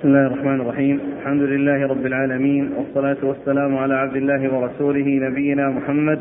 بسم 0.00 0.08
الله 0.08 0.26
الرحمن 0.26 0.60
الرحيم. 0.60 1.00
الحمد 1.18 1.42
لله 1.42 1.86
رب 1.86 2.06
العالمين 2.06 2.70
والصلاة 2.76 3.16
والسلام 3.22 3.76
على 3.76 3.94
عبد 3.94 4.16
الله 4.16 4.54
ورسوله 4.54 5.28
نبينا 5.28 5.68
محمد 5.68 6.18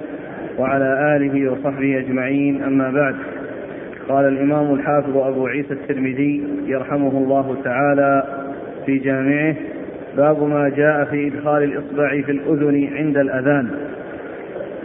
وعلى 0.57 1.15
آله 1.15 1.51
وصحبه 1.51 1.99
أجمعين. 1.99 2.63
أما 2.63 2.91
بعد 2.91 3.15
قال 4.09 4.25
الإمام 4.25 4.73
الحافظ 4.73 5.17
أبو 5.17 5.47
عيسى 5.47 5.73
الترمذي 5.73 6.43
يرحمه 6.65 7.11
الله 7.17 7.57
تعالى 7.63 8.23
في 8.85 8.97
جامعه 8.97 9.55
باب 10.17 10.43
ما 10.43 10.69
جاء 10.69 11.05
في 11.05 11.27
إدخال 11.27 11.63
الإصبع 11.63 12.21
في 12.21 12.31
الأذن 12.31 12.89
عند 12.97 13.17
الأذان. 13.17 13.69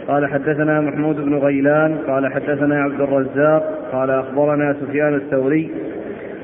قال 0.07 0.27
حدثنا 0.27 0.81
محمود 0.81 1.15
بن 1.15 1.35
غيلان 1.35 1.97
قال 2.07 2.33
حدثنا 2.33 2.83
عبد 2.83 3.01
الرزاق 3.01 3.89
قال 3.91 4.09
أخبرنا 4.09 4.75
سفيان 4.81 5.13
الثوري 5.13 5.71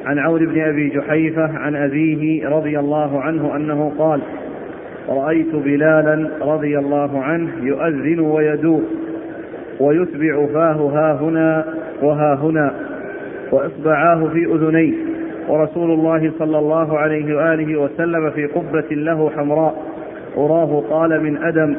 عن 0.06 0.20
عون 0.20 0.46
بن 0.46 0.62
أبي 0.62 0.90
جحيفة 0.90 1.58
عن 1.58 1.76
أبيه 1.76 2.50
رضي 2.50 2.80
الله 2.80 3.22
عنه 3.22 3.56
أنه 3.56 3.94
قال 3.98 4.22
رأيت 5.10 5.56
بلالا 5.56 6.30
رضي 6.42 6.80
الله 6.80 7.24
عنه 7.24 7.50
يؤذن 7.62 8.20
ويدور 8.20 8.82
ويتبع 9.80 10.46
فاه 10.54 10.90
ها 10.90 11.20
هنا 11.22 11.66
وها 12.02 12.36
هنا 12.36 12.74
وإصبعاه 13.52 14.28
في 14.34 14.46
أذنيه 14.46 14.94
ورسول 15.48 15.92
الله 15.92 16.32
صلى 16.40 16.58
الله 16.60 16.98
عليه 16.98 17.36
وآله 17.36 17.80
وسلم 17.80 18.30
في 18.30 18.46
قبة 18.46 18.86
له 18.92 19.30
حمراء 19.30 19.76
أراه 20.38 20.84
قال 20.90 21.24
من 21.24 21.38
أدم 21.38 21.76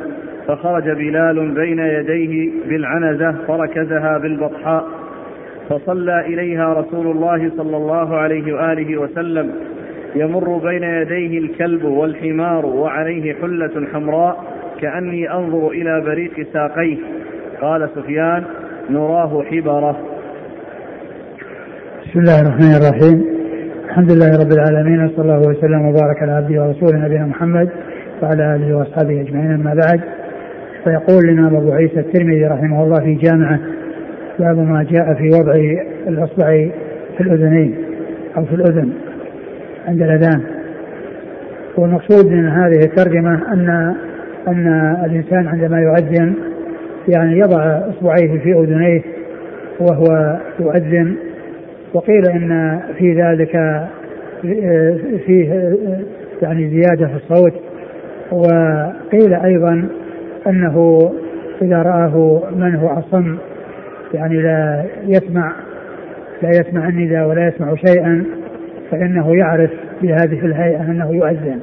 فخرج 0.49 0.91
بلال 0.91 1.51
بين 1.51 1.79
يديه 1.79 2.51
بالعنزة 2.69 3.35
فركزها 3.49 4.19
بالبطحاء 4.19 5.02
فصلى 5.69 6.27
إليها 6.27 6.75
رسول 6.75 7.07
الله 7.07 7.51
صلى 7.57 7.77
الله 7.77 8.17
عليه 8.17 8.53
وآله 8.55 9.01
وسلم. 9.01 9.51
يمر 10.17 10.59
بين 10.59 10.83
يديه 10.83 11.39
الكلب 11.39 11.85
والحمار 11.85 12.67
وعليه 12.67 13.35
حلة 13.35 13.87
حمراء 13.93 14.45
كأني 14.81 15.33
أنظر 15.33 15.69
إلى 15.69 16.01
بريق 16.01 16.47
ساقيه. 16.53 16.97
قال 17.61 17.89
سفيان 17.95 18.45
نراه 18.91 19.43
حبرة. 19.43 19.97
بسم 22.03 22.19
الله 22.19 22.41
الرحمن 22.41 22.75
الرحيم. 22.77 23.25
الحمد 23.89 24.13
لله 24.13 24.31
رب 24.45 24.53
العالمين 24.53 25.05
وصلى 25.05 25.23
الله 25.23 25.49
وسلم 25.51 25.87
وبارك 25.87 26.23
على 26.23 26.33
عبده 26.33 26.63
ورسوله 26.63 27.05
نبينا 27.05 27.27
محمد 27.27 27.69
وعلى 28.23 28.55
آله 28.55 28.77
وأصحابه 28.77 29.21
أجمعين 29.21 29.53
أما 29.53 29.75
بعد. 29.75 30.01
فيقول 30.85 31.25
الإمام 31.25 31.57
أبو 31.57 31.73
عيسى 31.73 32.01
الترمذي 32.01 32.47
رحمه 32.47 32.85
الله 32.85 33.01
في 33.01 33.15
جامعه 33.15 33.59
باب 34.43 34.59
ما 34.59 34.87
جاء 34.91 35.15
في 35.15 35.29
وضع 35.29 35.55
الأصبع 36.09 36.69
في 37.17 37.21
الأذنين 37.21 37.75
أو 38.37 38.45
في 38.45 38.55
الأذن 38.55 38.93
عند 39.89 40.03
الأذان. 40.03 40.43
والمقصود 41.77 42.33
من 42.33 42.49
هذه 42.49 42.81
الترجمة 42.85 43.53
أن 43.53 43.95
أن 44.49 44.97
الإنسان 45.05 45.47
عندما 45.47 45.81
يؤذن 45.81 46.35
يعني 47.09 47.39
يضع 47.39 47.81
أصبعيه 47.89 48.39
في 48.39 48.53
أذنيه 48.53 49.03
وهو 49.81 50.37
يؤذن 50.61 51.15
وقيل 51.95 52.27
إن 52.31 52.81
في 52.99 53.15
ذلك 53.15 53.83
فيه 55.27 55.75
يعني 56.43 56.71
زيادة 56.71 57.07
في 57.07 57.17
الصوت 57.17 57.53
وقيل 58.33 59.35
أيضا 59.35 59.89
أنه 60.47 61.11
إذا 61.63 61.83
رآه 61.83 62.43
من 62.57 62.75
هو 62.75 62.89
أصم 62.89 63.37
يعني 64.15 64.43
لا 64.43 64.85
يسمع 65.07 65.53
لا 66.43 66.49
يسمع 66.49 66.89
النداء 66.89 67.29
ولا 67.29 67.49
يسمع 67.49 67.75
شيئا 67.75 68.25
فإنه 68.91 69.37
يعرف 69.37 69.71
بهذه 70.03 70.47
الهيئة 70.47 70.91
أنه 70.91 71.15
يؤذن. 71.15 71.61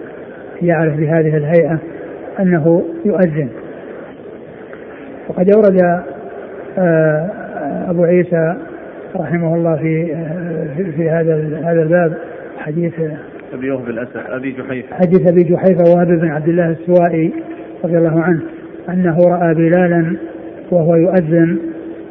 يعرف 0.61 0.95
بهذه 0.95 1.38
الهيئة 1.38 1.77
أنه 2.39 2.83
يؤذن. 3.05 3.50
وقد 5.30 5.50
أورد 5.50 6.03
أبو 7.89 8.04
عيسى 8.04 8.55
رحمه 9.15 9.55
الله 9.55 9.76
في 9.76 10.05
في, 10.77 10.92
في 10.92 11.09
هذا 11.09 11.61
هذا 11.64 11.82
الباب 11.82 12.14
حديث 12.58 12.93
أبي 13.54 13.71
وهب 13.71 13.89
الأسد 13.89 14.17
أبي 14.30 14.52
جحيفة. 14.52 14.95
حديث 14.95 15.32
أبي 15.32 15.43
جحيفة 15.43 15.83
وهب 15.95 16.08
بن 16.08 16.27
عبد 16.27 16.48
الله 16.48 16.70
السوائي 16.70 17.33
رضي 17.83 17.98
الله 17.98 18.21
عنه 18.21 18.42
أنه 18.89 19.17
رأى 19.27 19.54
بلالا 19.54 20.15
وهو 20.71 20.95
يؤذن 20.95 21.58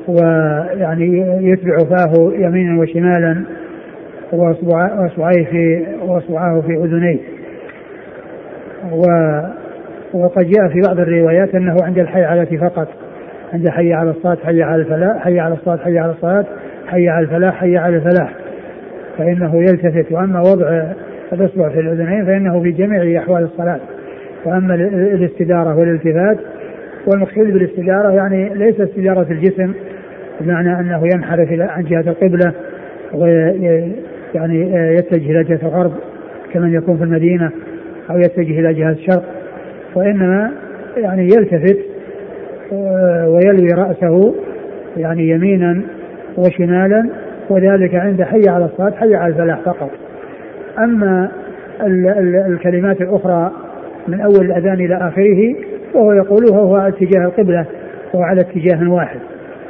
ويعني 0.09 1.19
يتبع 1.51 1.77
فاه 1.77 2.33
يمينا 2.35 2.81
وشمالا 2.81 3.45
واصبعيه 4.33 5.45
في 5.45 5.87
واصبعاه 6.03 6.61
في 6.61 6.75
أذنيه. 6.75 7.19
و 8.93 9.03
وقد 10.13 10.51
جاء 10.51 10.69
في 10.69 10.81
بعض 10.87 11.01
الروايات 11.01 11.55
أنه 11.55 11.77
عند 11.83 11.99
الحيعلة 11.99 12.45
فقط. 12.45 12.89
عند 13.53 13.69
حي 13.69 13.93
على 13.93 14.11
الصلاة 14.11 14.39
حي 14.45 14.63
على 14.63 14.83
الفلاح 14.83 15.25
حي 15.25 15.41
على 15.41 15.55
الصلاة 15.55 15.77
حي 15.77 15.99
على 15.99 16.13
الصلاة 16.13 16.47
حي 16.87 17.09
على 17.09 17.25
الفلاح 17.25 17.55
حي 17.55 17.77
على 17.77 17.97
الفلاح. 17.97 18.35
فإنه 19.19 19.57
يلتفت. 19.57 20.13
وأما 20.13 20.41
وضع 20.41 20.83
الإصبع 21.33 21.69
في 21.69 21.81
الأذنين 21.81 22.27
فإنه 22.27 22.63
في 22.63 22.71
جميع 22.71 23.23
أحوال 23.23 23.43
الصلاة. 23.43 23.81
وأما 24.45 24.75
الاستدارة 24.75 25.77
والالتفات 25.77 26.39
والمقصود 27.07 27.47
بالاستدارة 27.47 28.11
يعني 28.11 28.55
ليس 28.55 28.81
استدارة 28.81 29.27
الجسم 29.31 29.73
بمعنى 30.41 30.81
أنه 30.81 31.03
ينحرف 31.15 31.49
عن 31.50 31.84
جهة 31.84 32.00
القبلة 32.00 32.53
ويعني 33.15 34.72
يتجه 34.72 35.31
إلى 35.31 35.44
جهة 35.44 35.60
الغرب 35.62 35.93
كمن 36.53 36.75
يكون 36.75 36.97
في 36.97 37.04
المدينة 37.04 37.50
أو 38.10 38.19
يتجه 38.19 38.60
إلى 38.60 38.75
جهة 38.75 38.91
الشرق. 38.91 39.25
وإنما 39.94 40.50
يعني 40.97 41.22
يلتفت 41.22 41.78
ويلوي 43.27 43.69
رأسه 43.75 44.34
يعني 44.97 45.28
يمينا 45.28 45.82
وشمالا 46.37 47.10
وذلك 47.50 47.94
عند 47.94 48.22
حي 48.22 48.43
على 48.48 48.65
الصلاة 48.65 48.91
حي 48.91 49.15
على 49.15 49.32
الفلاح 49.32 49.60
فقط. 49.60 49.91
ال 50.78 51.31
الكلمات 52.53 53.00
الأخرى 53.00 53.53
من 54.09 54.21
أول 54.21 54.47
الأذان 54.47 54.81
إلى 54.81 54.97
آخره 54.97 55.54
وهو 55.94 56.12
يقولها 56.12 56.60
وهو 56.60 56.77
اتجاه 56.77 57.25
القبلة 57.25 57.66
وهو 58.15 58.22
على 58.22 58.41
اتجاه 58.41 58.91
واحد. 58.91 59.21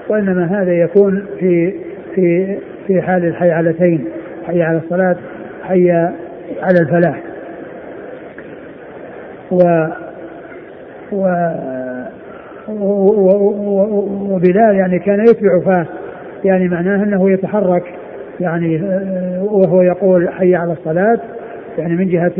وإنما 0.08 0.62
هذا 0.62 0.72
يكون 0.72 1.24
في 1.40 1.74
في 2.14 2.56
في 2.86 3.02
حال 3.02 3.24
الحيعلتين 3.24 4.04
حي 4.46 4.62
على 4.62 4.78
الصلاة 4.78 5.16
حي 5.62 5.90
على 6.62 6.80
الفلاح. 6.80 7.20
و 9.50 9.86
و 11.12 11.28
وبلال 14.30 14.76
يعني 14.76 14.98
كان 14.98 15.20
يتبع 15.20 15.60
فاه 15.64 15.86
يعني 16.44 16.68
معناه 16.68 17.02
أنه 17.02 17.30
يتحرك 17.30 17.82
يعني 18.40 18.82
وهو 19.40 19.82
يقول 19.82 20.28
حي 20.28 20.54
على 20.54 20.72
الصلاة 20.72 21.18
يعني 21.78 21.96
من 21.96 22.08
جهة 22.08 22.32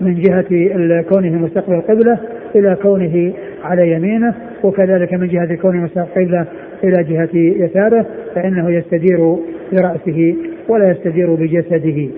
من 0.00 0.14
جهة 0.14 1.02
كونه 1.02 1.30
مستقبل 1.30 1.74
القبلة 1.74 2.18
إلى 2.54 2.76
كونه 2.82 3.32
على 3.64 3.90
يمينه 3.92 4.34
وكذلك 4.62 5.14
من 5.14 5.28
جهة 5.28 5.54
كونه 5.54 5.82
مستقبل 5.84 6.06
القبلة 6.08 6.46
إلى 6.84 7.04
جهة 7.04 7.28
يساره 7.34 8.06
فإنه 8.34 8.70
يستدير 8.70 9.36
برأسه 9.72 10.34
ولا 10.68 10.90
يستدير 10.90 11.34
بجسده 11.34 12.08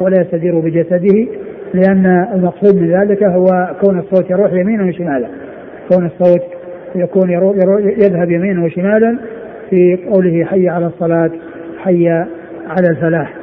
ولا 0.00 0.20
يستدير 0.20 0.60
بجسده 0.60 1.26
لأن 1.74 2.26
المقصود 2.34 2.76
من 2.76 3.00
ذلك 3.00 3.22
هو 3.22 3.46
كون 3.80 3.98
الصوت 3.98 4.30
يروح 4.30 4.52
يمينا 4.52 4.84
وشمالا. 4.84 5.28
كون 5.92 6.06
الصوت 6.06 6.42
يكون 6.94 7.30
يروح 7.30 7.56
يروح 7.56 7.80
يذهب 7.80 8.30
يمينا 8.30 8.64
وشمالا 8.64 9.18
في 9.70 9.98
قوله 10.12 10.44
حي 10.44 10.68
على 10.68 10.86
الصلاة 10.86 11.30
حي 11.78 12.08
على 12.66 12.88
الفلاح. 12.90 13.34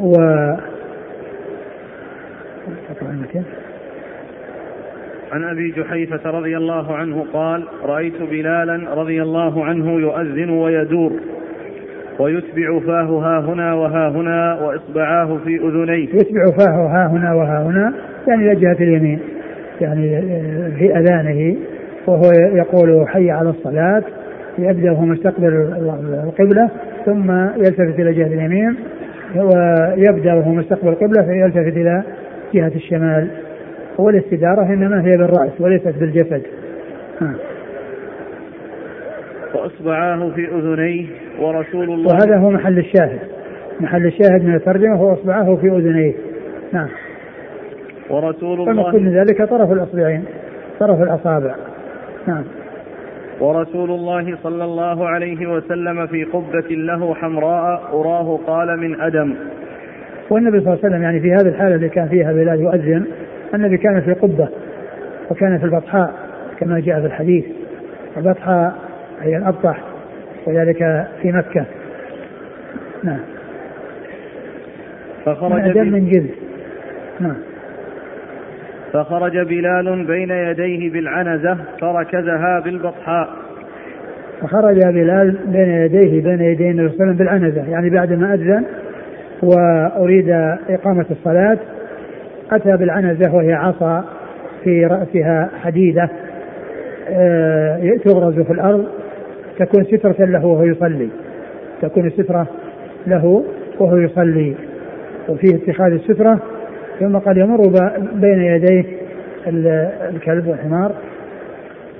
و 0.00 0.14
عن 5.32 5.44
أبي 5.44 5.70
جحيفة 5.70 6.30
رضي 6.30 6.56
الله 6.56 6.96
عنه 6.96 7.26
قال 7.32 7.64
رأيت 7.84 8.22
بلالا 8.30 8.94
رضي 8.94 9.22
الله 9.22 9.64
عنه 9.64 9.92
يؤذن 9.92 10.50
ويدور 10.50 11.12
ويتبع 12.18 12.80
فاه 12.86 13.20
ها 13.20 13.40
هنا 13.40 13.74
وها 13.74 14.08
هنا 14.08 14.60
وإصبعاه 14.62 15.38
في 15.44 15.56
أذنيه. 15.56 16.08
يتبع 16.08 16.44
فاه 16.58 16.86
ها 16.86 17.06
هنا 17.12 17.34
وها 17.34 17.62
هنا 17.62 17.94
يعني 18.28 18.52
إلى 18.52 18.60
جهة 18.60 18.76
اليمين 18.80 19.18
يعني 19.80 20.22
في 20.78 20.98
أذانه 20.98 21.56
وهو 22.06 22.30
يقول 22.32 23.08
حي 23.08 23.30
على 23.30 23.50
الصلاة 23.50 24.02
يبدا 24.58 24.92
وهو 24.92 25.04
مستقبل 25.04 25.48
القبلة 26.24 26.70
ثم 27.06 27.30
يلتفت 27.56 28.00
إلى 28.00 28.12
جهة 28.12 28.26
اليمين 28.26 28.76
ويبدا 29.36 30.34
وهو 30.34 30.52
مستقبل 30.52 30.88
القبلة 30.88 31.22
فيلتفت 31.22 31.76
إلى 31.76 32.02
جهة 32.54 32.72
الشمال. 32.74 33.28
والاستدارة 33.98 34.62
إنما 34.62 35.04
هي 35.04 35.16
بالرأس 35.16 35.60
وليست 35.60 35.94
بالجسد. 36.00 36.42
ها. 37.20 37.34
وأصبعاه 39.54 40.30
في 40.30 40.48
أذنيه 40.48 41.06
ورسول 41.40 41.90
الله 41.90 42.14
وهذا 42.14 42.36
هو 42.36 42.50
محل 42.50 42.78
الشاهد. 42.78 43.18
محل 43.80 44.06
الشاهد 44.06 44.44
من 44.44 44.54
الترجمة 44.54 44.96
هو 44.96 45.12
إصبعه 45.12 45.56
في 45.56 45.66
أذنيه. 45.66 46.14
نعم. 46.72 46.88
ورسول 48.10 48.60
الله 48.60 48.64
فالمقصود 48.64 49.00
من 49.00 49.12
ذلك 49.18 49.48
طرف 49.48 49.72
الإصبعين 49.72 50.24
طرف 50.80 51.02
الأصابع. 51.02 51.54
نعم. 52.26 52.44
ورسول 53.40 53.90
الله 53.90 54.36
صلى 54.42 54.64
الله 54.64 55.08
عليه 55.08 55.46
وسلم 55.46 56.06
في 56.06 56.24
قبة 56.24 56.68
له 56.70 57.14
حمراء 57.14 57.82
أراه 57.92 58.38
قال 58.46 58.80
من 58.80 59.00
أدم. 59.00 59.34
والنبي 60.30 60.60
صلى 60.60 60.68
الله 60.72 60.78
عليه 60.84 60.88
وسلم 60.88 61.02
يعني 61.02 61.20
في 61.20 61.32
هذه 61.32 61.48
الحالة 61.48 61.74
اللي 61.74 61.88
كان 61.88 62.08
فيها 62.08 62.32
بلال 62.32 62.60
يؤذن 62.60 63.04
النبي 63.54 63.76
كان 63.76 64.00
في 64.00 64.12
قبة 64.12 64.48
وكان 65.30 65.58
في 65.58 65.64
البطحاء 65.64 66.14
كما 66.60 66.80
جاء 66.80 67.00
في 67.00 67.06
الحديث. 67.06 67.44
البطحاء 68.16 68.74
هي 69.20 69.36
الأبطح 69.36 69.80
وذلك 70.46 71.06
في 71.22 71.32
مكة. 71.32 71.64
نعم. 73.04 73.20
فخرج 75.24 75.78
من 75.78 75.92
من 75.92 76.10
جلد. 76.10 76.30
نعم. 77.20 77.36
فخرج 78.92 79.38
بلال 79.38 80.04
بين 80.06 80.30
يديه 80.30 80.90
بالعنزة 80.90 81.58
فركزها 81.80 82.60
بالبطحاء 82.60 83.28
فخرج 84.40 84.80
بلال 84.86 85.38
بين 85.46 85.68
يديه 85.68 86.22
بين 86.22 86.40
يدي 86.40 86.70
النبي 86.70 86.88
صلى 86.88 86.94
الله 86.94 87.04
عليه 87.04 87.14
وسلم 87.14 87.16
بالعنزة. 87.16 87.70
يعني 87.70 87.90
بعد 87.90 88.12
ما 88.12 88.34
أذن 88.34 88.64
وأريد 89.42 90.28
إقامة 90.68 91.06
الصلاة 91.10 91.58
أتى 92.52 92.76
بالعنزة 92.76 93.34
وهي 93.34 93.52
عصا 93.52 94.04
في 94.64 94.86
رأسها 94.86 95.50
حديدة 95.62 96.10
آه، 97.08 97.96
تغرز 98.04 98.40
في 98.40 98.52
الأرض 98.52 98.86
تكون 99.58 99.84
سترة 99.84 100.24
له 100.24 100.46
وهو 100.46 100.64
يصلي. 100.64 101.08
تكون 101.82 102.10
سترة 102.10 102.46
له 103.06 103.44
وهو 103.78 103.96
يصلي. 103.96 104.54
وفيه 105.28 105.56
اتخاذ 105.56 105.92
السترة 105.92 106.38
ثم 107.00 107.18
قد 107.18 107.36
يمر 107.36 107.60
بين 108.14 108.40
يديه 108.40 108.84
الكلب 110.10 110.46
والحمار. 110.46 110.92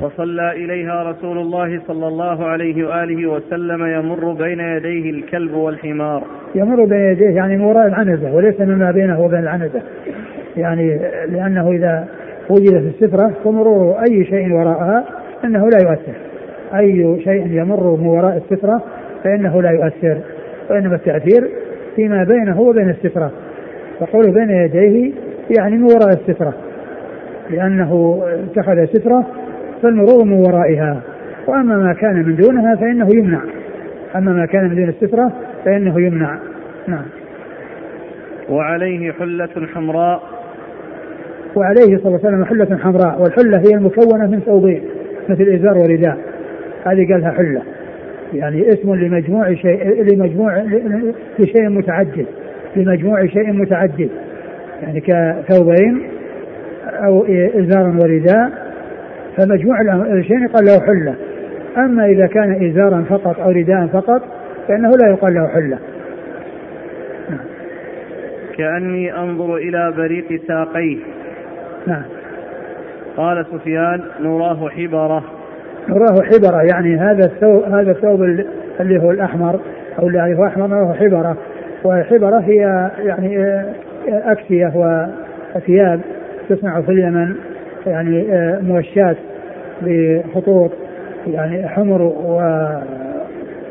وصلى 0.00 0.52
إليها 0.52 1.02
رسول 1.02 1.38
الله 1.38 1.80
صلى 1.86 2.08
الله 2.08 2.44
عليه 2.44 2.86
وآله 2.88 3.26
وسلم 3.26 3.86
يمر 3.86 4.32
بين 4.32 4.60
يديه 4.60 5.10
الكلب 5.10 5.54
والحمار. 5.54 6.22
يمر 6.54 6.84
بين 6.84 7.00
يديه 7.00 7.30
يعني 7.30 7.56
من 7.56 7.64
وراء 7.64 7.86
العنزة 7.86 8.34
وليس 8.34 8.60
مما 8.60 8.90
بينه 8.90 9.20
وبين 9.20 9.38
العنزة. 9.38 9.82
يعني 10.56 11.00
لأنه 11.28 11.70
إذا 11.70 12.08
وجدت 12.50 13.02
السترة 13.02 13.32
فمرور 13.44 13.96
أي 14.08 14.24
شيء 14.24 14.52
وراءها 14.52 15.04
أنه 15.44 15.68
لا 15.68 15.78
يؤثر. 15.82 16.14
أي 16.74 17.20
شيء 17.24 17.46
يمر 17.46 17.96
من 17.96 18.06
وراء 18.06 18.36
السترة 18.36 18.82
فإنه 19.24 19.62
لا 19.62 19.70
يؤثر. 19.70 20.18
وإنما 20.70 20.94
التأثير 20.94 21.48
فيما 21.96 22.24
بينه 22.24 22.60
وبين 22.60 22.90
السترة. 22.90 23.32
فقوله 24.00 24.32
بين 24.32 24.50
يديه 24.50 25.12
يعني 25.58 25.76
من 25.76 25.82
وراء 25.82 26.08
السترة. 26.08 26.54
لأنه 27.50 28.22
اتخذ 28.24 28.84
سترة 28.84 29.26
فالمرور 29.82 30.24
من 30.24 30.32
ورائها. 30.32 31.00
وأما 31.46 31.76
ما 31.76 31.92
كان 31.92 32.14
من 32.14 32.36
دونها 32.36 32.76
فإنه 32.76 33.08
يمنع. 33.14 33.40
أما 34.16 34.32
ما 34.32 34.46
كان 34.46 34.68
من 34.68 34.74
دون 34.74 34.88
السترة 34.88 35.32
فإنه 35.64 36.00
يمنع. 36.00 36.38
نعم. 36.86 37.04
وعليه 38.48 39.12
حلة 39.12 39.66
حمراء 39.74 40.22
وعليه 41.56 41.98
صلى 41.98 42.06
الله 42.06 42.20
عليه 42.24 42.28
وسلم 42.28 42.44
حلة 42.44 42.78
حمراء 42.78 43.22
والحلة 43.22 43.58
هي 43.58 43.74
المكونة 43.74 44.26
من 44.26 44.40
ثوبين 44.40 44.82
مثل 45.28 45.42
إزار 45.42 45.78
ورداء. 45.78 46.18
هذه 46.84 47.12
قالها 47.12 47.30
حلة. 47.30 47.62
يعني 48.34 48.68
اسم 48.68 48.94
لمجموع 48.94 49.54
شيء 49.54 50.02
لمجموع 50.12 50.64
لشيء 51.38 51.68
متعدد 51.68 52.26
لمجموع 52.76 53.26
شيء 53.26 53.52
متعدد. 53.52 54.10
يعني 54.82 55.00
كثوبين 55.00 56.02
أو 56.86 57.24
إزار 57.54 57.96
ورداء 58.02 58.52
فمجموع 59.36 59.80
الشيء 60.12 60.42
يقال 60.42 60.64
له 60.64 60.80
حلة. 60.80 61.14
أما 61.78 62.06
إذا 62.06 62.26
كان 62.26 62.70
إزارا 62.70 63.04
فقط 63.08 63.40
أو 63.40 63.50
رداء 63.50 63.86
فقط 63.86 64.22
فإنه 64.68 64.90
لا 65.02 65.10
يقال 65.10 65.34
له 65.34 65.48
حلة. 65.48 65.78
كأني 68.56 69.16
أنظر 69.16 69.56
إلى 69.56 69.94
بريق 69.96 70.40
ساقيه. 70.48 70.98
نعم. 71.86 72.02
قال 73.16 73.46
سفيان 73.52 74.00
نراه 74.20 74.68
حبرة. 74.68 75.24
نراه 75.88 76.22
حبرة 76.22 76.62
يعني 76.62 76.96
هذا 76.96 77.24
الثوب 77.26 77.62
هذا 77.62 77.90
الثوب 77.90 78.22
اللي 78.80 79.02
هو 79.02 79.10
الأحمر 79.10 79.60
أو 79.98 80.08
اللي 80.08 80.34
هو 80.38 80.46
أحمر 80.46 80.66
نراه 80.66 80.92
حبرة. 80.92 81.36
والحبرة 81.84 82.40
هي 82.40 82.90
يعني 82.98 83.38
آه، 83.44 83.74
أكسية 84.08 84.72
وثياب 84.74 86.00
تصنع 86.48 86.80
في 86.80 86.92
اليمن 86.92 87.34
يعني 87.86 88.32
آه، 88.32 88.60
موشات 88.60 89.16
بخطوط 89.82 90.70
يعني 91.26 91.68
حمر 91.68 92.02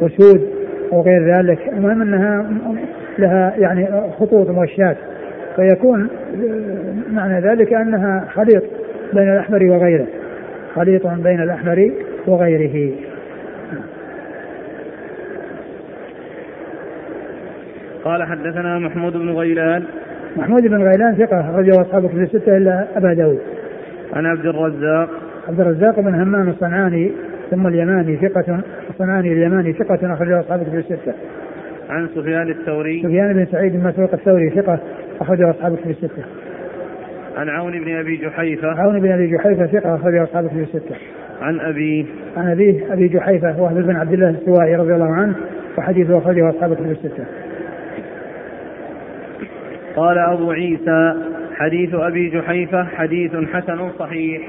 وسود 0.01 0.47
وغير 0.91 1.35
ذلك. 1.35 1.59
المهم 1.67 2.01
إنها 2.01 2.45
لها 3.19 3.53
يعني 3.57 3.87
خطوط 4.19 4.49
موشات. 4.49 4.97
فيكون 5.55 6.09
معنى 7.11 7.39
ذلك 7.39 7.73
أنها 7.73 8.27
خليط 8.33 8.63
بين 9.13 9.29
الأحمر 9.33 9.63
وغيره. 9.63 10.07
خليط 10.75 11.07
بين 11.07 11.41
الأحمر 11.41 11.91
وغيره. 12.27 12.91
قال 18.03 18.23
حدثنا 18.23 18.79
محمود 18.79 19.13
بن 19.13 19.29
غيلان. 19.29 19.83
محمود 20.37 20.61
بن 20.61 20.83
غيلان 20.83 21.15
ثقة 21.15 21.39
أخرجه 21.39 21.81
أصحاب 21.81 22.07
كتب 22.07 22.17
الستة 22.17 22.57
إلا 22.57 22.87
أبا 22.95 23.13
داود. 23.13 23.39
عن 24.13 24.25
عبد 24.25 24.45
الرزاق. 24.45 25.09
عبد 25.47 25.59
الرزاق 25.59 25.99
بن 25.99 26.15
همام 26.15 26.49
الصنعاني 26.49 27.11
ثم 27.51 27.67
اليماني 27.67 28.17
ثقة 28.17 28.59
الصنعاني 28.89 29.33
اليماني 29.33 29.73
ثقة 29.73 30.13
أخرجه 30.13 30.39
أصحاب 30.39 30.63
كتب 30.63 30.75
الستة. 30.75 31.13
عن 31.89 32.07
سفيان 32.07 32.49
الثوري. 32.49 33.03
سفيان 33.03 33.33
بن 33.33 33.45
سعيد 33.45 33.73
بن 33.73 33.87
مسروق 33.87 34.13
الثوري 34.13 34.49
ثقة 34.49 34.79
أخرجه 35.21 35.49
أصحاب 35.49 35.75
كتب 35.75 35.89
الستة 35.89 36.23
عن 37.37 37.49
عون 37.49 37.71
بن 37.71 37.95
أبي 37.95 38.17
جحيفة. 38.17 38.67
عون 38.67 38.99
بن 38.99 39.11
أبي 39.11 39.27
جحيفة 39.27 39.65
ثقة 39.65 39.95
أخرجه 39.95 40.23
أصحاب 40.23 40.47
كتب 40.47 40.59
الستة. 40.59 40.95
عن 41.41 41.59
أبيه 41.59 42.05
عن 42.37 42.51
أبيه 42.51 42.93
أبي 42.93 43.07
جحيفة 43.07 43.61
وهب 43.61 43.75
بن 43.75 43.95
عبد 43.95 44.13
الله 44.13 44.29
السوائي 44.29 44.75
رضي 44.75 44.93
الله 44.93 45.13
عنه 45.13 45.35
وحديثه 45.77 46.17
أخرجه 46.17 46.49
أصحاب 46.49 46.73
كتب 46.73 46.91
الستة. 46.91 47.25
قال 49.95 50.17
أبو 50.17 50.51
عيسى 50.51 51.15
حديث 51.55 51.93
أبي 51.93 52.29
جحيفة 52.29 52.83
حديث 52.83 53.31
حسن 53.53 53.89
صحيح. 53.99 54.41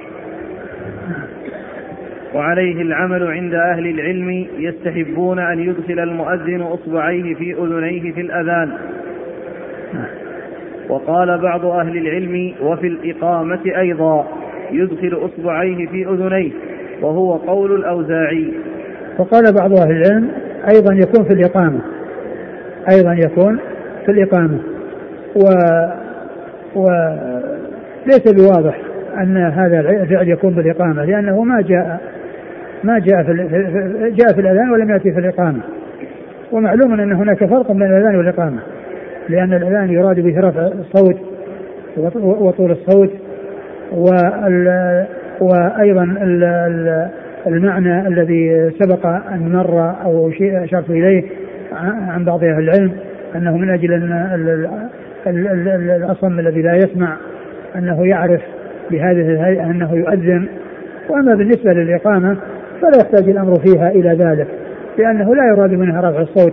وعليه 2.35 2.83
العمل 2.83 3.27
عند 3.29 3.55
أهل 3.55 3.87
العلم 3.87 4.47
يستحبون 4.59 5.39
أن 5.39 5.61
يدخل 5.61 5.99
المؤذن 6.01 6.63
إصبعيه 6.63 7.35
في 7.35 7.53
أذنيه 7.53 8.13
في 8.13 8.21
الأذان. 8.21 8.73
وقال 10.89 11.39
بعض 11.39 11.67
أهل 11.67 11.97
العلم 11.97 12.55
وفي 12.63 12.87
الإقامة 12.87 13.61
أيضا 13.79 14.25
يدخل 14.71 15.19
إصبعيه 15.25 15.87
في 15.87 16.07
أذنيه 16.09 16.51
وهو 17.03 17.33
قول 17.33 17.75
الأوزاعي. 17.75 18.53
وقال 19.19 19.55
بعض 19.61 19.73
أهل 19.73 19.91
العلم 19.91 20.29
أيضا 20.75 20.95
يكون 20.95 21.25
في 21.25 21.33
الإقامة. 21.33 21.81
أيضا 22.91 23.13
يكون 23.13 23.59
في 24.07 24.13
الإقامة. 24.13 24.59
و 25.37 25.43
وليس 26.75 28.33
بواضح 28.33 28.79
أن 29.23 29.37
هذا 29.37 29.81
الفعل 29.81 30.29
يكون 30.29 30.55
بالإقامة 30.55 31.05
لأنه 31.05 31.45
ما 31.45 31.61
جاء 31.61 32.01
ما 32.85 32.99
جاء 32.99 33.23
في 33.23 33.33
جاء 34.11 34.35
في 34.35 34.41
الأذان 34.41 34.71
ولم 34.71 34.91
يأتي 34.91 35.13
في 35.13 35.19
الإقامة. 35.19 35.61
ومعلوم 36.53 37.01
أن 37.01 37.13
هناك 37.13 37.45
فرق 37.45 37.73
بين 37.73 37.83
الأذان 37.83 38.17
والإقامة. 38.17 38.59
لأن 39.33 39.53
الأذان 39.53 39.93
يراد 39.93 40.21
به 40.21 40.41
رفع 40.41 40.67
الصوت 40.67 41.17
وطول 42.23 42.71
الصوت 42.71 43.11
وأيضا 45.41 46.03
المعنى 47.47 48.09
الذي 48.09 48.71
سبق 48.71 49.07
أن 49.07 49.53
مر 49.53 49.95
أو 50.05 50.31
شيء 50.31 50.65
أشرت 50.65 50.91
إليه 50.91 51.25
عن 52.09 52.25
بعض 52.25 52.45
أهل 52.45 52.59
العلم 52.59 52.93
أنه 53.37 53.57
من 53.57 53.71
أجل 53.71 53.93
أن 53.93 55.91
الأصم 55.97 56.39
الذي 56.39 56.63
لا 56.63 56.75
يسمع 56.77 57.17
أنه 57.77 58.07
يعرف 58.07 58.41
بهذه 58.91 59.21
الهيئة 59.21 59.65
أنه 59.65 59.95
يؤذن. 59.95 60.49
وأما 61.09 61.35
بالنسبة 61.35 61.73
للإقامة 61.73 62.37
فلا 62.81 62.99
يحتاج 63.01 63.29
الأمر 63.29 63.55
فيها 63.61 63.89
إلى 63.89 64.09
ذلك 64.09 64.47
لأنه 64.99 65.35
لا 65.35 65.45
يراد 65.45 65.71
منها 65.71 66.01
رفع 66.01 66.21
الصوت 66.21 66.53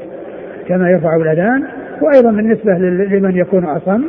كما 0.68 0.90
يرفع 0.90 1.16
الأذان 1.16 1.64
وأيضا 2.02 2.32
بالنسبة 2.32 2.74
لمن 2.74 3.38
يكون 3.38 3.66
أصم 3.66 4.04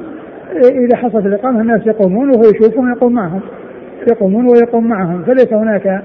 إذا 0.57 0.97
حصلت 0.97 1.27
الإقامة 1.27 1.61
الناس 1.61 1.87
يقومون 1.87 2.29
وهو 2.29 2.43
يشوفهم 2.55 2.93
يقوم 2.93 3.13
معهم 3.13 3.41
يقومون 4.11 4.47
ويقوم 4.47 4.89
معهم. 4.89 5.23
فليس 5.23 5.53
هناك 5.53 6.03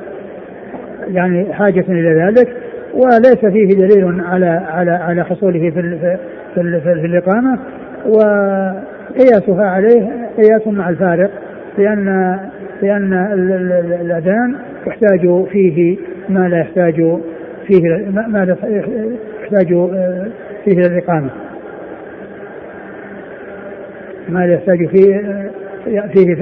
يعني 1.07 1.53
حاجة 1.53 1.85
إلى 1.89 2.23
ذلك 2.23 2.47
وليس 2.93 3.45
فيه 3.45 3.67
دليل 3.67 4.21
على 4.21 4.45
على 4.45 4.91
على 4.91 5.23
حصوله 5.25 5.69
في 5.69 5.81
في, 6.55 6.81
في 6.81 7.05
الإقامة. 7.05 7.59
وقياسها 8.05 9.65
عليه 9.65 10.29
قياس 10.37 10.67
مع 10.67 10.89
الفارق 10.89 11.31
لأن 11.77 12.39
لأن 12.81 13.13
الأذان 14.01 14.55
يحتاج 14.87 15.45
فيه 15.51 15.97
ما 16.29 16.49
لا 16.49 16.59
يحتاج 16.59 16.95
فيه 17.67 17.81
ما 18.11 18.45
لا 18.45 18.57
يحتاج 19.41 19.67
فيه 20.65 20.79
الإقامة 20.79 21.29
ما 24.29 24.39
لا 24.39 24.53
يحتاج 24.53 24.87
فيه 24.87 25.51
فيه 26.13 26.35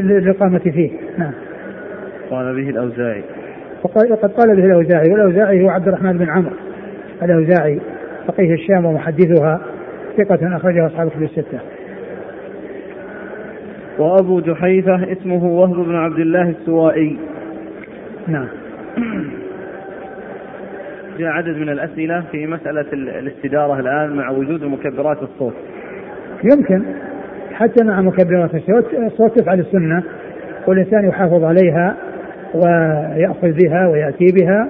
للإقامة 0.00 0.58
فيه 0.58 0.90
نعم 1.18 1.32
قال 2.30 2.54
به 2.54 2.70
الأوزاعي 2.70 3.22
وقد 3.84 4.32
قال 4.32 4.56
به 4.56 4.64
الأوزاعي 4.64 5.12
والأوزاعي 5.12 5.64
هو 5.64 5.68
عبد 5.68 5.88
الرحمن 5.88 6.18
بن 6.18 6.30
عمرو 6.30 6.56
الأوزاعي 7.22 7.80
فقيه 8.26 8.54
الشام 8.54 8.84
ومحدثها 8.84 9.60
ثقة 10.16 10.56
أخرجها 10.56 10.86
أصحاب 10.86 11.08
كتب 11.10 11.22
الستة. 11.22 11.60
وأبو 13.98 14.40
جحيفة 14.40 15.12
اسمه 15.12 15.44
وهب 15.44 15.74
بن 15.74 15.94
عبد 15.94 16.18
الله 16.18 16.48
السوائي. 16.48 17.18
نعم. 18.28 18.48
جاء 21.18 21.28
عدد 21.28 21.56
من 21.56 21.68
الأسئلة 21.68 22.24
في 22.32 22.46
مسألة 22.46 22.86
الاستدارة 22.92 23.80
الآن 23.80 24.16
مع 24.16 24.30
وجود 24.30 24.64
مكبرات 24.64 25.22
الصوت. 25.22 25.54
يمكن. 26.44 26.82
حتى 27.52 27.84
مع 27.84 28.00
مكبرات 28.00 28.54
الصوت 28.54 28.94
الصوت 28.94 29.38
تفعل 29.38 29.60
السنة 29.60 30.02
والإنسان 30.66 31.08
يحافظ 31.08 31.44
عليها 31.44 31.96
ويأخذ 32.54 33.52
بها 33.52 33.86
ويأتي 33.86 34.26
بها. 34.40 34.68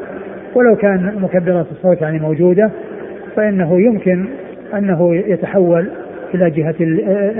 ولو 0.54 0.76
كان 0.76 1.12
مكبرات 1.20 1.66
الصوت 1.72 2.00
يعني 2.02 2.18
موجودة 2.18 2.70
فإنه 3.36 3.80
يمكن 3.80 4.26
أنه 4.74 5.16
يتحول 5.16 5.88
إلى 6.34 6.50
جهة 6.50 6.74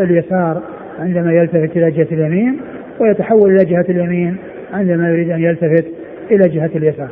اليسار 0.03 0.63
عندما 0.99 1.33
يلتفت 1.33 1.77
إلى 1.77 1.91
جهة 1.91 2.07
اليمين 2.13 2.61
ويتحول 3.01 3.55
إلى 3.55 3.65
جهة 3.65 3.85
اليمين 3.89 4.37
عندما 4.73 5.09
يريد 5.09 5.31
أن 5.31 5.41
يلتفت 5.41 5.87
إلى 6.31 6.49
جهة 6.49 6.71
اليسار. 6.77 7.09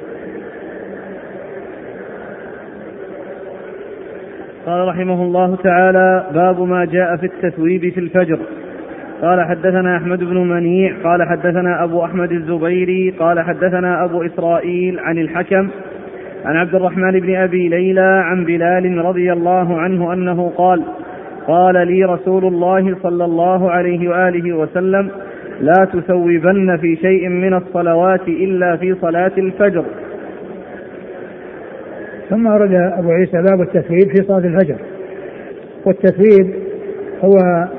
قال 4.67 4.89
رحمه 4.89 5.23
الله 5.23 5.57
تعالى 5.57 6.27
باب 6.35 6.61
ما 6.61 6.85
جاء 6.85 7.17
في 7.17 7.27
التثويب 7.27 7.93
في 7.93 8.01
الفجر. 8.01 8.39
قال 9.23 9.45
حدثنا 9.45 9.97
أحمد 9.97 10.19
بن 10.19 10.37
منيع 10.37 10.95
قال 11.05 11.23
حدثنا 11.23 11.85
أبو 11.85 12.05
أحمد 12.05 12.33
الزبيري 12.33 13.11
قال 13.11 13.41
حدثنا 13.41 14.05
أبو 14.05 14.23
إسرائيل 14.23 14.99
عن 14.99 15.19
الحكم 15.19 15.69
عن 16.45 16.57
عبد 16.57 16.75
الرحمن 16.75 17.21
بن 17.21 17.35
أبي 17.35 17.69
ليلى 17.69 18.23
عن 18.25 18.45
بلال 18.45 19.05
رضي 19.05 19.33
الله 19.33 19.81
عنه 19.81 20.13
أنه 20.13 20.53
قال 20.57 20.83
قال 21.47 21.89
لي 21.89 22.05
رسول 22.05 22.45
الله 22.45 22.97
صلى 23.03 23.25
الله 23.25 23.71
عليه 23.71 24.09
وآله 24.09 24.53
وسلم 24.57 25.11
لا 25.61 25.87
تثوبن 25.93 26.77
في 26.77 26.97
شيء 26.97 27.29
من 27.29 27.55
الصلوات 27.55 28.29
إلا 28.29 28.77
في 28.77 28.95
صلاة 28.95 29.33
الفجر. 29.39 29.85
ثم 32.31 32.47
ورد 32.47 32.75
أبو 32.75 33.11
عيسى 33.11 33.43
باب 33.43 33.61
التثويب 33.61 34.09
في 34.17 34.25
صلاة 34.29 34.39
الفجر. 34.39 34.77
والتثويب 35.87 36.55
هو 37.25 37.39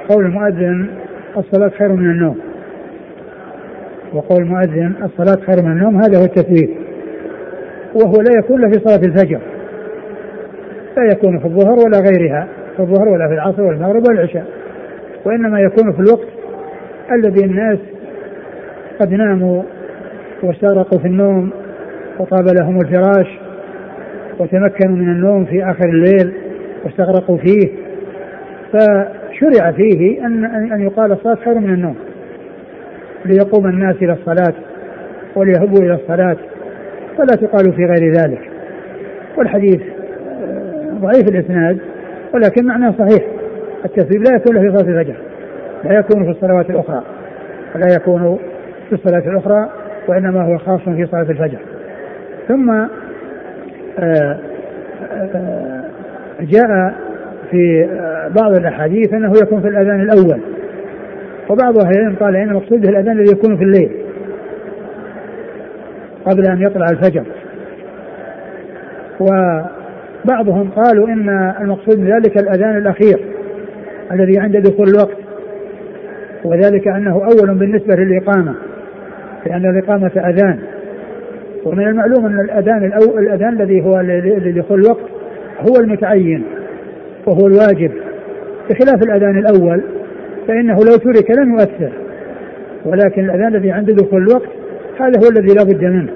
قول 0.09 0.25
المؤذن 0.25 0.87
الصلاة 1.37 1.69
خير 1.69 1.93
من 1.93 2.11
النوم. 2.11 2.37
وقول 4.13 4.41
المؤذن 4.41 4.93
الصلاة 5.03 5.45
خير 5.45 5.65
من 5.65 5.71
النوم 5.71 5.95
هذا 5.95 6.19
هو 6.19 6.23
التثويب. 6.23 6.69
وهو 7.95 8.13
لا 8.13 8.39
يكون 8.39 8.61
له 8.61 8.67
في 8.67 8.79
صلاة 8.79 9.01
الفجر. 9.07 9.41
لا 10.97 11.03
يكون 11.11 11.39
في 11.39 11.45
الظهر 11.45 11.75
ولا 11.85 11.99
غيرها 11.99 12.47
في 12.75 12.79
الظهر 12.79 13.09
ولا 13.09 13.27
في 13.27 13.33
العصر 13.33 13.61
ولا 13.61 13.75
المغرب 13.75 14.03
ولا 14.09 14.21
العشاء. 14.21 14.45
وإنما 15.25 15.59
يكون 15.59 15.91
في 15.93 15.99
الوقت 15.99 16.27
الذي 17.11 17.45
الناس 17.45 17.79
قد 18.99 19.13
ناموا 19.13 19.63
واستغرقوا 20.43 20.99
في 20.99 21.07
النوم 21.07 21.51
وطاب 22.19 22.45
لهم 22.61 22.77
الفراش 22.77 23.40
وتمكنوا 24.41 24.95
من 24.95 25.09
النوم 25.09 25.45
في 25.45 25.63
آخر 25.63 25.89
الليل 25.89 26.33
واستغرقوا 26.85 27.37
فيه 27.37 27.69
فشرع 28.73 29.71
فيه 29.71 30.25
أن 30.25 30.45
أن 30.45 30.81
يقال 30.81 31.11
الصلاة 31.11 31.35
خير 31.35 31.59
من 31.59 31.73
النوم 31.73 31.95
ليقوم 33.25 33.65
الناس 33.65 33.95
إلى 33.95 34.13
الصلاة 34.13 34.53
وليهبوا 35.35 35.79
إلى 35.79 35.93
الصلاة 35.93 36.37
فلا 37.17 37.35
تقال 37.35 37.73
في 37.73 37.85
غير 37.85 38.13
ذلك. 38.13 38.49
والحديث 39.37 39.81
آه، 39.81 40.93
ضعيف 41.01 41.27
الإسناد 41.27 41.77
ولكن 42.33 42.65
معناه 42.65 42.93
صحيح 42.99 43.27
التثويب 43.85 44.23
لا 44.23 44.35
يكون 44.35 44.61
في 44.61 44.77
صلاة 44.77 44.89
الفجر 44.89 45.15
لا 45.83 45.99
يكون 45.99 46.23
في 46.23 46.29
الصلوات 46.29 46.69
الأخرى 46.69 47.03
ولا 47.75 47.93
يكون 47.95 48.39
في 48.89 48.95
الصلاة 48.95 49.31
الأخرى 49.31 49.69
وإنما 50.07 50.41
هو 50.41 50.57
خاص 50.57 50.81
في 50.81 51.05
صلاة 51.05 51.29
الفجر. 51.29 51.59
ثم 52.47 52.85
جاء 56.41 56.93
في 57.51 57.89
بعض 58.41 58.55
الأحاديث 58.55 59.13
أنه 59.13 59.33
يكون 59.43 59.61
في 59.61 59.67
الأذان 59.67 60.01
الأول. 60.01 60.41
وبعض 61.49 61.77
أهل 61.77 61.91
العلم 61.97 62.15
قال 62.15 62.35
إن 62.35 62.49
المقصود 62.49 62.81
به 62.81 62.89
الأذان 62.89 63.19
الذي 63.19 63.31
يكون 63.31 63.57
في 63.57 63.63
الليل 63.63 63.91
قبل 66.25 66.45
أن 66.47 66.61
يطلع 66.61 66.85
الفجر. 66.91 67.23
وبعضهم 69.19 70.69
قالوا 70.69 71.07
إن 71.07 71.29
المقصود 71.61 71.97
بذلك 71.97 72.37
الأذان 72.37 72.77
الأخير 72.77 73.19
الذي 74.11 74.39
عند 74.39 74.57
دخول 74.57 74.87
الوقت 74.89 75.17
وذلك 76.43 76.87
أنه 76.87 77.13
أول 77.13 77.55
بالنسبة 77.55 77.95
للإقامة 77.95 78.55
لأن 79.45 79.65
الإقامة 79.65 80.11
أذان. 80.15 80.59
ومن 81.65 81.87
المعلوم 81.87 82.25
أن 82.25 82.39
الأذان 82.39 82.83
الأول 82.83 83.23
الأذان 83.23 83.61
الذي 83.61 83.81
هو 83.85 84.01
لدخول 84.01 84.79
الوقت 84.79 85.05
هو 85.59 85.79
المتعين 85.79 86.43
وهو 87.27 87.47
الواجب. 87.47 87.91
بخلاف 88.69 89.03
الأذان 89.03 89.37
الأول 89.37 89.81
فإنه 90.47 90.75
لو 90.75 90.97
ترك 90.97 91.31
لم 91.31 91.53
يؤثر 91.53 91.91
ولكن 92.85 93.25
الأذان 93.25 93.55
الذي 93.55 93.71
عند 93.71 93.91
دخول 93.91 94.21
الوقت 94.21 94.49
هذا 94.99 95.19
هو 95.19 95.29
الذي 95.29 95.53
لا 95.53 95.63
بد 95.63 95.83
منه. 95.83 96.11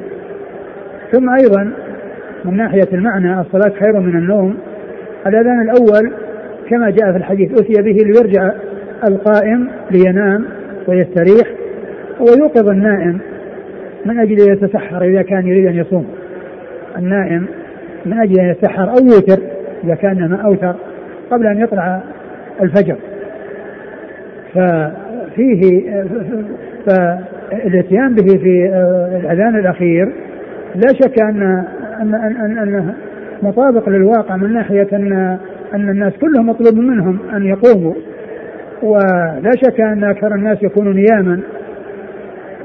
ثم 1.12 1.30
أيضا 1.30 1.72
من 2.46 2.58
ناحية 2.58 2.88
المعنى 2.94 3.42
الصلاة 3.42 3.72
خير 3.80 4.00
من 4.00 4.18
النوم. 4.18 4.58
الأذان 5.28 5.62
الأول 5.62 6.12
كما 6.70 6.90
جاء 6.90 7.12
في 7.12 7.18
الحديث 7.18 7.52
أتي 7.52 7.82
به 7.82 8.04
ليرجع 8.04 8.52
القائم 9.08 9.68
لينام 9.92 10.46
ويستريح 10.88 11.48
ويوقظ 12.20 12.68
النائم 12.70 13.20
من 14.06 14.20
أجل 14.20 14.42
أن 14.42 14.54
يتسحر 14.54 15.04
إذا 15.04 15.22
كان 15.22 15.48
يريد 15.48 15.68
أن 15.68 15.76
يصوم؟ 15.76 16.06
النائم 16.98 17.48
من 18.06 18.20
أجل 18.20 18.40
أن 18.40 18.50
يتسحر 18.50 18.90
أو 18.90 19.06
يوتر 19.06 19.42
إذا 19.84 19.96
كان 19.96 20.30
ما 20.30 20.42
أوتر 20.42 20.76
قبل 21.32 21.48
أن 21.48 21.58
يطلع 21.58 22.02
الفجر. 22.62 22.98
ففيه 24.54 25.84
فالاتيان 26.88 28.16
به 28.16 28.38
في 28.38 28.70
الأذان 29.22 29.56
الأخير 29.56 30.06
لا 30.76 30.94
شك 30.94 31.22
أن 31.22 31.66
أن 32.02 32.16
أن 32.16 32.58
انه 32.58 32.94
مطابق 33.44 33.90
للواقع 33.90 34.36
من 34.36 34.54
ناحية 34.54 34.88
أن 34.94 35.38
أن 35.74 35.90
الناس 35.90 36.14
كلهم 36.14 36.50
مطلوب 36.50 36.76
منهم 36.76 37.20
أن 37.34 37.46
يقوموا. 37.46 37.94
ولا 38.84 39.52
شك 39.64 39.82
أن 39.82 40.04
أكثر 40.04 40.36
الناس 40.36 40.64
يكونوا 40.64 40.94
نياما 40.94 41.40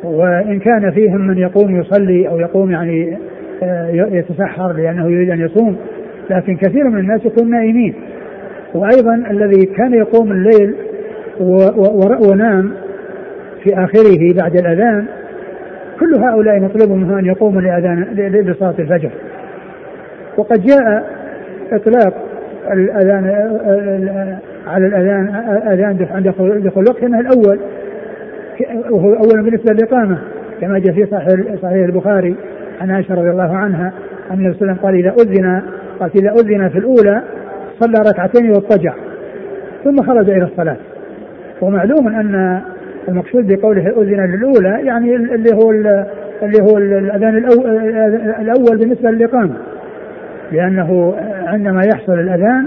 وإن 0.04 0.58
كان 0.58 0.90
فيهم 0.90 1.26
من 1.26 1.38
يقوم 1.38 1.80
يصلي 1.80 2.28
أو 2.28 2.40
يقوم 2.40 2.70
يعني 2.70 3.18
آه، 3.62 3.88
يتسحر 3.90 4.72
لأنه 4.72 5.10
يريد 5.10 5.30
أن 5.30 5.40
يصوم 5.40 5.76
لكن 6.30 6.56
كثير 6.56 6.88
من 6.88 6.98
الناس 6.98 7.24
يكون 7.24 7.50
نائمين. 7.50 7.94
وأيضا 8.74 9.14
الذي 9.30 9.66
كان 9.66 9.94
يقوم 9.94 10.32
الليل 10.32 10.74
ونام 12.28 12.72
في 13.62 13.74
آخره 13.74 14.32
بعد 14.42 14.56
الأذان 14.56 15.06
كل 16.00 16.14
هؤلاء 16.14 16.60
مطلوب 16.60 16.90
منه 16.90 17.18
أن 17.18 17.26
يقوموا 17.26 17.60
لأذان 17.60 18.02
لصلاة 18.50 18.74
الفجر. 18.78 19.10
وقد 20.36 20.62
جاء 20.62 21.04
إطلاق 21.72 22.14
الأذان 22.72 23.24
على 24.66 24.86
الأذان 24.86 25.28
أذان 25.72 26.06
عند 26.10 26.28
دخول 26.66 26.82
الوقت 26.82 27.02
أنه 27.02 27.20
الأول 27.20 27.60
وهو 28.90 29.12
أول 29.12 29.42
بالنسبة 29.44 29.72
للإقامة 29.72 30.18
كما 30.60 30.78
جاء 30.78 30.94
في 30.94 31.06
صحيح 31.06 31.56
صحيح 31.62 31.84
البخاري 31.84 32.34
عن 32.80 32.90
عائشة 32.90 33.14
رضي 33.14 33.30
الله 33.30 33.56
عنها 33.56 33.92
أن 34.30 34.38
النبي 34.38 34.54
صلى 34.58 34.70
الله 34.70 34.86
عليه 34.86 34.98
وسلم 35.00 35.14
قال 35.14 35.24
إذا 35.24 35.40
أذن 35.40 35.62
قال 36.00 36.10
إذا 36.14 36.32
أذن 36.32 36.68
في 36.68 36.78
الأولى 36.78 37.22
صلى 37.80 38.10
ركعتين 38.10 38.50
واضطجع 38.50 38.94
ثم 39.84 39.96
خرج 39.96 40.30
إلى 40.30 40.44
الصلاة. 40.44 40.76
ومعلوم 41.60 42.08
أن 42.08 42.60
المقصود 43.08 43.52
بقوله 43.52 43.88
أذن 43.88 44.34
للأولى 44.34 44.86
يعني 44.86 45.16
اللي 45.16 45.50
هو 45.54 45.70
اللي 46.42 46.62
هو 46.62 46.78
الأذان 46.78 47.36
الأول 48.40 48.78
بالنسبة 48.78 49.10
للإقامة 49.10 49.54
لأنه 50.52 51.14
عندما 51.46 51.80
يحصل 51.94 52.12
الأذان 52.12 52.66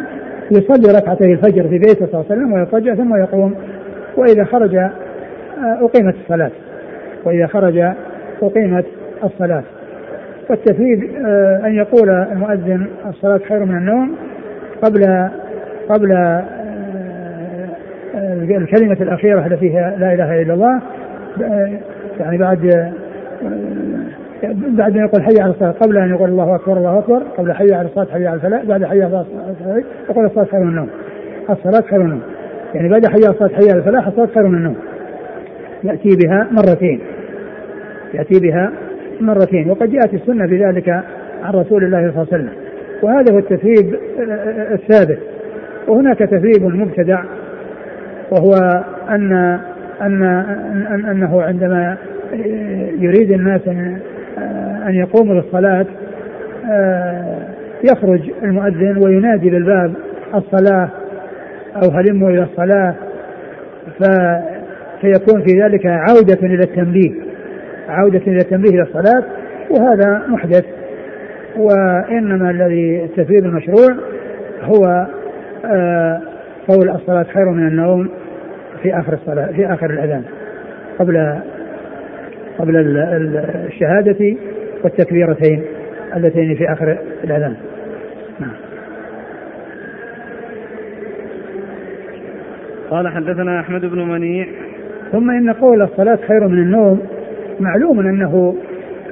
يصلي 0.52 0.98
ركعتي 0.98 1.26
الفجر 1.34 1.64
في 1.64 1.78
بيته 1.78 2.06
صلى 2.06 2.14
الله 2.14 2.26
عليه 2.30 2.36
وسلم 2.36 2.54
ويضطجع 2.54 2.96
ثم 2.96 3.16
يقوم 3.16 3.56
وإذا 4.18 4.44
خرج 4.44 4.90
أقيمت 5.62 6.16
الصلاة 6.24 6.52
وإذا 7.26 7.48
خرج 7.48 7.78
أقيمت 8.42 8.86
الصلاة. 9.24 9.64
والتثويب 10.50 11.12
آه، 11.26 11.62
أن 11.66 11.76
يقول 11.76 12.10
المؤذن 12.10 12.88
الصلاة 13.10 13.40
خير 13.50 13.66
من 13.66 13.78
النوم 13.78 14.16
قبل 14.82 15.30
قبل 15.90 16.12
آه، 16.12 16.44
الكلمة 18.42 18.98
الأخيرة 19.02 19.46
التي 19.46 19.58
فيها 19.58 19.96
لا 20.00 20.14
إله 20.14 20.42
إلا 20.42 20.54
الله 20.54 20.82
يعني 22.20 22.38
بعد 22.38 22.92
بعد 24.68 24.98
أن 24.98 25.06
يقول 25.06 25.24
حي 25.24 25.42
على 25.42 25.52
الصلاة 25.52 25.72
قبل 25.72 25.98
أن 25.98 26.10
يقول 26.10 26.30
الله 26.30 26.56
أكبر 26.56 26.78
الله 26.78 27.00
أكبر 27.00 27.24
قبل 27.38 27.54
حي 27.54 27.74
على 27.74 27.88
الصلاة 27.88 28.08
حي 28.14 28.28
على 28.28 28.36
الفلاح 28.36 28.66
بعد 28.66 28.86
حي 28.86 29.04
على 29.04 29.26
الصلاة 29.52 29.84
يقول 30.10 30.26
الصلاة 30.26 30.46
خير 30.46 30.60
من 30.60 30.70
النوم. 30.70 30.90
الصلاة 31.50 31.82
خير 31.90 32.00
من 32.00 32.06
النوم. 32.06 32.22
يعني 32.74 32.90
بعد 32.90 33.06
حي 33.08 33.26
على 33.26 33.30
الصلاة 33.30 33.50
حي 33.50 33.70
على 33.70 33.80
الفلاح 33.80 34.08
الصلاة 34.08 34.28
خير 34.36 34.48
من 34.48 34.58
النوم. 34.58 34.76
يأتي 35.84 36.10
بها 36.24 36.48
مرتين. 36.52 37.00
يأتي 38.14 38.40
بها 38.40 38.72
مرتين. 39.22 39.70
وقد 39.70 39.90
جاءت 39.92 40.14
السنة 40.14 40.48
في 40.48 40.66
ذلك 40.66 40.90
عن 41.44 41.54
رسول 41.54 41.84
الله 41.84 41.98
صلى 41.98 42.10
الله 42.10 42.28
عليه 42.32 42.44
وسلم. 42.44 42.50
وهذا 43.02 43.34
هو 43.34 43.38
التثريب 43.38 43.96
الثابت. 44.72 45.20
وهناك 45.88 46.20
تثريب 46.20 46.64
مبتدع 46.64 47.24
وهو 48.32 48.84
ان 49.10 49.60
ان 50.02 50.24
أنه 51.12 51.42
عندما 51.42 51.98
يريد 53.00 53.32
الناس 53.32 53.68
أن 54.88 54.96
يقوموا 54.96 55.36
للصلاة 55.36 55.86
آه، 56.72 57.38
يخرج 57.84 58.32
المؤذن 58.44 58.98
وينادي 59.06 59.50
بالباب 59.50 59.94
الصلاة. 60.36 60.90
أو 61.76 61.92
هلموا 61.92 62.30
إلى 62.30 62.44
الصلاة. 62.44 62.96
فيكون 65.04 65.44
في 65.44 65.62
ذلك 65.62 65.86
عودة 65.86 66.40
إلى 66.44 66.64
التنبيه 66.64 67.12
عودة 67.90 68.22
إلى 68.28 68.38
التنبيه 68.38 68.70
إلى 68.70 68.82
الصلاة 68.82 69.24
وهذا 69.70 70.22
محدث. 70.28 70.66
وإنما 71.56 72.52
الذي 72.52 73.04
التفويض 73.04 73.46
المشروع 73.46 73.98
هو 74.62 75.08
آه، 75.66 76.22
قول 76.68 76.90
الصلاة 76.90 77.24
خير 77.24 77.50
من 77.50 77.68
النوم 77.68 78.10
في 78.84 79.00
آخر 79.00 79.14
الصلاة 79.14 79.52
في 79.52 79.74
آخر 79.74 79.90
الأذان 79.90 80.24
قبل 81.00 81.40
قبل 82.58 82.76
الشهادة 83.68 84.36
والتكبيرتين 84.84 85.64
اللتين 86.16 86.56
في 86.56 86.74
آخر 86.74 86.98
الأذان. 87.24 87.56
نعم. 88.40 88.54
قال 92.90 93.08
حدثنا 93.08 93.60
أحمد 93.60 93.82
بن 93.82 94.00
منيع 94.00 94.48
ثم 95.14 95.32
إن 95.32 95.54
قول 95.54 95.82
الصلاة 95.82 96.20
خير 96.28 96.48
من 96.48 96.60
النوم 96.60 97.00
معلوم 97.60 98.00
أنه 98.00 98.56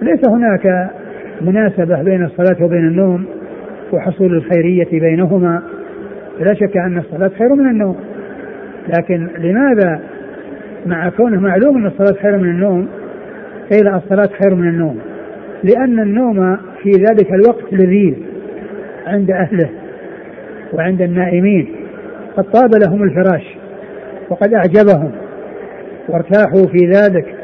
ليس 0.01 0.29
هناك 0.29 0.89
مناسبة 1.41 2.03
بين 2.03 2.23
الصلاة 2.23 2.65
وبين 2.65 2.87
النوم 2.87 3.25
وحصول 3.93 4.33
الخيرية 4.35 4.99
بينهما. 4.99 5.61
لا 6.39 6.53
شك 6.53 6.77
أن 6.77 6.97
الصلاة 6.97 7.31
خير 7.37 7.55
من 7.55 7.69
النوم. 7.69 7.95
لكن 8.87 9.27
لماذا 9.37 9.99
مع 10.85 11.09
كونه 11.09 11.39
معلوم 11.39 11.77
أن 11.77 11.85
الصلاة 11.85 12.21
خير 12.21 12.37
من 12.37 12.49
النوم 12.49 12.87
قيل 13.71 13.87
الصلاة 13.87 14.29
خير 14.43 14.55
من 14.55 14.67
النوم؟ 14.67 14.99
لأن 15.63 15.99
النوم 15.99 16.57
في 16.83 16.89
ذلك 16.89 17.33
الوقت 17.33 17.73
لذيذ 17.73 18.15
عند 19.07 19.31
أهله 19.31 19.69
وعند 20.73 21.01
النائمين. 21.01 21.67
قد 22.37 22.43
طاب 22.43 22.69
لهم 22.87 23.03
الفراش 23.03 23.57
وقد 24.29 24.53
أعجبهم. 24.53 25.11
وارتاحوا 26.11 26.67
في 26.67 26.85
ذلك 26.85 27.35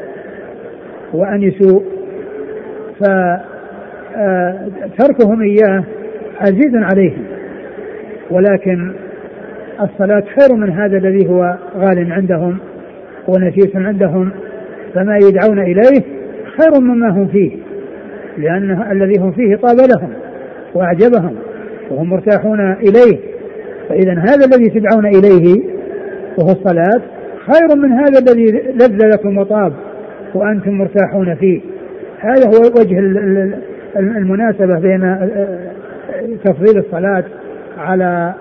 وأنسوا. 1.14 1.80
فتركهم 4.98 5.42
إياه 5.42 5.84
عزيز 6.40 6.74
عليهم. 6.74 7.24
ولكن 8.30 8.92
الصلاة 9.80 10.24
خير 10.40 10.56
من 10.56 10.70
هذا 10.70 10.98
الذي 10.98 11.28
هو 11.28 11.58
غال 11.76 12.12
عندهم 12.12 12.58
ونفيس 13.28 13.76
عندهم. 13.76 14.30
فما 14.94 15.16
يدعون 15.16 15.58
إليه 15.58 16.02
خير 16.58 16.80
مما 16.80 17.10
هم 17.10 17.28
فيه 17.28 17.56
لأن 18.38 18.82
الذي 18.92 19.20
هم 19.20 19.32
فيه 19.32 19.56
طاب 19.56 19.76
لهم 19.76 20.12
وأعجبهم 20.74 21.34
وهم 21.90 22.10
مرتاحون 22.10 22.72
إليه. 22.72 23.18
فإذا 23.88 24.12
هذا 24.12 24.44
الذي 24.46 24.70
تدعون 24.70 25.06
إليه 25.06 25.62
وهو 26.38 26.50
الصلاة 26.50 27.02
خير 27.52 27.76
من 27.76 27.92
هذا 27.92 28.18
الذي 28.18 28.44
لذ 28.74 29.06
لكم 29.06 29.38
وطاب 29.38 29.72
وأنتم 30.34 30.70
مرتاحون 30.70 31.34
فيه. 31.34 31.60
هذا 32.20 32.46
هو 32.46 32.80
وجه 32.80 32.98
المناسبة 33.96 34.78
بين 34.80 35.16
تفضيل 36.44 36.78
الصلاة 36.78 37.24
على 37.78 38.34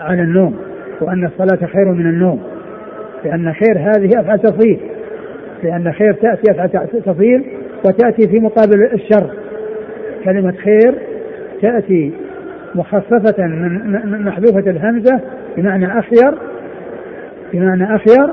على 0.00 0.22
النوم 0.22 0.56
وأن 1.00 1.24
الصلاة 1.24 1.66
خير 1.66 1.92
من 1.92 2.06
النوم. 2.06 2.42
لأن 3.24 3.52
خير 3.52 3.78
هذه 3.78 4.20
أفعى 4.20 4.38
تفضيل. 4.38 4.80
لأن 5.62 5.92
خير 5.92 6.12
تأتي 6.12 6.50
أفعى 6.50 6.86
تفضيل 6.86 7.44
وتأتي 7.86 8.28
في 8.28 8.40
مقابل 8.40 8.84
الشر. 8.94 9.30
كلمة 10.24 10.52
خير 10.52 10.94
تأتي 11.62 12.12
مخففة 12.74 13.46
من 13.46 14.24
محذوفة 14.24 14.70
الهمزة 14.70 15.20
بمعنى 15.56 15.98
أخير 15.98 16.34
بمعنى 17.52 17.96
أخير 17.96 18.32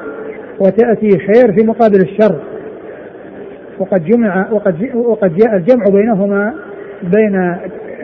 وتأتي 0.60 1.10
خير 1.10 1.54
في 1.58 1.68
مقابل 1.68 2.02
الشر. 2.02 2.36
وقد 3.80 4.06
جمع 4.06 4.52
وقد 4.52 4.96
وقد 4.96 5.36
جاء 5.36 5.56
الجمع 5.56 5.84
بينهما 5.92 6.54
بين 7.04 7.36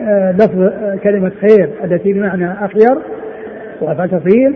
آه، 0.00 0.32
لفظ 0.32 0.70
كلمة 1.02 1.32
خير 1.40 1.70
التي 1.84 2.12
بمعنى 2.12 2.52
أخير 2.52 2.98
وأفعل 3.80 4.08
تفضيل 4.08 4.54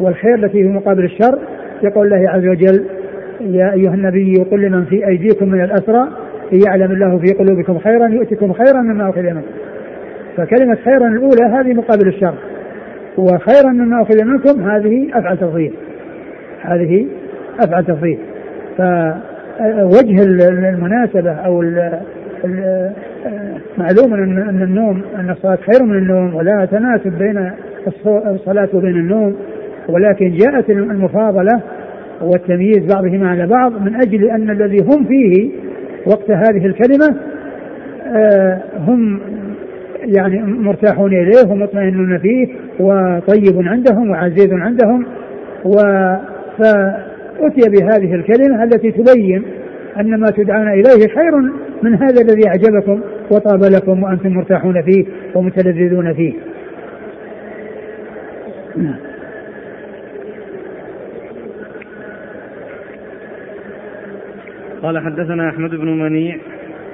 والخير 0.00 0.34
التي 0.34 0.62
في 0.62 0.68
مقابل 0.68 1.04
الشر. 1.04 1.38
يقول 1.82 2.06
الله 2.06 2.30
عز 2.30 2.46
وجل 2.46 2.84
يا 3.40 3.72
أيها 3.72 3.94
النبي 3.94 4.34
قل 4.50 4.60
لمن 4.60 4.84
في 4.84 5.06
أيديكم 5.06 5.48
من 5.48 5.64
الأسرى 5.64 6.08
يعلم 6.66 6.92
الله 6.92 7.18
في 7.18 7.34
قلوبكم 7.34 7.78
خيرا 7.78 8.08
يؤتكم 8.08 8.52
خيرا 8.52 8.80
مما 8.80 9.10
أخذ 9.10 9.22
منكم. 9.22 9.46
فكلمة 10.36 10.74
خيرا 10.74 11.08
الأولى 11.08 11.44
هذه 11.44 11.74
مقابل 11.74 12.08
الشر 12.08 12.34
وخيرا 13.16 13.72
مما 13.72 14.02
أخذ 14.02 14.24
منكم 14.24 14.70
هذه 14.70 15.08
أفعل 15.14 15.36
تفضيل. 15.36 15.72
هذه 16.62 17.06
أفعل 17.60 17.84
تفضيل 17.84 18.18
فوجه 18.76 20.22
المناسبة 20.48 21.30
أو 21.30 21.62
معلوم 23.78 24.14
أن 24.14 24.62
النوم 24.62 25.02
أن 25.16 25.30
الصلاة 25.30 25.58
خير 25.72 25.82
من 25.82 25.98
النوم 25.98 26.34
ولا 26.34 26.64
تناسب 26.64 27.18
بين 27.18 27.50
الصلاة 28.06 28.68
وبين 28.74 28.96
النوم 28.96 29.36
ولكن 29.88 30.36
جاءت 30.36 30.70
المفاضلة 30.70 31.60
والتمييز 32.20 32.94
بعضهما 32.94 33.30
على 33.30 33.46
بعض 33.46 33.72
من 33.72 33.94
أجل 33.94 34.30
أن 34.30 34.50
الذي 34.50 34.78
هم 34.82 35.04
فيه 35.04 35.50
وقت 36.06 36.30
هذه 36.30 36.66
الكلمة 36.66 37.16
آه، 38.16 38.60
هم 38.78 39.20
يعني 40.04 40.42
مرتاحون 40.42 41.12
إليه 41.12 41.50
ومطمئنون 41.50 42.18
فيه 42.18 42.46
وطيب 42.80 43.68
عندهم 43.68 44.10
وعزيز 44.10 44.52
عندهم 44.52 45.06
و 45.64 45.76
فأتي 46.58 47.70
بهذه 47.70 48.14
الكلمة 48.14 48.64
التي 48.64 48.90
تبين 48.90 49.42
أن 50.00 50.20
ما 50.20 50.30
تدعون 50.30 50.68
إليه 50.68 51.08
خير 51.08 51.32
من 51.82 51.94
هذا 51.94 52.22
الذي 52.22 52.48
أعجبكم 52.48 53.00
وطاب 53.30 53.62
لكم 53.62 54.02
وأنتم 54.02 54.28
مرتاحون 54.28 54.82
فيه 54.82 55.04
ومتلذذون 55.34 56.14
فيه. 56.14 56.32
قال 64.82 64.98
حدثنا 64.98 65.48
أحمد 65.48 65.70
بن 65.70 65.98
منيع. 65.98 66.36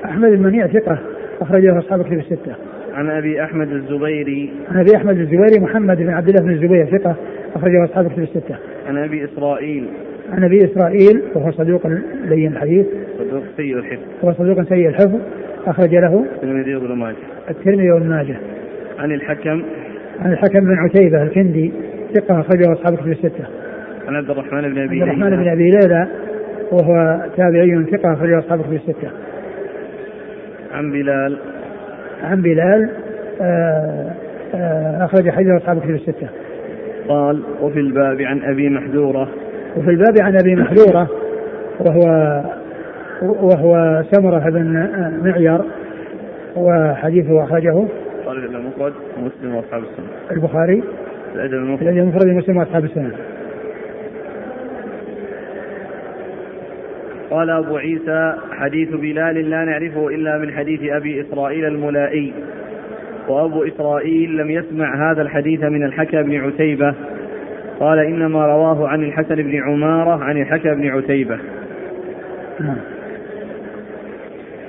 أحمد 0.04 0.30
بن 0.30 0.42
منيع 0.42 0.66
ثقة 0.66 0.98
أخرجه 1.40 1.78
أصحاب 1.78 2.02
كتب 2.02 2.18
الستة. 2.18 2.54
عن 2.94 3.10
أبي 3.10 3.44
أحمد 3.44 3.72
الزبيري. 3.72 4.52
عن 4.70 4.80
أبي 4.80 4.96
أحمد 4.96 5.18
الزبيري 5.18 5.60
محمد 5.60 5.96
بن 5.96 6.10
عبد 6.10 6.28
الله 6.28 6.42
بن 6.42 6.50
الزبير 6.50 6.98
ثقة 6.98 7.16
اخرجه 7.58 7.84
أصحاب 7.84 8.12
كتب 8.12 8.22
الستة. 8.22 8.56
عن 8.88 8.96
أبي 8.96 9.24
إسرائيل. 9.24 9.88
عن 10.32 10.44
أبي 10.44 10.64
إسرائيل 10.64 11.22
وهو 11.34 11.50
صدوق 11.50 11.86
لين 12.24 12.52
الحديث. 12.52 12.86
صدوق 13.18 13.42
سيء 13.56 13.78
الحفظ. 13.78 14.02
هو 14.24 14.32
صدوق 14.32 14.62
سيء 14.62 14.88
الحفظ. 14.88 15.20
أخرج 15.66 15.94
له 15.94 16.24
الترمذي 16.34 16.74
وابن 16.74 16.92
ماجه. 16.92 17.16
الترمذي 17.50 17.90
وابن 17.90 18.08
ماجه. 18.08 18.36
عن 18.98 19.12
الحكم. 19.12 19.62
عن 20.20 20.32
الحكم 20.32 20.60
بن 20.60 20.74
عتيبة 20.74 21.22
الكندي 21.22 21.72
ثقة 22.14 22.40
أخرجه 22.40 22.72
أصحاب 22.72 22.96
كتب 22.96 23.10
الستة. 23.10 23.44
عن 24.08 24.16
عبد 24.16 24.30
الرحمن 24.30 24.60
بن 24.60 24.78
أبي 24.78 25.02
عبد 25.02 25.02
الرحمن 25.02 25.30
بن 25.30 25.48
أبي 25.48 25.70
ليلى 25.70 26.08
وهو 26.72 27.20
تابعي 27.36 27.84
ثقة 27.92 28.12
أخرج 28.12 28.32
أصحابه 28.32 28.62
في 28.62 28.76
الستة. 28.76 29.10
عن 30.72 30.90
بلال. 30.90 31.38
عن 32.22 32.42
بلال 32.42 32.90
آه 33.40 34.14
آه، 34.54 35.04
أخرج 35.04 35.30
حديث 35.30 35.48
أصحاب 35.48 35.76
الكتب 35.76 35.94
الستة. 35.94 36.28
قال 37.08 37.42
وفي 37.60 37.80
الباب 37.80 38.20
عن 38.20 38.42
أبي 38.42 38.68
محذورة. 38.68 39.28
وفي 39.76 39.90
الباب 39.90 40.14
عن 40.20 40.34
أبي 40.34 40.54
محذورة 40.54 41.08
وهو 41.80 42.42
وهو 43.22 44.02
سمرة 44.12 44.50
بن 44.50 44.88
معير 45.22 45.60
وحديثه 46.56 47.44
أخرجه 47.44 47.84
قال 48.26 48.56
المفرد 48.56 48.92
ومسلم 49.18 49.54
وأصحاب 49.54 49.82
السنة. 49.82 50.06
البخاري. 50.30 50.82
الأدب 51.34 51.54
المفرد. 51.54 51.88
الأدب 51.88 51.98
المفرد 51.98 52.26
مسلم 52.26 52.56
وأصحاب 52.56 52.84
السنة. 52.84 53.12
قال 57.30 57.50
أبو 57.50 57.76
عيسى 57.76 58.34
حديث 58.52 58.88
بلال 58.88 59.50
لا 59.50 59.64
نعرفه 59.64 60.08
إلا 60.08 60.38
من 60.38 60.52
حديث 60.52 60.80
أبي 60.92 61.20
إسرائيل 61.20 61.64
الملائي. 61.64 62.32
وأبو 63.28 63.64
إسرائيل 63.64 64.36
لم 64.36 64.50
يسمع 64.50 65.10
هذا 65.10 65.22
الحديث 65.22 65.62
من 65.62 65.84
الحكى 65.84 66.22
بن 66.22 66.36
عتيبة. 66.36 66.94
قال 67.80 67.98
إنما 67.98 68.46
رواه 68.46 68.88
عن 68.88 69.02
الحسن 69.02 69.34
بن 69.34 69.62
عمارة 69.62 70.24
عن 70.24 70.36
الحكى 70.36 70.74
بن 70.74 70.88
عتيبة. 70.88 71.38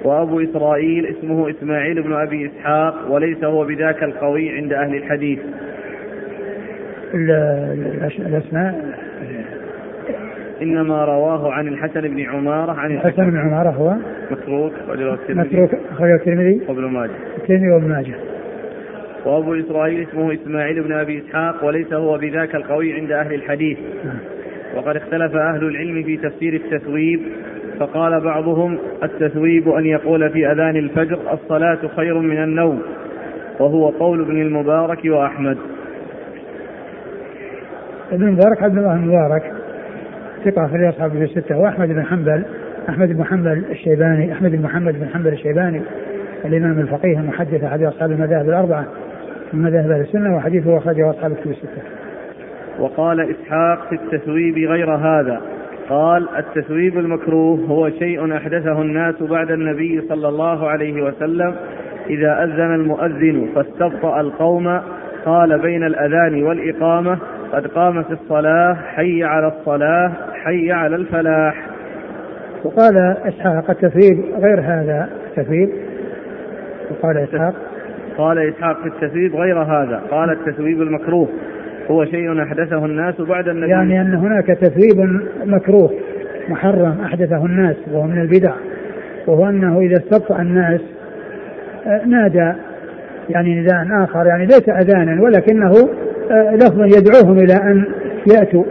وأبو 0.03 0.39
إسرائيل 0.39 1.05
اسمه 1.05 1.49
إسماعيل 1.49 2.01
بن 2.01 2.13
أبي 2.13 2.45
إسحاق 2.45 3.11
وليس 3.11 3.43
هو 3.43 3.65
بذاك 3.65 4.03
القوي 4.03 4.49
عند 4.49 4.73
أهل 4.73 4.95
الحديث. 4.95 5.39
الأسماء 8.19 8.95
إنما 10.61 11.05
رواه 11.05 11.51
عن 11.51 11.67
الحسن 11.67 12.01
بن 12.01 12.19
عمارة 12.19 12.71
عن 12.71 12.91
الحسن 12.91 13.29
بن 13.29 13.37
عمارة 13.37 13.69
هو 13.69 13.95
متروك 14.31 14.73
متروك 15.29 15.69
أخرجه 15.91 16.15
الترمذي. 16.15 16.61
وابن 16.67 16.85
ماجه. 16.85 17.11
الترمذي 17.37 17.69
وابن 17.71 17.89
ماجه. 17.89 18.13
وأبو 19.25 19.53
إسرائيل 19.53 20.07
اسمه 20.09 20.33
إسماعيل 20.33 20.83
بن 20.83 20.91
أبي 20.91 21.23
إسحاق 21.27 21.65
وليس 21.65 21.93
هو 21.93 22.17
بذاك 22.17 22.55
القوي 22.55 22.93
عند 22.93 23.11
أهل 23.11 23.33
الحديث. 23.33 23.77
وقد 24.75 24.95
اختلف 24.95 25.35
أهل 25.35 25.63
العلم 25.63 26.03
في 26.03 26.17
تفسير 26.17 26.53
التثويب 26.53 27.21
فقال 27.79 28.21
بعضهم 28.21 28.77
التثويب 29.03 29.69
أن 29.69 29.85
يقول 29.85 30.29
في 30.29 30.51
أذان 30.51 30.75
الفجر 30.75 31.19
الصلاة 31.33 31.79
خير 31.95 32.19
من 32.19 32.43
النوم 32.43 32.81
وهو 33.59 33.89
قول 33.89 34.21
ابن 34.21 34.41
المبارك 34.41 35.05
وأحمد 35.05 35.57
ابن 38.11 38.27
المبارك 38.27 38.63
عبد 38.63 38.77
الله 38.77 38.93
المبارك 38.93 39.53
ثقة 40.45 40.67
في 40.67 40.89
أصحاب 40.89 41.11
في 41.11 41.23
الستة 41.23 41.57
وأحمد 41.57 41.87
بن 41.87 42.05
حنبل 42.05 42.43
أحمد 42.89 43.17
بن 43.17 43.23
حنبل 43.23 43.63
الشيباني 43.71 44.33
أحمد 44.33 44.51
بن 44.51 44.61
محمد 44.61 44.99
بن 44.99 45.07
حنبل 45.13 45.33
الشيباني 45.33 45.81
الإمام 46.45 46.79
الفقيه 46.79 47.19
المحدث 47.19 47.63
أحد 47.63 47.83
أصحاب 47.83 48.11
المذاهب 48.11 48.49
الأربعة 48.49 48.85
من 49.53 49.61
مذاهب 49.61 49.91
أهل 49.91 50.01
السنة 50.01 50.35
وحديثه 50.35 50.77
أخرجه 50.77 51.09
أصحاب 51.09 51.31
الكتب 51.31 51.51
الستة. 51.51 51.81
وقال 52.79 53.19
إسحاق 53.19 53.89
في 53.89 53.95
التثويب 53.95 54.57
غير 54.57 54.95
هذا. 54.95 55.41
قال 55.89 56.27
التثويب 56.37 56.97
المكروه 56.97 57.59
هو 57.59 57.89
شيء 57.89 58.35
أحدثه 58.35 58.81
الناس 58.81 59.15
بعد 59.23 59.51
النبي 59.51 60.01
صلى 60.09 60.27
الله 60.27 60.67
عليه 60.67 61.01
وسلم 61.03 61.55
إذا 62.09 62.43
أذن 62.43 62.73
المؤذن 62.75 63.49
فاستبطأ 63.55 64.21
القوم 64.21 64.81
قال 65.25 65.59
بين 65.59 65.83
الأذان 65.83 66.43
والإقامة 66.43 67.17
قد 67.53 67.67
قامت 67.67 68.11
الصلاة 68.11 68.73
حي 68.73 69.23
على 69.23 69.47
الصلاة 69.47 70.11
حي 70.33 70.71
على 70.71 70.95
الفلاح. 70.95 71.65
وقال 72.63 72.97
إسحاق 73.25 73.69
التثويب 73.69 74.23
غير 74.43 74.59
هذا 74.59 75.09
التثويب. 75.27 75.69
وقال 76.91 77.17
إسحاق 77.17 77.68
قال 78.19 78.37
إسحاق 78.37 78.81
في 78.81 78.87
التثويب 78.87 79.35
غير 79.35 79.63
هذا. 79.63 80.01
قال 80.11 80.29
التثويب 80.29 80.81
المكروه. 80.81 81.27
هو 81.91 82.05
شيء 82.05 82.43
أحدثه 82.43 82.85
الناس 82.85 83.21
بعد 83.21 83.47
النبي. 83.47 83.71
يعني 83.71 84.01
أن 84.01 84.13
هناك 84.13 84.47
تثويب 84.47 85.21
مكروه 85.45 85.91
محرم 86.49 86.97
أحدثه 87.05 87.45
الناس 87.45 87.75
وهو 87.91 88.03
من 88.03 88.21
البدع. 88.21 88.53
وهو 89.27 89.49
أنه 89.49 89.79
إذا 89.79 89.97
استبطأ 89.97 90.41
الناس 90.41 90.81
آه، 91.87 92.05
نادى 92.05 92.53
يعني 93.29 93.61
نداء 93.61 94.03
آخر 94.03 94.25
يعني 94.25 94.45
ليس 94.45 94.69
أذانا 94.69 95.21
ولكنه 95.21 95.71
آه، 96.31 96.55
لفظ 96.55 96.97
يدعوهم 96.97 97.37
إلى 97.37 97.53
أن 97.53 97.85
يأتوا. 98.33 98.63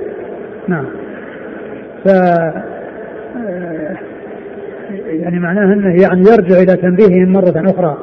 نعم. 0.68 0.86
ف 2.04 2.08
آه، 2.08 2.62
يعني 5.06 5.38
معناه 5.38 5.72
أنه 5.72 6.02
يعني 6.02 6.20
يرجع 6.20 6.56
إلى 6.62 6.76
تنبيههم 6.76 7.32
مرة 7.32 7.70
أخرى. 7.70 7.98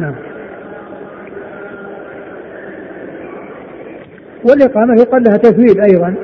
نعم. 0.00 0.14
والإقامة 4.44 4.94
يقال 5.00 5.22
لها 5.22 5.36
تثويب 5.36 5.80
أيضا 5.90 6.14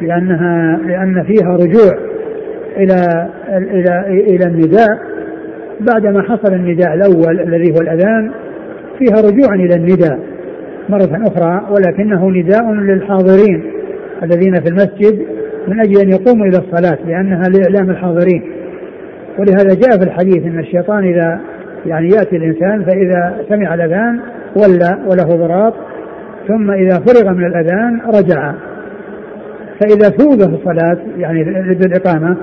لأنها 0.00 0.78
لأن 0.86 1.24
فيها 1.24 1.56
رجوع 1.56 1.98
إلى 2.76 3.28
إلى 3.48 4.04
إلى 4.08 4.46
النداء. 4.46 4.98
بعدما 5.80 6.22
حصل 6.22 6.54
النداء 6.54 6.94
الأول 6.94 7.40
الذي 7.40 7.72
هو 7.72 7.80
الأذان 7.80 8.30
فيها 8.98 9.16
رجوع 9.16 9.54
إلى 9.54 9.74
النداء 9.74 10.18
مرة 10.88 11.22
أخرى 11.28 11.66
ولكنه 11.70 12.30
نداء 12.30 12.72
للحاضرين 12.72 13.72
الذين 14.22 14.54
في 14.54 14.68
المسجد 14.68 15.26
من 15.68 15.80
أجل 15.80 16.00
أن 16.00 16.08
يقوموا 16.08 16.46
إلى 16.46 16.58
الصلاة 16.58 16.98
لأنها 17.06 17.42
لإعلام 17.42 17.90
الحاضرين. 17.90 18.42
ولهذا 19.38 19.74
جاء 19.74 19.98
في 19.98 20.04
الحديث 20.04 20.46
أن 20.46 20.58
الشيطان 20.58 21.04
إذا 21.04 21.40
يعني 21.86 22.08
يأتي 22.08 22.36
الإنسان 22.36 22.84
فإذا 22.84 23.44
سمع 23.48 23.74
الأذان 23.74 24.20
ولى 24.56 24.98
وله 25.06 25.46
ضراط 25.46 25.74
ثم 26.48 26.70
إذا 26.70 26.98
فرغ 26.98 27.32
من 27.32 27.46
الأذان 27.46 28.00
رجع. 28.06 28.54
فإذا 29.80 30.08
ثوب 30.08 30.38
في 30.38 30.54
الصلاة 30.54 30.98
يعني 31.18 31.44
بالإقامة 31.74 32.36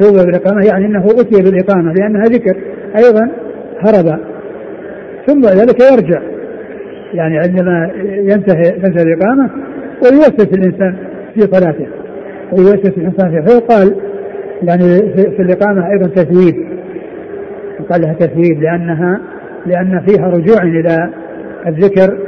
ثوب 0.00 0.26
بالإقامة 0.26 0.66
يعني 0.66 0.86
أنه 0.86 1.04
أتي 1.04 1.42
بالإقامة 1.42 1.92
لأنها 1.92 2.22
ذكر 2.22 2.56
أيضا 2.96 3.28
هرب. 3.80 4.18
ثم 5.26 5.40
ذلك 5.40 5.80
يرجع. 5.92 6.20
يعني 7.14 7.38
عندما 7.38 7.90
ينتهي 8.04 8.70
تنتهي 8.70 9.02
الإقامة 9.02 9.50
ويوسوس 10.02 10.58
الإنسان 10.58 10.96
في 11.34 11.40
صلاته 11.40 11.86
ويوسوس 12.52 12.98
الإنسان 12.98 13.30
فيه 13.30 13.40
فيقال 13.40 13.96
يعني 14.62 14.98
في 15.14 15.42
الإقامة 15.42 15.90
أيضا 15.90 16.06
تثويب 16.08 16.73
يقال 17.84 18.00
لها 18.00 18.12
تثويب 18.12 18.62
لأنها 18.62 19.20
لأن 19.66 20.00
فيها 20.06 20.26
رجوع 20.28 20.62
إلى 20.62 21.10
الذكر 21.66 22.18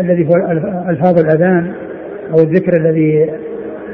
الذي 0.00 0.28
هو 0.28 0.50
ألفاظ 0.90 1.18
الأذان 1.18 1.72
أو 2.30 2.38
الذكر 2.38 2.80
الذي 2.80 3.30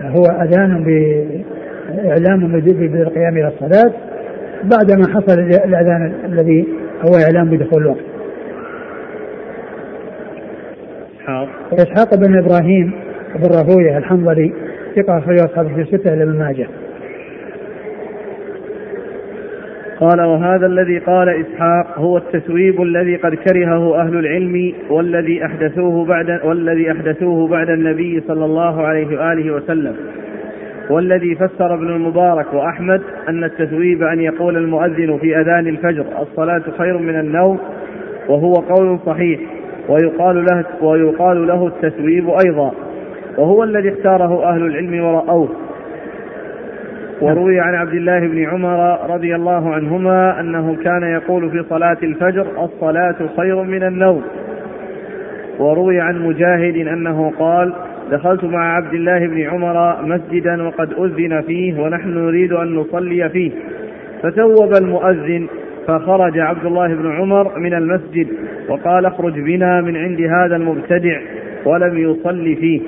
هو 0.02 0.24
أذان 0.24 0.84
بإعلام 0.84 2.60
بالقيام 2.88 3.36
إلى 3.36 3.48
الصلاة 3.48 3.92
بعدما 4.64 5.08
حصل 5.08 5.40
الأذان 5.40 6.12
الذي 6.24 6.68
هو 7.08 7.16
إعلام 7.16 7.50
بدخول 7.50 7.82
الوقت. 7.82 8.04
إسحاق 11.72 12.14
بن 12.14 12.38
إبراهيم 12.38 12.92
بن 13.36 13.50
راهويه 13.50 13.98
الحنظلي 13.98 14.52
ثقة 14.96 15.18
أخرجه 15.18 15.44
أصحاب 15.44 15.66
في 15.66 15.96
إلى 16.12 16.22
ابن 16.22 16.38
ماجه. 16.38 16.66
قال 20.02 20.20
وهذا 20.20 20.66
الذي 20.66 20.98
قال 20.98 21.28
إسحاق 21.28 21.98
هو 21.98 22.16
التثويب 22.16 22.82
الذي 22.82 23.16
قد 23.16 23.34
كرهه 23.34 24.00
أهل 24.00 24.18
العلم 24.18 24.72
والذي 24.90 25.44
أحدثوه 25.44 26.04
بعد 26.04 26.40
والذي 26.44 26.92
أحدثوه 26.92 27.48
بعد 27.48 27.70
النبي 27.70 28.20
صلى 28.28 28.44
الله 28.44 28.82
عليه 28.86 29.06
وآله 29.06 29.50
وسلم 29.54 29.96
والذي 30.90 31.34
فسر 31.34 31.74
ابن 31.74 31.86
المبارك 31.86 32.54
وأحمد 32.54 33.02
أن 33.28 33.44
التثويب 33.44 34.02
أن 34.02 34.20
يقول 34.20 34.56
المؤذن 34.56 35.18
في 35.18 35.40
أذان 35.40 35.66
الفجر 35.66 36.04
الصلاة 36.22 36.62
خير 36.78 36.98
من 36.98 37.20
النوم 37.20 37.58
وهو 38.28 38.52
قول 38.52 38.98
صحيح 39.06 39.40
ويقال 39.88 40.44
له 40.44 40.64
ويقال 40.82 41.46
له 41.46 41.66
التثويب 41.66 42.30
أيضا 42.46 42.72
وهو 43.38 43.62
الذي 43.62 43.88
اختاره 43.88 44.44
أهل 44.44 44.62
العلم 44.66 45.04
ورأوه. 45.04 45.48
وروي 47.22 47.60
عن 47.60 47.74
عبد 47.74 47.94
الله 47.94 48.20
بن 48.20 48.44
عمر 48.44 49.10
رضي 49.14 49.34
الله 49.34 49.74
عنهما 49.74 50.40
أنه 50.40 50.76
كان 50.84 51.02
يقول 51.02 51.50
في 51.50 51.64
صلاة 51.70 51.96
الفجر 52.02 52.46
الصلاة 52.64 53.14
خير 53.36 53.62
من 53.62 53.82
النوم. 53.82 54.22
وروي 55.58 56.00
عن 56.00 56.26
مجاهد 56.26 56.76
أنه 56.86 57.32
قال 57.38 57.72
دخلت 58.10 58.44
مع 58.44 58.76
عبد 58.76 58.94
الله 58.94 59.26
بن 59.26 59.42
عمر 59.42 60.02
مسجدا 60.02 60.62
وقد 60.62 60.92
أذن 60.92 61.40
فيه 61.40 61.80
ونحن 61.80 62.08
نريد 62.08 62.52
أن 62.52 62.74
نصلي 62.74 63.28
فيه. 63.28 63.50
فتوب 64.22 64.74
المؤذن 64.80 65.46
فخرج 65.86 66.38
عبد 66.38 66.64
الله 66.64 66.94
بن 66.94 67.12
عمر 67.12 67.58
من 67.58 67.74
المسجد 67.74 68.26
وقال 68.68 69.06
اخرج 69.06 69.40
بنا 69.40 69.80
من 69.80 69.96
عند 69.96 70.20
هذا 70.20 70.56
المبتدع 70.56 71.20
ولم 71.64 71.98
يصلي 71.98 72.56
فيه. 72.56 72.80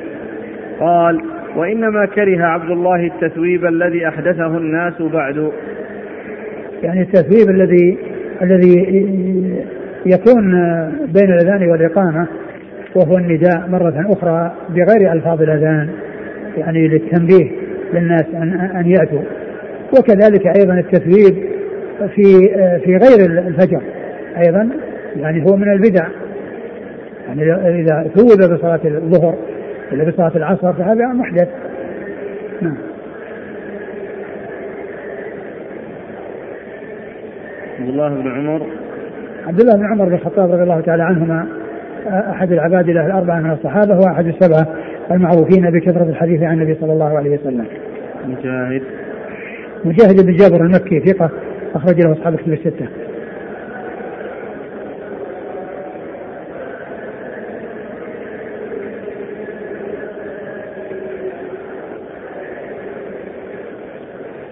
قال 0.81 1.21
وإنما 1.57 2.07
كره 2.07 2.43
عبد 2.45 2.71
الله 2.71 3.07
التثويب 3.07 3.65
الذي 3.65 4.09
أحدثه 4.09 4.47
الناس 4.47 5.03
بعد. 5.03 5.51
يعني 6.83 7.03
التثويب 7.03 7.51
الذي 7.51 7.99
الذي 8.43 8.77
يكون 10.07 10.53
بين 11.15 11.33
الأذان 11.33 11.71
والإقامة 11.71 12.27
وهو 12.95 13.19
النداء 13.19 13.69
مرة 13.69 14.07
أخرى 14.13 14.53
بغير 14.69 15.13
ألفاظ 15.13 15.43
الأذان 15.43 15.89
يعني 16.57 16.89
للتنبيه 16.89 17.51
للناس 17.95 18.25
أن 18.35 18.53
أن 18.77 18.87
يأتوا. 18.87 19.23
وكذلك 19.99 20.47
أيضا 20.61 20.75
التثويب 20.75 21.35
في 22.15 22.25
في 22.85 22.97
غير 22.97 23.31
الفجر 23.47 23.81
أيضا 24.47 24.69
يعني 25.17 25.45
هو 25.45 25.57
من 25.57 25.73
البدع. 25.73 26.07
يعني 27.29 27.53
إذا 27.81 28.11
ثوب 28.15 28.53
بصلاة 28.53 28.81
الظهر 28.85 29.35
ولا 29.93 30.05
بصلاة 30.05 30.33
العصر 30.37 30.73
فهذا 30.73 31.07
محدث 31.07 31.49
نعم 32.63 32.77
عبد 37.81 37.89
الله 37.89 38.09
بن 38.09 38.31
عمر 38.31 38.67
عبد 39.47 39.61
الله 39.61 39.77
بن 39.77 39.85
عمر 39.85 40.05
بن 40.05 40.15
الخطاب 40.15 40.51
رضي 40.51 40.63
الله 40.63 40.81
تعالى 40.81 41.03
عنهما 41.03 41.47
أحد 42.07 42.53
العباد 42.53 42.91
له 42.91 43.07
الأربعة 43.07 43.41
من 43.41 43.51
الصحابة 43.51 43.99
وأحد 43.99 44.27
السبعة 44.27 44.67
المعروفين 45.11 45.71
بكثرة 45.71 46.03
الحديث 46.03 46.43
عن 46.43 46.55
النبي 46.55 46.75
صلى 46.81 46.93
الله 46.93 47.19
عليه 47.19 47.39
وسلم. 47.39 47.67
مجاهد 48.27 48.83
مجاهد 49.85 50.27
بن 50.27 50.37
جابر 50.37 50.65
المكي 50.65 51.01
ثقة 51.01 51.31
أخرج 51.75 52.01
له 52.01 52.13
أصحاب 52.13 52.35
الكتب 52.35 52.53
الستة. 52.53 52.89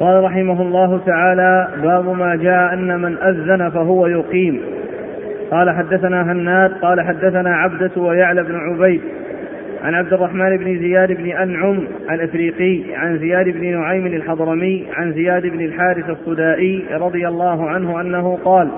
قال 0.02 0.24
رحمه 0.24 0.62
الله 0.62 1.00
تعالى 1.06 1.68
باب 1.82 2.08
ما 2.18 2.36
جاء 2.36 2.74
أن 2.74 3.00
من 3.00 3.18
أذن 3.18 3.70
فهو 3.70 4.06
يقيم. 4.06 4.60
قال 5.50 5.70
حدثنا 5.70 6.32
هناد 6.32 6.72
قال 6.72 7.00
حدثنا 7.00 7.56
عبدة 7.56 7.90
ويعلى 7.96 8.42
بن 8.42 8.54
عبيد 8.56 9.00
عن 9.82 9.94
عبد 9.94 10.12
الرحمن 10.12 10.56
بن 10.56 10.78
زياد 10.78 11.12
بن 11.12 11.26
أنعم 11.30 11.84
الإفريقي 12.10 12.94
عن 12.94 13.18
زياد 13.18 13.48
بن 13.48 13.80
نعيم 13.80 14.06
الحضرمي 14.06 14.86
عن 14.96 15.12
زياد 15.12 15.46
بن 15.46 15.60
الحارث 15.60 16.10
الصدائي 16.10 16.84
رضي 16.92 17.28
الله 17.28 17.68
عنه 17.70 18.00
أنه 18.00 18.38
قال 18.44 18.68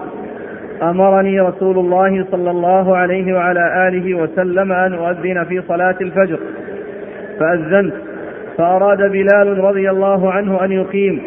أمرني 0.83 1.41
رسول 1.41 1.79
الله 1.79 2.25
صلى 2.31 2.51
الله 2.51 2.97
عليه 2.97 3.35
وعلى 3.35 3.89
آله 3.89 4.15
وسلم 4.15 4.73
أن 4.73 4.93
أؤذن 4.93 5.45
في 5.45 5.63
صلاة 5.69 5.97
الفجر 6.01 6.39
فأذنت. 7.41 7.95
فأراد 8.59 8.99
بلال 8.99 9.59
رضي 9.59 9.91
الله 9.91 10.33
عنه 10.33 10.65
أن 10.65 10.73
يقيم 10.73 11.23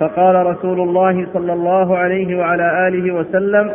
فقال 0.00 0.46
رسول 0.46 0.80
الله 0.80 1.26
صلى 1.32 1.52
الله 1.52 1.96
عليه 1.96 2.38
وعلى 2.38 2.88
آله 2.88 3.14
وسلم 3.14 3.70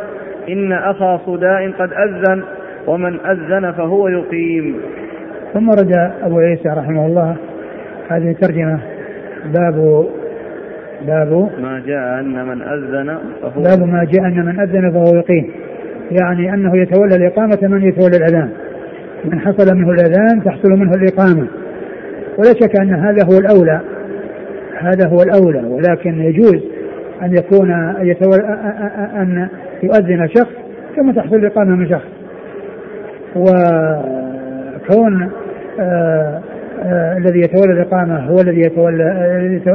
إن 0.48 0.72
أخا 0.72 1.20
صداء 1.26 1.70
قد 1.70 1.92
أذن 1.92 2.42
ومن 2.86 3.20
أذن 3.20 3.72
فهو 3.72 4.08
يقيم. 4.08 4.76
ثم 5.54 5.70
رد 5.70 6.12
أبو 6.22 6.38
عيسى 6.38 6.68
رحمه 6.68 7.06
الله. 7.06 7.36
هذه 8.08 8.30
الترجمة 8.30 8.78
باب 9.54 10.06
باب 11.06 11.48
ما 11.62 11.82
جاء 11.86 12.20
أن 12.20 12.46
من 12.46 12.62
أذن 12.62 13.18
فهو 13.42 13.62
باب 13.62 13.88
ما 13.88 14.04
جاء 14.04 14.26
أن 14.26 14.46
من 14.46 14.60
أذن 14.60 14.90
فهو 14.90 15.16
يقيم. 15.16 15.50
يعني 16.10 16.54
أنه 16.54 16.76
يتولى 16.76 17.16
الإقامة 17.16 17.58
من 17.62 17.82
يتولى 17.82 18.16
الأذان. 18.16 18.50
من 19.24 19.40
حصل 19.40 19.76
منه 19.76 19.90
الأذان 19.90 20.44
تحصل 20.44 20.70
منه 20.70 20.92
الإقامة. 20.92 21.46
ولا 22.38 22.52
شك 22.60 22.80
أن 22.80 22.94
هذا 22.94 23.24
هو 23.24 23.38
الأولى. 23.38 23.80
هذا 24.78 25.08
هو 25.08 25.22
الأولى. 25.22 25.58
ولكن 25.58 26.20
يجوز 26.22 26.62
أن 27.22 27.36
يكون 27.36 27.70
أن 29.20 29.48
يؤذن 29.82 30.28
شخص 30.28 30.52
ثم 30.96 31.10
تحصل 31.10 31.36
الإقامة 31.36 31.76
من 31.76 31.88
شخص. 31.88 32.08
وكون 33.36 35.30
آه، 35.80 36.40
آه، 36.84 37.16
الذي 37.16 37.38
يتولى 37.38 37.72
الإقامة 37.72 38.18
هو 38.18 38.40
الذي 38.40 38.60
يتولى 38.60 39.04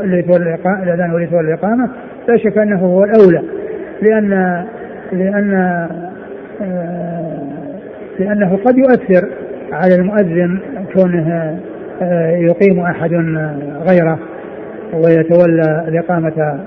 الذي 0.03 0.19
يتولى 0.19 0.57
الأذان 0.83 1.11
هو 1.11 1.17
يتولى 1.17 1.53
الإقامة 1.53 1.89
لا 2.27 2.37
شك 2.37 2.57
أنه 2.57 2.79
هو 2.79 3.03
الأولى. 3.03 3.41
لأن 4.01 4.63
لأن 5.11 5.53
آه، 6.61 7.37
لأنه 8.19 8.57
قد 8.65 8.77
يؤثر 8.77 9.29
على 9.71 9.95
المؤذن 9.95 10.59
كونه 10.93 11.59
يقيم 12.31 12.79
أحد 12.79 13.13
غيره 13.89 14.19
ويتولى 14.93 15.85
الإقامة 15.87 16.59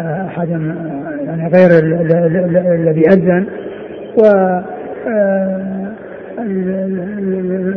أحد 0.00 0.48
يعني 1.26 1.50
غير 1.54 1.70
الذي 2.74 3.02
أذن. 3.08 3.46
و 4.18 4.22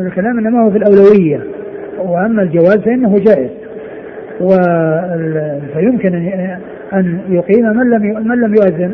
الكلام 0.02 0.38
إنما 0.40 0.64
هو 0.66 0.72
في 0.72 0.78
الأولوية. 0.78 1.40
وأما 1.98 2.42
الجواز 2.42 2.78
فإنه 2.78 3.16
جائز. 3.16 3.50
و 4.42 4.50
فيمكن 5.74 6.16
ان 6.94 7.20
يقيم 7.30 7.66
من 7.66 7.90
لم 7.90 8.28
من 8.28 8.42
لم 8.42 8.56
يؤذن. 8.56 8.92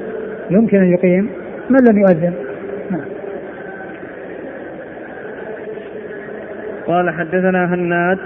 يمكن 0.49 0.78
أن 0.78 0.91
يقيم 0.91 1.30
من 1.69 1.80
لم 1.89 1.97
يؤذن 1.97 2.34
نعم 2.91 3.01
قال 6.88 7.10
حدثنا 7.10 7.74
هناد 7.74 8.17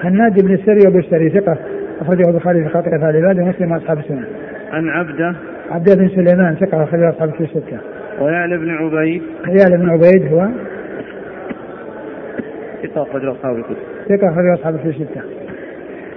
هناد 0.00 0.42
بن 0.44 0.54
السري 0.54 0.78
وابو 0.86 0.98
السري 0.98 1.30
ثقة 1.30 1.56
أخرجه 2.00 2.28
البخاري 2.28 2.64
في 2.64 2.68
خاطر 2.68 2.96
أفعال 2.96 3.16
العباد 3.16 3.38
ومسلم 3.38 3.72
وأصحاب 3.72 3.98
السنة. 3.98 4.24
عن 4.72 4.88
عبده 4.88 5.34
عبده 5.70 5.94
بن 5.94 6.08
سليمان 6.08 6.54
ثقة 6.54 6.84
أخرجه 6.84 7.10
أصحاب 7.10 7.28
الكتب 7.28 7.44
الستة. 7.44 7.78
ويعلى 8.20 8.58
بن 8.58 8.70
عبيد 8.70 9.22
يعلى 9.46 9.76
بن 9.76 9.90
عبيد 9.90 10.32
هو 10.32 10.48
ثقة 12.82 13.02
أخرجه 13.02 13.32
أصحاب 13.32 13.56
الكتب. 13.56 13.76
ثقة 14.08 14.32
أخرجه 14.32 14.54
أصحاب 14.54 14.74
الكتب 14.74 14.88
الستة. 14.90 15.20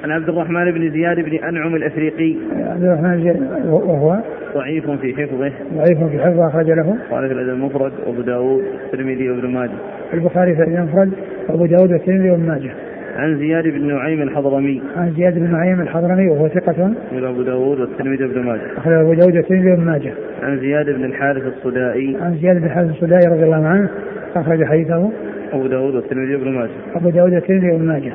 عن 0.04 0.12
عبد 0.12 0.30
الرحمن 0.30 0.72
بن 0.72 0.92
زياد 0.92 1.20
بن 1.20 1.36
أنعم 1.36 1.76
الأفريقي. 1.76 2.36
عبد 2.56 2.84
الرحمن 2.84 3.48
وهو 3.66 4.18
ضعيف 4.54 4.90
في 4.90 5.14
حفظه 5.14 5.52
ضعيف 5.74 6.04
في 6.04 6.20
حفظه 6.20 6.48
أخرج 6.48 6.72
له 6.72 6.98
قال 7.12 7.28
في 7.28 7.34
الأدب 7.34 7.50
المفرد 7.50 7.92
وأبو 8.06 8.22
داود 8.22 8.64
والترمذي 8.84 9.30
وابن 9.30 9.48
ماجه 9.48 9.72
البخاري 10.14 10.56
في 10.56 10.64
المفرد 10.64 11.12
وأبو 11.50 11.66
داود 11.66 11.92
والترمذي 11.92 12.32
وابن 12.32 12.46
ماجه. 12.48 12.72
عن 13.18 13.38
زياد 13.38 13.64
بن 13.64 13.88
نعيم 13.88 14.22
الحضرمي. 14.22 14.82
عن 14.98 15.12
زياد 15.12 15.40
بن 15.40 15.52
نعيم 15.52 15.82
الحضرمي 15.82 16.28
وهو 16.28 16.48
ثقة. 16.48 16.94
من 17.12 17.24
أبو 17.24 17.42
داود 17.42 17.80
والترمذي 17.80 18.24
وابن 18.24 18.42
ماجه. 18.42 18.62
أخرج 18.78 18.94
أبو 18.94 19.14
داود 19.14 19.36
والترمذي 19.36 19.72
وابن 19.72 19.84
ماجه. 19.84 20.14
عن 20.44 20.60
زياد 20.60 20.86
بن 20.86 21.06
الحارث 21.06 21.44
الصدائي. 21.58 22.18
عن 22.22 22.38
زياد 22.42 22.58
بن 22.58 22.66
الحارث 22.66 22.90
الصدائي 22.90 23.28
رضي 23.28 23.44
الله 23.44 23.68
عنه 23.68 23.90
أخرج 24.36 24.64
حديثه. 24.64 25.12
أبو 25.54 25.68
داود 25.68 25.96
والترمذي 25.96 26.36
وابن 26.36 26.52
ماجه. 26.52 26.72
أبو 26.96 27.10
داود 27.10 27.34
والترمذي 27.34 27.72
وابن 27.72 27.86
ماجه. 27.86 28.14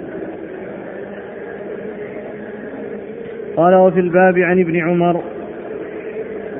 قال 3.56 3.74
وفي 3.74 4.00
الباب 4.00 4.38
عن 4.38 4.60
ابن 4.60 4.76
عمر. 4.76 5.20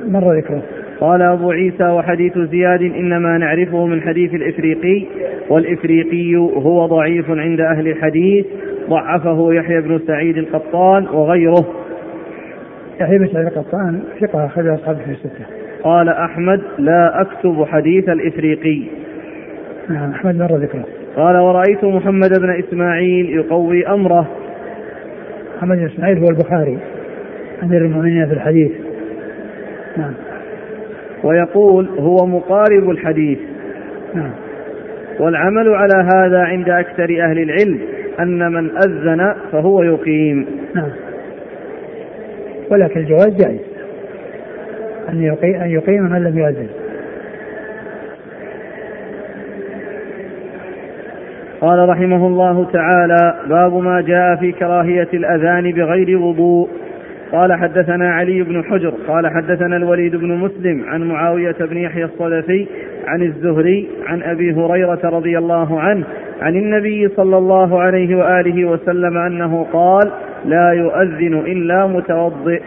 مر 0.07 0.37
ذكره. 0.37 0.61
قال 1.03 1.21
أبو 1.21 1.51
عيسى 1.51 1.83
وحديث 1.83 2.37
زياد 2.37 2.81
إنما 2.81 3.37
نعرفه 3.37 3.85
من 3.85 4.01
حديث 4.01 4.33
الإفريقي 4.33 5.05
والإفريقي 5.49 6.35
هو 6.35 6.85
ضعيف 6.85 7.29
عند 7.29 7.61
أهل 7.61 7.87
الحديث 7.87 8.45
ضعفه 8.89 9.53
يحيى 9.53 9.81
بن 9.81 9.99
سعيد 10.07 10.37
القطان 10.37 11.07
وغيره. 11.07 11.65
يحيى 13.01 13.17
بن 13.17 13.27
سعيد 13.27 13.47
القطان 13.47 14.03
ثقة 14.21 14.45
أخرج 14.45 14.67
أصحابه 14.67 14.99
في 14.99 15.11
الستة. 15.11 15.45
قال 15.83 16.09
أحمد 16.09 16.61
لا 16.77 17.21
أكتب 17.21 17.65
حديث 17.65 18.09
الإفريقي. 18.09 18.81
نعم 19.89 20.11
أحمد 20.11 20.35
مر 20.35 20.57
ذكره. 20.57 20.85
قال 21.15 21.37
ورأيت 21.37 21.83
محمد 21.83 22.39
بن 22.39 22.49
إسماعيل 22.49 23.29
يقوي 23.29 23.87
أمره. 23.87 24.27
محمد 25.57 25.77
بن 25.77 25.85
إسماعيل 25.85 26.17
هو 26.17 26.27
البخاري 26.29 26.77
أمير 27.63 27.81
المؤمنين 27.81 28.27
في 28.27 28.33
الحديث. 28.33 28.71
نعم. 29.97 30.13
ويقول 31.23 31.89
هو 31.99 32.25
مقارب 32.25 32.89
الحديث. 32.89 33.39
نعم. 34.13 34.31
والعمل 35.19 35.69
على 35.69 36.09
هذا 36.15 36.39
عند 36.43 36.69
أكثر 36.69 37.03
أهل 37.03 37.39
العلم 37.39 37.79
أن 38.19 38.51
من 38.51 38.71
أذن 38.77 39.35
فهو 39.51 39.83
يقيم. 39.83 40.47
نعم. 40.75 40.89
ولكن 42.71 42.99
الجواز 42.99 43.37
جائز. 43.37 43.61
أن 45.09 45.23
يقيم, 45.23 45.55
أن 45.55 45.69
يقيم 45.69 46.03
من 46.03 46.23
لم 46.23 46.37
يؤذن. 46.37 46.67
قال 51.61 51.89
رحمه 51.89 52.27
الله 52.27 52.71
تعالى 52.71 53.35
باب 53.49 53.73
ما 53.73 54.01
جاء 54.01 54.35
في 54.35 54.51
كراهية 54.51 55.07
الأذان 55.13 55.71
بغير 55.71 56.17
وضوء. 56.19 56.69
قال 57.33 57.53
حدثنا 57.53 58.13
علي 58.13 58.43
بن 58.43 58.63
حجر 58.63 58.93
قال 59.07 59.27
حدثنا 59.27 59.77
الوليد 59.77 60.15
بن 60.15 60.27
مسلم 60.27 60.83
عن 60.87 61.03
معاوية 61.03 61.55
بن 61.59 61.77
يحيى 61.77 62.03
الصدفي 62.03 62.67
عن 63.07 63.21
الزهري 63.21 63.89
عن 64.07 64.23
أبي 64.23 64.53
هريرة 64.53 64.99
رضي 65.03 65.37
الله 65.37 65.79
عنه 65.79 66.03
عن 66.41 66.55
النبي 66.55 67.07
صلى 67.07 67.37
الله 67.37 67.81
عليه 67.81 68.15
وآله 68.15 68.65
وسلم 68.65 69.17
أنه 69.17 69.67
قال 69.73 70.11
لا 70.45 70.71
يؤذن 70.71 71.33
إلا 71.33 71.87
متوضئ. 71.87 72.61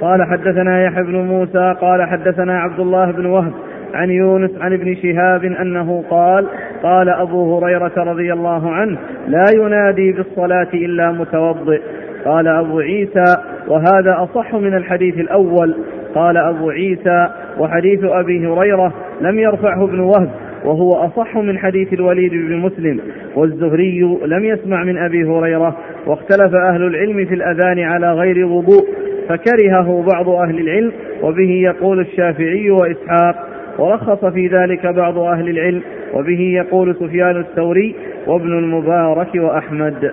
قال 0.00 0.24
حدثنا 0.24 0.84
يحيى 0.84 1.02
بن 1.02 1.16
موسى 1.16 1.74
قال 1.80 2.02
حدثنا 2.02 2.60
عبد 2.60 2.80
الله 2.80 3.10
بن 3.10 3.26
وهب 3.26 3.52
عن 3.96 4.10
يونس 4.10 4.50
عن 4.60 4.72
ابن 4.72 4.94
شهاب 4.94 5.44
أنه 5.44 6.04
قال 6.10 6.46
قال 6.82 7.08
أبو 7.08 7.58
هريرة 7.58 7.92
رضي 7.96 8.32
الله 8.32 8.70
عنه 8.70 8.98
لا 9.28 9.44
ينادي 9.54 10.12
بالصلاة 10.12 10.68
إلا 10.74 11.12
متوضئ. 11.12 11.80
قال 12.24 12.48
أبو 12.48 12.78
عيسى 12.80 13.36
وهذا 13.68 14.16
أصح 14.18 14.54
من 14.54 14.74
الحديث 14.74 15.18
الأول. 15.18 15.74
قال 16.14 16.36
أبو 16.36 16.70
عيسى 16.70 17.28
وحديث 17.58 18.04
أبي 18.04 18.46
هريرة 18.46 18.92
لم 19.20 19.38
يرفعه 19.38 19.84
ابن 19.84 20.00
وهب 20.00 20.30
وهو 20.64 20.92
أصح 20.92 21.36
من 21.36 21.58
حديث 21.58 21.92
الوليد 21.92 22.30
بن 22.30 22.56
مسلم. 22.56 23.00
والزهري 23.36 24.18
لم 24.26 24.44
يسمع 24.44 24.84
من 24.84 24.98
أبي 24.98 25.24
هريرة 25.24 25.76
واختلف 26.06 26.54
أهل 26.54 26.82
العلم 26.82 27.24
في 27.24 27.34
الأذان 27.34 27.78
على 27.78 28.12
غير 28.12 28.46
وضوء 28.46 28.88
فكرهه 29.28 30.04
بعض 30.12 30.28
أهل 30.28 30.58
العلم 30.58 30.92
وبه 31.22 31.50
يقول 31.50 32.00
الشافعي 32.00 32.70
وإسحاق. 32.70 33.55
ورخص 33.78 34.24
في 34.24 34.48
ذلك 34.48 34.86
بعض 34.86 35.18
أهل 35.18 35.48
العلم 35.48 35.82
وبه 36.14 36.40
يقول 36.40 36.94
سفيان 36.94 37.40
الثوري 37.40 37.94
وابن 38.26 38.58
المبارك 38.58 39.34
وأحمد. 39.34 40.12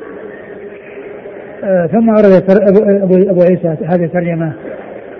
آه 1.63 1.85
ثم 1.87 2.09
ورد 2.09 2.43
أبو, 2.49 3.31
أبو 3.31 3.41
عيسى 3.41 3.75
هذه 3.85 4.03
الترجمة 4.03 4.53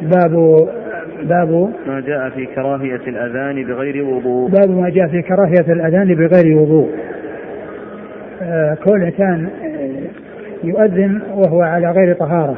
باب 0.02 0.68
باب 1.24 1.70
ما 1.88 2.00
جاء 2.00 2.30
في 2.30 2.46
كراهية 2.46 3.02
الأذان 3.08 3.64
بغير 3.64 4.06
وضوء. 4.06 4.50
باب 4.50 4.70
ما 4.70 4.90
جاء 4.90 5.08
في 5.08 5.22
كراهية 5.22 5.74
الأذان 5.74 6.16
بغير 6.16 6.58
وضوء. 6.58 6.90
آه 8.42 8.78
كل 8.86 9.10
كان 9.10 9.48
يؤذن 10.64 11.22
وهو 11.34 11.62
على 11.62 11.92
غير 11.92 12.16
طهارة 12.16 12.58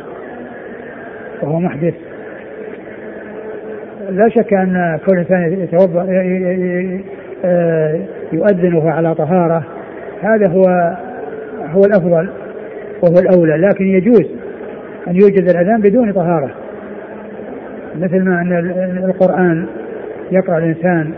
وهو 1.42 1.60
محدث. 1.60 1.94
لا 4.10 4.30
شك 4.30 4.54
أن 4.54 5.00
كل 5.06 5.18
إنسان 5.18 5.62
يتوضأ 5.62 6.08
آه، 7.46 8.00
يؤذن 8.34 8.88
على 8.88 9.16
طهارة 9.16 9.64
هذا 10.22 10.52
هو 10.52 10.96
هو 11.72 11.86
الأفضل 11.86 12.30
وهو 13.04 13.20
الأولى 13.20 13.58
لكن 13.58 13.86
يجوز 13.86 14.26
أن 15.08 15.16
يوجد 15.16 15.50
الأذان 15.50 15.82
بدون 15.82 16.12
طهارة. 16.12 16.50
مثل 17.96 18.24
ما 18.24 18.42
أن 18.42 19.04
القرآن 19.06 19.66
يقرأ 20.32 20.58
الإنسان 20.58 21.12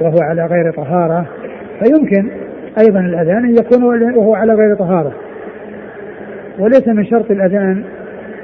وهو 0.00 0.18
على 0.20 0.46
غير 0.46 0.72
طهارة 0.72 1.26
فيمكن 1.82 2.30
أيضا 2.78 3.00
الأذان 3.00 3.44
أن 3.44 3.54
يكون 3.54 3.84
وهو 4.16 4.34
على 4.34 4.54
غير 4.54 4.74
طهارة. 4.74 5.12
وليس 6.58 6.88
من 6.88 7.04
شرط 7.04 7.30
الأذان 7.30 7.82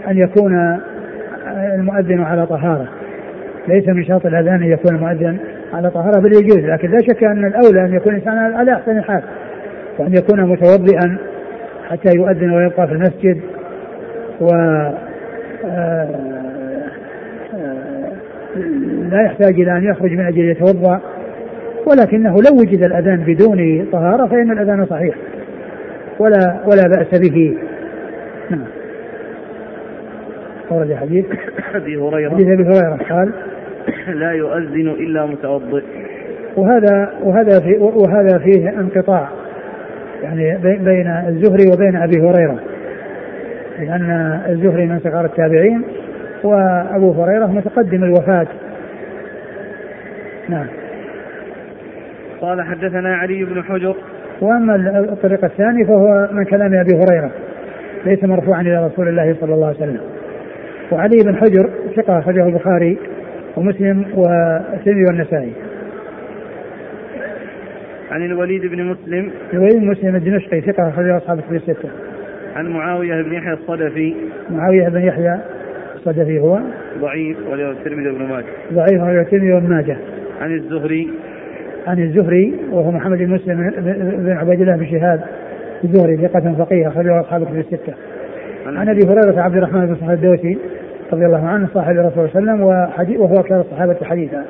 أن 0.08 0.18
يكون 0.18 0.78
المؤذن 1.74 2.20
على 2.20 2.46
طهارة. 2.46 2.88
ليس 3.68 3.88
من 3.88 4.05
شرط 4.05 4.26
الأذان 4.26 4.62
أن 4.62 4.70
يكون 4.70 4.94
المؤذن 4.94 5.37
على 5.72 5.90
طهارة 5.90 6.20
بل 6.20 6.33
يجوز. 6.33 6.59
لكن 6.59 6.90
لا 6.90 6.98
شك 6.98 7.24
أن 7.24 7.44
الأولى 7.44 7.85
أن 7.85 7.94
يكون 7.94 8.14
الإنسان 8.14 8.38
على 8.38 8.72
أحسن 8.72 8.98
الحال 8.98 9.22
وأن 9.98 10.12
يكون 10.12 10.40
متوضئا 10.40 11.16
حتى 11.88 12.16
يؤذن 12.16 12.50
ويبقى 12.50 12.87
في 12.87 12.92
المسجد. 12.92 13.40
و 14.40 14.48
آه، 15.64 16.09
لا 19.11 19.22
يحتاج 19.22 19.61
إلى 19.61 19.72
أن 19.72 19.85
يخرج 19.85 20.12
من 20.12 20.26
أجل 20.26 20.50
يتوضأ. 20.50 21.00
ولكنه 21.87 22.35
لو 22.35 22.61
وجد 22.61 22.85
الأذان 22.85 23.24
بدون 23.26 23.87
طهارة 23.92 24.26
فإن 24.26 24.50
الأذان 24.50 24.87
صحيح. 24.87 25.14
ولا 26.18 26.57
ولا 26.66 26.83
بأس 26.96 27.20
به. 27.20 27.57
نعم. 28.50 28.64
ورد 30.70 30.94
حديث 30.94 31.24
أبي 31.74 31.96
هريرة. 31.96 32.31
حديث 32.31 32.46
أبي 32.46 32.62
هريرة. 32.62 32.98
قال 33.11 33.33
لا 34.22 34.33
يؤذن 34.33 34.88
إلا 34.88 35.27
متوضئ. 35.27 35.83
وهذا 36.57 37.12
وهذا 37.22 37.61
في 37.61 37.79
وهذا 37.79 38.38
فيه 38.38 38.68
انقطاع 38.68 39.29
يعني 40.22 40.59
بين 40.59 41.07
الزهري 41.07 41.70
وبين 41.75 41.96
أبي 41.96 42.20
هريرة. 42.20 42.59
لأن 43.79 44.40
الزهري 44.49 44.87
من 44.87 45.01
صغار 45.01 45.25
التابعين 45.25 45.83
وأبو 46.44 47.12
هريرة 47.12 47.46
متقدم 47.46 48.05
الوفاة. 48.05 48.46
نعم. 50.49 50.66
قال 52.40 52.62
حدثنا 52.62 53.16
علي 53.16 53.44
بن 53.44 53.64
حجر. 53.64 53.96
وأما 54.40 54.77
الطريق 55.12 55.44
الثاني 55.44 55.85
فهو 55.85 56.29
من 56.33 56.44
كلام 56.44 56.75
أبي 56.75 56.94
هريرة 56.94 57.31
ليس 58.07 58.25
مرفوعا 58.25 58.61
إلى 58.61 58.87
رسول 58.87 59.09
الله 59.09 59.37
صلى 59.40 59.55
الله 59.55 59.66
عليه 59.66 59.77
وسلم. 59.77 60.01
وعلي 60.92 61.16
بن 61.25 61.37
حجر 61.37 61.70
ثقة 61.96 62.18
أخرجه 62.18 62.46
البخاري. 62.46 62.99
ومسلم 63.57 64.07
والترمذي 64.14 65.05
والنسائي. 65.09 65.53
عن 68.11 68.25
الوليد 68.25 68.66
بن 68.66 68.85
مسلم. 68.85 69.31
الوليد 69.53 69.77
بن 69.77 69.87
مسلم 69.87 70.16
الدمشقي 70.16 70.61
ثقة 70.61 70.88
أخرجه 70.88 71.16
أصحاب 71.16 71.38
الكتب 71.38 71.55
الستة. 71.55 71.88
عن 72.57 72.66
معاوية 72.66 73.23
بن 73.23 73.33
يحيى 73.33 73.53
الصدفي. 73.53 74.14
معاوية 74.51 74.88
بن 74.88 75.01
يحيى 75.01 75.38
الصدفي 75.95 76.38
هو؟ 76.38 76.61
ضعيف 77.01 77.37
وله 77.51 77.71
الترمذي 77.71 78.09
وابن 78.09 78.27
ماجه. 78.27 78.45
ضعيف 78.73 79.03
وله 79.03 79.21
الترمذي 79.21 79.53
وابن 79.53 79.69
ماجه. 79.69 79.97
عن 80.40 80.55
الزهري. 80.55 81.11
عن 81.87 82.03
الزهري 82.03 82.55
وهو 82.71 82.90
محمد 82.90 83.19
بن 83.19 83.31
مسلم 83.31 83.71
بن 84.16 84.33
عبيد 84.33 84.61
الله 84.61 84.77
بن 84.77 84.87
شهاب 84.87 85.21
الزهري 85.85 86.16
ثقة 86.16 86.55
فقيه 86.59 86.88
أخرجه 86.88 87.21
أصحاب 87.21 87.42
الكتب 87.42 87.59
الستة. 87.59 87.95
عن 88.66 88.88
أبي 88.88 89.01
هريرة 89.07 89.40
عبد 89.40 89.57
الرحمن 89.57 89.87
بن 89.87 89.95
صخر 89.95 90.12
الدوسي 90.12 90.59
رضي 91.12 91.27
الله 91.27 91.49
عنه 91.49 91.69
صاحب 91.75 91.97
الرسول 91.97 92.31
صلى 92.31 92.40
الله 92.40 92.53
عليه 92.53 92.95
وسلم 92.95 93.21
وهو 93.21 93.40
أكثر 93.40 93.61
الصحابة 93.61 93.97
حديثا. 94.03 94.45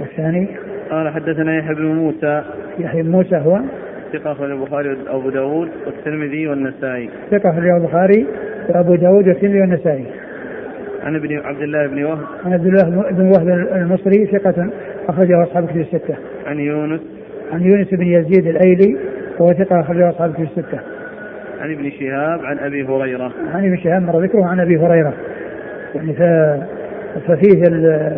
والثاني؟ 0.00 0.48
قال 0.90 1.08
حدثنا 1.08 1.58
يحيى 1.58 1.74
بن 1.74 1.84
موسى. 1.84 2.42
يحيى 2.78 3.02
بن 3.02 3.10
موسى 3.10 3.36
هو؟ 3.36 3.60
ثقة 4.12 4.32
أخرج 4.32 4.50
البخاري 4.50 4.88
وأبو 4.88 5.30
داود 5.30 5.68
والترمذي 5.86 6.48
والنسائي. 6.48 7.10
ثقة 7.30 7.50
أخرج 7.50 7.68
البخاري 7.68 8.26
وأبو 8.68 8.94
داود 8.94 9.28
والترمذي 9.28 9.60
والنسائي. 9.60 10.06
عن 11.02 11.16
ابن 11.16 11.38
عبد 11.38 11.62
الله 11.62 11.86
بن 11.86 12.04
وهب. 12.04 12.24
عن 12.44 12.52
عبد 12.52 12.66
الله 12.66 13.10
بن 13.10 13.26
وهب 13.26 13.48
المصري 13.48 14.26
ثقة 14.26 14.70
أخرجه 15.08 15.42
أصحاب 15.42 15.64
الكتب 15.64 15.80
الستة. 15.80 16.16
عن 16.46 16.58
يونس. 16.58 17.00
عن 17.52 17.62
يونس 17.62 17.94
بن 17.94 18.06
يزيد 18.06 18.46
الأيلي 18.46 18.96
وهو 19.38 19.52
ثقة 19.52 19.80
أخرجه 19.80 20.10
أصحاب 20.10 20.30
الكتب 20.30 20.42
الستة. 20.42 20.78
عن 21.64 21.72
ابن 21.72 21.90
شهاب 21.90 22.44
عن 22.44 22.58
أبي 22.58 22.84
هريرة. 22.84 23.32
عن 23.54 23.64
ابن 23.64 23.76
شهاب 23.76 24.02
مر 24.02 24.20
ذكره 24.20 24.44
عن 24.44 24.60
أبي 24.60 24.76
هريرة. 24.76 25.12
يعني 25.94 26.12
ف... 26.12 26.22
ففيه 27.26 27.62
ال... 27.68 28.12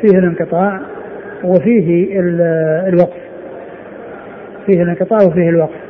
فيه 0.00 0.18
الانقطاع 0.18 0.80
وفيه 1.44 2.20
الوقف. 2.88 3.20
فيه 4.66 4.82
الانقطاع 4.82 5.18
وفيه 5.28 5.48
الوقف. 5.48 5.80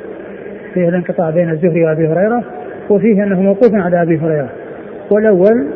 فيه 0.74 0.88
الانقطاع 0.88 1.30
بين 1.30 1.50
الزهري 1.50 1.84
وأبي 1.84 2.06
هريرة 2.06 2.44
وفيه 2.90 3.22
أنه 3.22 3.40
موقوف 3.40 3.74
على 3.74 4.02
أبي 4.02 4.18
هريرة. 4.18 4.48
والأول 5.10 5.66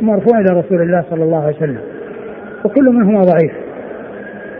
مرفوع 0.00 0.38
إلى 0.38 0.60
رسول 0.60 0.82
الله 0.82 1.04
صلى 1.10 1.24
الله 1.24 1.44
عليه 1.44 1.56
وسلم. 1.56 1.80
وكل 2.64 2.84
منهما 2.84 3.20
ضعيف. 3.20 3.52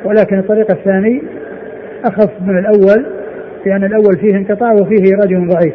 ولكن 0.04 0.38
الطريق 0.38 0.70
الثاني 0.70 1.22
أخف 2.04 2.30
من 2.40 2.58
الأول 2.58 3.06
لأن 3.66 3.84
الأول 3.84 4.18
فيه 4.20 4.36
انقطاع 4.36 4.72
وفيه 4.72 5.16
رجل 5.24 5.48
ضعيف. 5.48 5.74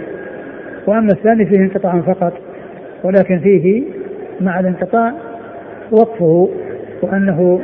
وأما 0.90 1.12
الثاني 1.12 1.46
فيه 1.46 1.58
انقطاع 1.58 2.02
فقط 2.02 2.34
ولكن 3.04 3.40
فيه 3.40 3.84
مع 4.42 4.60
الانقطاع 4.60 5.14
وقفه 5.92 6.50
وأنه 7.02 7.62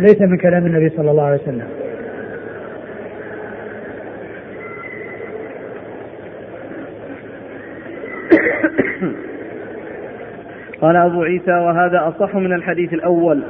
ليس 0.00 0.20
من 0.20 0.36
كلام 0.36 0.66
النبي 0.66 0.88
صلى 0.88 1.10
الله 1.10 1.22
عليه 1.22 1.42
وسلم. 1.42 1.60
قال 10.80 10.96
أبو 10.96 11.22
عيسى 11.22 11.52
وهذا 11.52 12.08
أصح 12.08 12.36
من 12.36 12.52
الحديث 12.52 12.92
الأول. 12.92 13.42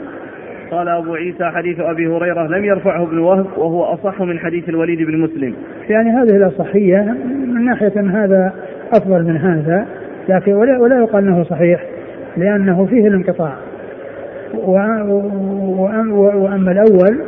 قال 0.70 0.89
أبو 0.89 1.14
عيسى 1.14 1.45
حديث 1.45 1.81
أبي 1.81 2.07
هريرة 2.07 2.47
لم 2.47 2.64
يرفعه 2.64 3.03
ابن 3.03 3.18
وهب 3.18 3.47
وهو 3.57 3.85
أصح 3.85 4.22
من 4.22 4.39
حديث 4.39 4.68
الوليد 4.68 5.03
بن 5.03 5.18
مسلم. 5.18 5.55
يعني 5.89 6.11
هذه 6.11 6.37
الأصحية 6.37 7.16
من 7.47 7.64
ناحية 7.64 8.01
هذا 8.01 8.55
أفضل 8.93 9.24
من 9.24 9.37
هذا 9.37 9.87
لكن 10.28 10.53
ولا, 10.53 10.78
ولا 10.78 10.99
يقال 10.99 11.28
أنه 11.28 11.45
صحيح 11.45 11.84
لأنه 12.37 12.87
فيه 12.87 13.09
الانقطاع. 13.09 13.57
وأما 16.34 16.72
الأول 16.72 17.24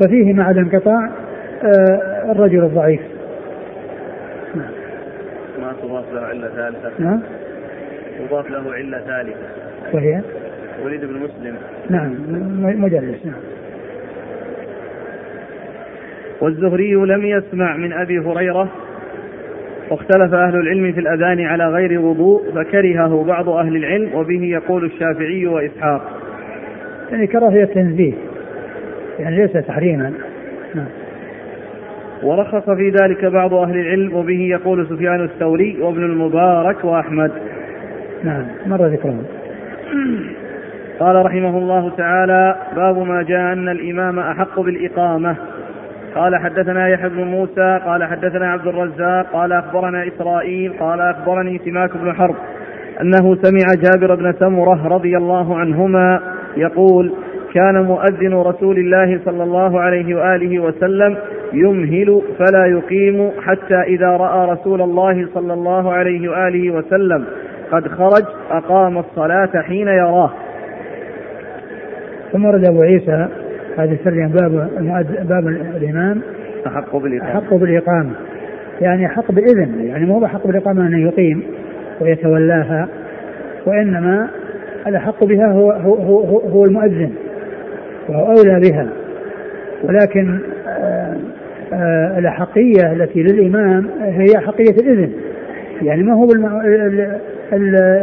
ففيه 0.00 0.32
مع 0.32 0.50
الانقطاع 0.50 1.10
آه، 1.64 2.32
الرجل 2.32 2.64
الضعيف. 2.64 3.00
ما 5.60 5.72
تضاف 5.82 6.04
له 6.14 6.20
علة 6.20 6.48
ثالثة. 6.48 6.90
نعم. 6.98 7.20
يضاف 8.20 8.50
له 8.50 8.72
علة 8.72 8.98
ثالثة. 8.98 9.36
وهي؟ 9.92 10.20
وليد 10.84 11.04
بن 11.04 11.14
مسلم. 11.14 11.56
نعم 11.90 12.14
مجلس 12.82 13.26
نعم. 13.26 13.34
والزهري 16.40 16.94
لم 16.94 17.26
يسمع 17.26 17.76
من 17.76 17.92
أبي 17.92 18.18
هريرة 18.18 18.68
واختلف 19.90 20.34
أهل 20.34 20.56
العلم 20.56 20.92
في 20.92 21.00
الأذان 21.00 21.40
على 21.40 21.68
غير 21.68 22.00
وضوء 22.00 22.42
فكرهه 22.54 23.24
بعض 23.24 23.48
أهل 23.48 23.76
العلم 23.76 24.14
وبه 24.14 24.42
يقول 24.42 24.84
الشافعي 24.84 25.46
وإسحاق. 25.46 26.02
يعني 27.12 27.26
كراهية 27.26 27.64
تنزيه. 27.64 28.12
يعني 29.18 29.36
ليس 29.36 29.52
تحريما. 29.52 30.12
نعم. 30.74 30.86
ورخص 32.22 32.70
في 32.70 32.90
ذلك 32.90 33.24
بعض 33.24 33.54
أهل 33.54 33.80
العلم 33.80 34.14
وبه 34.14 34.40
يقول 34.40 34.86
سفيان 34.86 35.24
الثوري 35.24 35.76
وابن 35.80 36.04
المبارك 36.04 36.84
وأحمد. 36.84 37.32
نعم. 38.24 38.44
مر 38.66 38.86
ذكرهم. 38.86 39.24
قال 41.00 41.26
رحمه 41.26 41.58
الله 41.58 41.90
تعالى 41.90 42.56
باب 42.76 42.98
ما 42.98 43.22
جاء 43.22 43.52
أن 43.52 43.68
الإمام 43.68 44.18
أحق 44.18 44.60
بالإقامة. 44.60 45.36
قال 46.16 46.36
حدثنا 46.36 46.88
يحيى 46.88 47.08
بن 47.08 47.24
موسى 47.24 47.80
قال 47.86 48.04
حدثنا 48.04 48.52
عبد 48.52 48.66
الرزاق 48.66 49.26
قال 49.32 49.52
أخبرنا 49.52 50.08
إسرائيل 50.08 50.72
قال 50.80 51.00
أخبرني 51.00 51.60
سماك 51.64 51.96
بن 51.96 52.14
حرب 52.14 52.34
أنه 53.00 53.34
سمع 53.34 53.66
جابر 53.76 54.14
بن 54.14 54.32
سمرة 54.32 54.88
رضي 54.88 55.16
الله 55.16 55.58
عنهما 55.58 56.20
يقول 56.56 57.12
كان 57.54 57.82
مؤذن 57.82 58.34
رسول 58.34 58.78
الله 58.78 59.20
صلى 59.24 59.42
الله 59.42 59.80
عليه 59.80 60.14
وآله 60.14 60.60
وسلم 60.60 61.16
يمهل 61.52 62.22
فلا 62.38 62.66
يقيم 62.66 63.30
حتى 63.44 63.80
إذا 63.80 64.08
رأى 64.08 64.50
رسول 64.50 64.82
الله 64.82 65.28
صلى 65.34 65.52
الله 65.52 65.92
عليه 65.92 66.28
وآله 66.28 66.70
وسلم 66.70 67.24
قد 67.70 67.88
خرج 67.88 68.24
أقام 68.50 68.98
الصلاة 68.98 69.62
حين 69.62 69.88
يراه. 69.88 70.30
ثم 72.32 72.44
ورد 72.44 72.68
أبو 72.68 72.82
عيسى 72.82 73.28
هذه 73.78 73.92
الترجمة 73.92 74.28
باب 74.28 74.68
باب 75.28 75.48
الإمام. 75.48 76.20
أحق 76.66 76.96
بالإقامة. 76.96 77.32
أحق 77.32 77.54
بالإقامة. 77.54 78.12
يعني 78.80 79.06
أحق 79.06 79.32
بإذن 79.32 79.84
يعني 79.84 80.06
مو 80.06 80.24
أحق 80.24 80.46
بالإقامة 80.46 80.86
أن 80.86 80.98
يقيم 80.98 81.42
ويتولاها 82.00 82.88
وإنما 83.66 84.28
الأحق 84.86 85.24
بها 85.24 85.52
هو 85.52 85.70
هو 85.72 85.94
هو, 85.94 86.38
هو 86.38 86.64
المؤذن 86.64 87.10
وهو 88.08 88.26
أولى 88.26 88.60
بها. 88.60 88.88
ولكن 89.84 90.38
آه، 90.68 91.16
آه، 91.72 92.18
الأحقية 92.18 92.92
التي 92.92 93.22
للإمام 93.22 93.86
هي 94.00 94.38
أحقية 94.38 94.70
الإذن. 94.70 95.12
يعني 95.82 96.02
ما 96.02 96.14
هو 96.14 96.28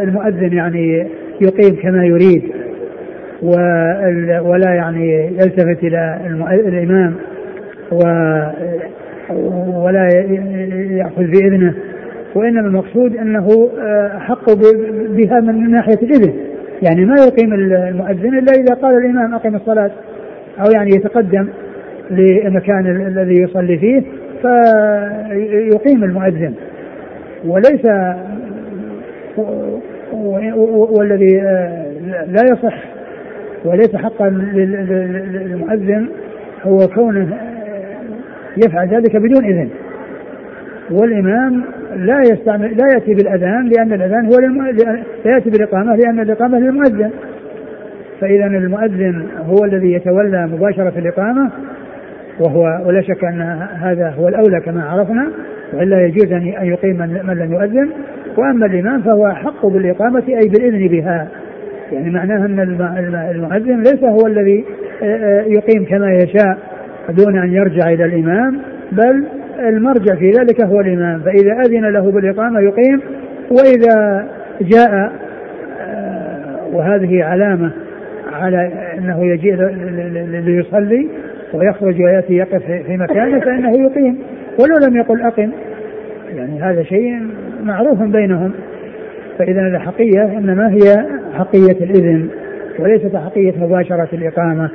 المؤذن 0.04 0.54
يعني 0.54 1.08
يقيم 1.42 1.76
كما 1.76 2.06
يريد. 2.06 2.63
ولا 4.42 4.74
يعني 4.74 5.26
يلتفت 5.26 5.84
إلى 5.84 6.20
الإمام 6.52 7.16
ولا 9.76 10.08
يأخذ 10.92 11.24
بإذنه 11.24 11.74
وإنما 12.36 12.68
المقصود 12.68 13.16
أنه 13.16 13.70
آه، 13.82 14.20
حق 14.20 14.54
بها 15.10 15.40
من 15.40 15.72
ناحية 15.72 16.00
الإذن. 16.04 16.34
يعني 16.82 17.06
ما 17.06 17.16
يقيم 17.28 17.54
المؤذن 17.54 18.38
إلا 18.38 18.54
إذا 18.60 18.76
قال 18.76 18.98
الإمام 18.98 19.34
أقم 19.34 19.56
الصلاة 19.56 19.92
أو 20.60 20.72
يعني 20.76 20.90
يتقدم 20.96 21.48
للمكان 22.12 22.88
الذي 22.88 23.42
يصلي 23.42 23.78
فيه 23.78 24.04
فيقيم 24.42 26.04
المؤذن. 26.04 26.54
وليس 27.46 27.86
والذي 30.92 31.42
آه، 31.42 31.86
لا 32.28 32.42
يصح 32.52 32.93
وليس 33.66 33.96
حقا 33.96 34.30
للمؤذن 34.30 36.08
هو 36.64 36.78
كونه 36.78 37.38
يفعل 38.58 38.88
ذلك 38.88 39.16
بدون 39.16 39.46
إذن. 39.46 39.70
والإمام 40.92 41.64
لا 41.96 42.20
يستعمل 42.20 42.78
لا 42.78 42.88
يأتي 42.94 43.14
بالأذان 43.14 43.70
لأن 43.70 43.94
الأذان 43.94 44.26
هو 44.26 44.40
للم... 44.40 44.66
لا 45.26 45.32
يأتي 45.32 45.50
بالإقامة 45.50 45.96
لأن 45.96 46.20
الإقامة 46.20 46.60
للمؤذن. 46.60 47.12
فإذا 48.22 48.46
المؤذن 48.46 49.28
هو 49.46 49.66
الذي 49.66 49.94
يتولى 49.94 50.48
مباشرة 50.48 50.94
الإقامة 50.98 51.52
وهو 52.40 52.88
ولا 52.88 53.02
شك 53.02 53.24
أن 53.24 53.42
هذا 53.82 54.10
هو 54.10 54.28
الأولى 54.28 54.62
كما 54.66 54.84
عرفنا 54.84 55.28
وإلا 55.74 56.06
يجوز 56.06 56.32
أن 56.32 56.66
يقيم 56.66 56.98
من 56.98 57.34
لم 57.40 57.54
يؤذن. 57.54 57.90
وأما 58.38 58.66
الإمام 58.66 59.02
فهو 59.02 59.28
أحق 59.28 59.66
بالإقامة 59.66 60.24
أي 60.28 60.50
بالإذن 60.50 60.88
بها. 60.88 61.28
يعني 61.94 62.10
معناه 62.10 62.46
أن 62.46 62.60
المؤذن 63.32 63.80
ليس 63.80 64.04
هو 64.04 64.28
الذي 64.28 64.66
آه، 65.04 65.06
آه، 65.06 65.42
يقيم 65.42 65.86
كما 65.86 66.14
يشاء 66.14 66.58
دون 67.10 67.38
أن 67.38 67.54
يرجع 67.54 67.90
إلى 67.90 68.06
الإمام 68.06 68.60
بل 68.92 69.26
المرجع 69.60 70.16
في 70.16 70.32
ذلك 70.32 70.62
هو 70.62 70.80
الإمام. 70.80 71.20
فإذا 71.20 71.54
أذن 71.66 71.86
له 71.86 72.12
بالإقامة 72.12 72.60
يقيم 72.60 73.02
وإذا 73.52 74.28
جاء 74.62 75.12
آه، 75.82 76.68
وهذه 76.74 77.24
علامة 77.24 77.72
على 78.34 78.72
أنه 78.98 79.26
يجيء 79.26 79.56
ليصلي 80.46 81.10
ويخرج 81.54 82.02
ويأتي 82.02 82.34
يقف 82.34 82.64
في 82.64 82.98
مكانه 82.98 83.40
فإنه 83.40 83.72
يقيم. 83.78 84.18
ولو 84.60 84.88
لم 84.88 84.98
يقل 84.98 85.22
أقم 85.22 85.52
يعني 86.36 86.62
هذا 86.62 86.84
شيء 86.84 87.22
معروف 87.64 88.02
بينهم. 88.02 88.52
فإذا 89.40 89.62
الحقية 89.62 90.24
إنما 90.24 90.74
هي 90.74 91.06
حقية 91.34 91.84
الإذن 91.86 92.30
وليست 92.80 93.16
حقية 93.16 93.54
مباشرة 93.58 94.08
الإقامة. 94.14 94.70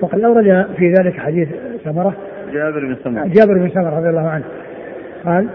وقد 0.00 0.20
أورد 0.20 0.66
في 0.76 0.92
ذلك 0.92 1.18
حديث 1.18 1.48
سمرة 1.84 2.14
جابر 2.52 2.80
بن 2.80 2.96
سمرة 3.04 3.24
جابر 3.24 3.58
بن 3.58 3.68
سمرة 3.68 3.98
رضي 3.98 4.08
الله 4.08 4.28
عنه. 4.28 4.44
قال 5.24 5.46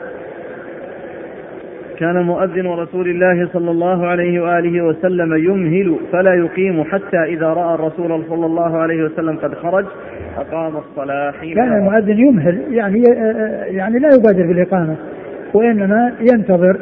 كان 1.97 2.21
مؤذن 2.21 2.67
رسول 2.67 3.07
الله 3.09 3.49
صلى 3.53 3.71
الله 3.71 4.07
عليه 4.07 4.39
وآله 4.39 4.81
وسلم 4.81 5.37
يمهل 5.37 5.95
فلا 6.11 6.33
يقيم 6.33 6.83
حتى 6.83 7.17
إذا 7.17 7.47
رأى 7.47 7.75
الرسول 7.75 8.23
صلى 8.29 8.45
الله 8.45 8.77
عليه 8.77 9.03
وسلم 9.03 9.37
قد 9.37 9.53
خرج 9.53 9.85
أقام 10.37 10.77
الصلاة 10.77 11.31
حين 11.31 11.55
كان 11.55 11.73
المؤذن 11.73 12.19
يمهل 12.19 12.61
يعني 12.71 13.03
يعني 13.67 13.99
لا 13.99 14.09
يبادر 14.15 14.47
بالإقامة 14.47 14.95
وإنما 15.53 16.13
ينتظر 16.19 16.77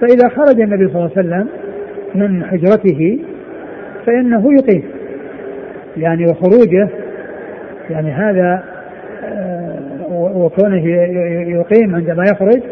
فإذا 0.00 0.28
خرج 0.28 0.60
النبي 0.60 0.88
صلى 0.88 0.96
الله 0.96 1.10
عليه 1.16 1.28
وسلم 1.28 1.48
من 2.14 2.44
حجرته 2.44 3.18
فإنه 4.06 4.52
يقيم 4.52 4.82
يعني 5.96 6.24
وخروجه 6.24 6.88
يعني 7.90 8.10
هذا 8.10 8.62
آه، 9.24 9.78
وكونه 10.10 10.86
يقيم 11.48 11.94
عندما 11.94 12.22
يخرج 12.22 12.62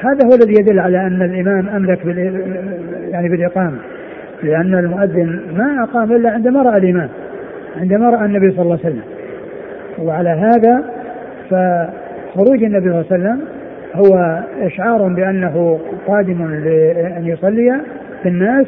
هذا 0.00 0.26
هو 0.26 0.34
الذي 0.34 0.52
يدل 0.60 0.78
على 0.78 1.06
أن 1.06 1.22
الإمام 1.22 1.68
أملك 1.68 2.06
يعني 3.10 3.28
بالإقامة. 3.28 3.78
لأن 4.42 4.74
المؤذن 4.74 5.40
ما 5.56 5.82
أقام 5.82 6.12
إلا 6.12 6.30
عندما 6.30 6.62
رأى 6.62 6.76
الإمام 6.76 7.08
عندما 7.80 8.10
رأى 8.10 8.24
النبي 8.24 8.50
صلى 8.50 8.62
الله 8.62 8.78
عليه 8.84 8.94
وسلم. 8.94 9.02
وعلى 9.98 10.30
هذا 10.30 10.84
فخروج 11.50 12.64
النبي 12.64 12.90
صلى 12.90 13.00
الله 13.00 13.06
عليه 13.10 13.24
وسلم 13.24 13.40
هو 13.94 14.42
إشعار 14.62 15.08
بأنه 15.08 15.80
قادم 16.06 16.54
لأن 16.54 17.26
يصلي 17.26 17.80
في 18.22 18.28
الناس 18.28 18.66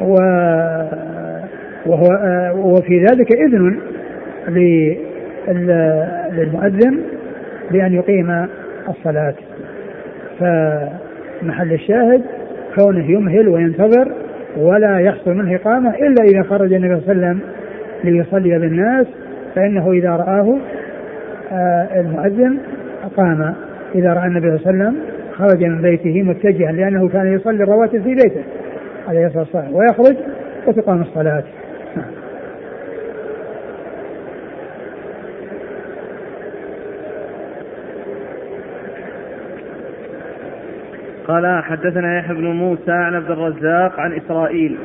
و 0.00 0.14
وهو 1.86 2.08
وفي 2.56 3.04
ذلك 3.04 3.36
إذن 3.36 3.78
للمؤذن 6.32 7.00
بأن 7.70 7.94
يقيم 7.94 8.46
الصلاة. 8.88 9.34
فمحل 10.40 11.72
الشاهد 11.72 12.22
كونه 12.78 13.10
يمهل 13.10 13.48
وينتظر 13.48 14.12
ولا 14.56 14.98
يحصل 14.98 15.34
منه 15.34 15.54
إقامة 15.54 15.94
إلا 15.94 16.24
إذا 16.24 16.42
خرج 16.42 16.72
النبي 16.72 17.00
صلى 17.00 17.12
الله 17.12 17.26
عليه 17.26 17.36
وسلم 17.36 17.40
ليصلي 18.04 18.58
بالناس 18.58 19.06
فإنه 19.54 19.92
إذا 19.92 20.10
رآه 20.10 20.58
آه، 21.52 22.00
المؤذن 22.00 22.58
أقام 23.04 23.54
إذا 23.94 24.12
رأى 24.12 24.26
النبي 24.26 24.58
صلى 24.58 24.70
الله 24.70 24.84
عليه 24.84 24.90
وسلم 24.90 25.02
خرج 25.32 25.64
من 25.64 25.82
بيته 25.82 26.22
متجها 26.22 26.72
لأنه 26.72 27.08
كان 27.08 27.34
يصلي 27.34 27.62
الرواتب 27.62 28.02
في 28.02 28.14
بيته 28.14 28.44
عليه 29.08 29.26
الصلاة 29.26 29.42
والسلام 29.42 29.74
ويخرج 29.74 30.16
وتقام 30.66 31.02
الصلاة. 31.02 31.44
قال 41.28 41.62
حدثنا 41.64 42.18
يحيى 42.18 42.36
بن 42.36 42.46
موسى 42.46 42.92
عن 42.92 43.14
عبد 43.14 43.30
الرزاق 43.30 44.00
عن 44.00 44.12
إسرائيل. 44.12 44.78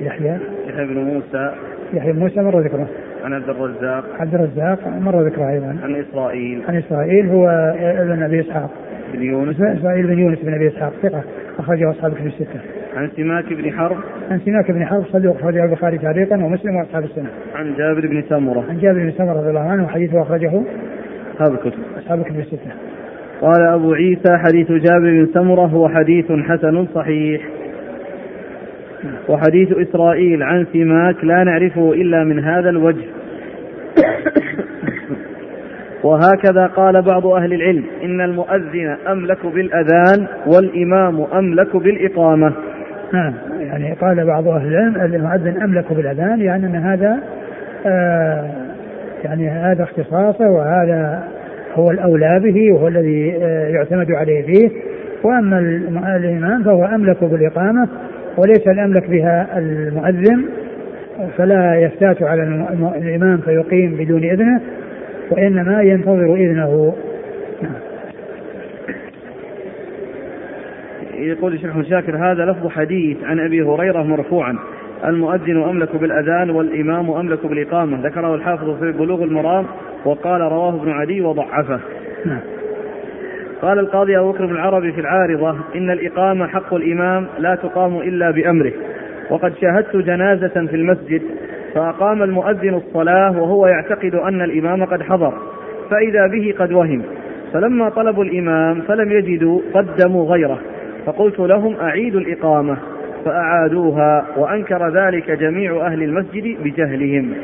يحيى؟ 0.00 0.38
يحيى 0.66 0.86
بن 0.86 0.98
موسى. 0.98 1.54
يحيى 1.92 2.12
بن 2.12 2.18
موسى 2.18 2.40
مر 2.40 2.60
ذكره 2.60 2.88
عن 3.28 3.34
عبد 3.34 3.48
الرزاق. 3.48 4.04
عبد 4.20 4.34
الرزاق 4.34 4.78
مر 4.88 5.22
ذكره 5.22 5.48
أيضا. 5.50 5.76
عن 5.82 5.94
إسرائيل. 5.94 6.62
عن 6.68 6.76
إسرائيل 6.76 7.26
هو 7.26 7.48
ابن 7.78 8.22
أبي 8.22 8.40
إسحاق. 8.40 8.70
بن 9.14 9.22
يونس. 9.22 9.60
إسرائيل 9.60 10.06
بن 10.06 10.18
يونس 10.18 10.38
بن 10.38 10.54
أبي 10.54 10.68
إسحاق. 10.68 10.92
ثقة. 11.02 11.22
أخرجه 11.58 11.90
أصحاب 11.90 12.12
الكتب 12.12 12.26
الستة. 12.26 12.60
عن 12.96 13.08
سماك 13.16 13.52
بن 13.52 13.72
حرب. 13.72 13.96
عن 14.30 14.38
سماك 14.38 14.70
بن 14.70 14.84
حرب 14.84 15.04
صدوق 15.04 15.36
أخرجه 15.36 15.64
البخاري 15.64 15.98
تعليقا 15.98 16.36
ومسلم 16.36 16.76
وأصحاب 16.76 17.04
السنة. 17.04 17.28
عن 17.54 17.74
جابر 17.74 18.06
بن 18.06 18.22
سمرة. 18.28 18.64
عن 18.68 18.78
جابر 18.78 18.98
بن 18.98 19.10
سمرة 19.10 19.32
رضي 19.32 19.48
الله 19.48 19.70
عنه 19.70 19.84
وحديثه 19.84 20.22
أخرجه 20.22 20.62
أصحاب 21.34 21.52
الكتب. 21.52 21.78
أصحاب 21.98 22.20
الكتب 22.20 22.38
الستة. 22.38 22.70
قال 23.40 23.62
أبو 23.62 23.92
عيسى 23.92 24.36
حديث 24.36 24.72
جابر 24.72 25.10
بن 25.10 25.26
سمرة 25.34 25.66
هو 25.66 25.88
حديث 25.88 26.32
حسن 26.32 26.86
صحيح. 26.94 27.42
وحديث 29.28 29.72
إسرائيل 29.72 30.42
عن 30.42 30.66
سماك 30.72 31.24
لا 31.24 31.44
نعرفه 31.44 31.92
إلا 31.92 32.24
من 32.24 32.38
هذا 32.38 32.70
الوجه. 32.70 33.04
وهكذا 36.08 36.66
قال 36.66 37.02
بعض 37.02 37.26
أهل 37.26 37.52
العلم 37.52 37.84
إن 38.04 38.20
المؤذن 38.20 38.96
أملك 39.08 39.46
بالأذان 39.46 40.26
والإمام 40.46 41.26
أملك 41.32 41.76
بالإقامة. 41.76 42.52
نعم 43.12 43.34
يعني 43.60 43.94
قال 43.94 44.26
بعض 44.26 44.48
أهل 44.48 44.66
العلم 44.68 45.14
المؤذن 45.14 45.62
أملك 45.62 45.92
بالأذان 45.92 46.40
يعني 46.40 46.66
أن 46.66 46.76
هذا 46.76 47.18
آه 47.86 48.50
يعني 49.24 49.48
هذا 49.48 49.82
اختصاصه 49.82 50.50
وهذا 50.50 51.24
هو 51.74 51.90
الأولى 51.90 52.40
به 52.40 52.72
وهو 52.72 52.88
الذي 52.88 53.36
آه 53.42 53.68
يعتمد 53.68 54.12
عليه 54.12 54.46
فيه. 54.46 54.70
وأما 55.24 55.58
الإمام 56.16 56.62
فهو 56.64 56.84
أملك 56.84 57.24
بالإقامة 57.24 57.88
وليس 58.36 58.68
الأملك 58.68 59.10
بها 59.10 59.58
المؤذن 59.58 60.44
فلا 61.36 61.74
يفتات 61.74 62.22
على 62.22 62.42
الإمام 62.96 63.38
فيقيم 63.38 63.96
بدون 63.98 64.24
إذنه. 64.24 64.60
وإنما 65.30 65.82
ينتظر 65.82 66.34
إذنه. 66.34 66.94
يقول 71.18 71.54
الشيخ 71.54 71.82
شاكر 71.90 72.16
هذا 72.16 72.44
لفظ 72.44 72.68
حديث 72.68 73.16
عن 73.24 73.40
أبي 73.40 73.62
هريرة 73.62 74.02
مرفوعا 74.02 74.58
المؤذن 75.04 75.62
أملك 75.62 75.96
بالأذان 75.96 76.50
والإمام 76.50 77.10
أملك 77.10 77.46
بالإقامة 77.46 78.06
ذكره 78.06 78.34
الحافظ 78.34 78.78
في 78.78 78.92
بلوغ 78.92 79.22
المرام 79.22 79.66
وقال 80.04 80.40
رواه 80.40 80.74
ابن 80.74 80.90
عدي 80.90 81.20
وضعفه 81.20 81.80
نعم. 82.26 82.40
قال 83.62 83.78
القاضي 83.78 84.18
أبو 84.18 84.32
بكر 84.32 84.46
بن 84.46 84.52
العربي 84.52 84.92
في 84.92 85.00
العارضة 85.00 85.56
إن 85.76 85.90
الإقامة 85.90 86.46
حق 86.46 86.74
الإمام 86.74 87.26
لا 87.38 87.54
تقام 87.54 87.96
إلا 87.96 88.30
بأمره 88.30 88.72
وقد 89.30 89.52
شاهدت 89.60 89.96
جنازة 89.96 90.66
في 90.66 90.76
المسجد 90.76 91.22
فأقام 91.78 92.22
المؤذن 92.22 92.74
الصلاة 92.74 93.42
وهو 93.42 93.66
يعتقد 93.66 94.14
أن 94.14 94.42
الإمام 94.42 94.84
قد 94.84 95.02
حضر 95.02 95.32
فإذا 95.90 96.26
به 96.26 96.54
قد 96.58 96.72
وهم. 96.72 97.02
فلما 97.52 97.88
طلبوا 97.88 98.24
الإمام 98.24 98.80
فلم 98.80 99.12
يجدوا 99.12 99.60
قدموا 99.74 100.32
غيره. 100.32 100.58
فقلت 101.06 101.40
لهم 101.40 101.76
أعيدوا 101.80 102.20
الإقامة. 102.20 102.76
فأعادوها 103.24 104.26
وأنكر 104.36 104.88
ذلك 104.88 105.30
جميع 105.30 105.86
أهل 105.86 106.02
المسجد 106.02 106.56
بجهلهم. 106.64 107.34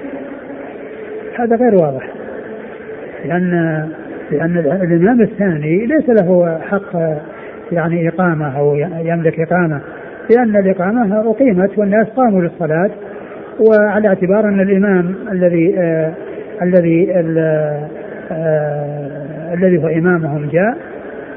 هذا 1.39 1.57
غير 1.57 1.75
واضح. 1.75 2.09
لأن 3.25 3.89
لأن 4.31 4.59
الإمام 4.83 5.21
الثاني 5.21 5.87
ليس 5.87 6.09
له 6.09 6.59
حق 6.71 6.97
يعني 7.73 8.09
إقامة 8.09 8.59
أو 8.59 8.75
يملك 9.05 9.41
إقامة. 9.41 9.81
لأن 10.31 10.57
الإقامة 10.57 11.31
أقيمت 11.31 11.79
والناس 11.79 12.07
قاموا 12.07 12.43
للصلاة. 12.43 12.91
وعلى 13.61 14.09
اعتبار 14.09 14.49
أن 14.49 14.61
الإمام 14.61 15.15
الذي 15.33 15.79
آه 15.79 16.13
الذي 16.63 17.13
آه 17.13 17.89
الذي 19.55 19.83
هو 19.83 19.89
إمامهم 19.89 20.49
جاء 20.49 20.77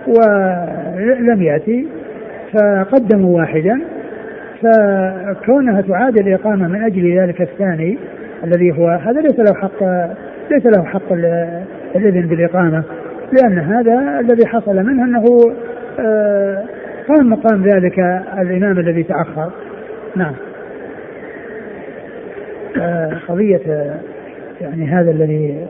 ولم 0.07 1.41
يأتي 1.41 1.87
فقدموا 2.53 3.37
واحدا 3.37 3.81
فكونها 4.61 5.81
تعاد 5.81 6.17
الإقامة 6.17 6.67
من 6.67 6.83
أجل 6.83 7.19
ذلك 7.19 7.41
الثاني 7.41 7.97
الذي 8.43 8.71
هو 8.71 8.87
هذا 8.87 9.21
ليس 9.21 9.39
له 9.39 9.53
حق 9.53 9.83
ليس 10.51 10.65
له 10.65 10.83
حق 10.83 11.13
الإذن 11.95 12.27
بالإقامة 12.27 12.83
لأن 13.33 13.59
هذا 13.59 14.19
الذي 14.19 14.47
حصل 14.47 14.75
منه 14.75 15.03
أنه 15.03 15.25
آه 15.99 16.63
قام 17.07 17.29
مقام 17.29 17.63
ذلك 17.63 17.99
الإمام 18.39 18.79
الذي 18.79 19.03
تأخر. 19.03 19.51
نعم. 20.15 20.33
قضية 23.27 23.61
يعني 24.61 24.85
هذا 24.85 25.11
الذي 25.11 25.67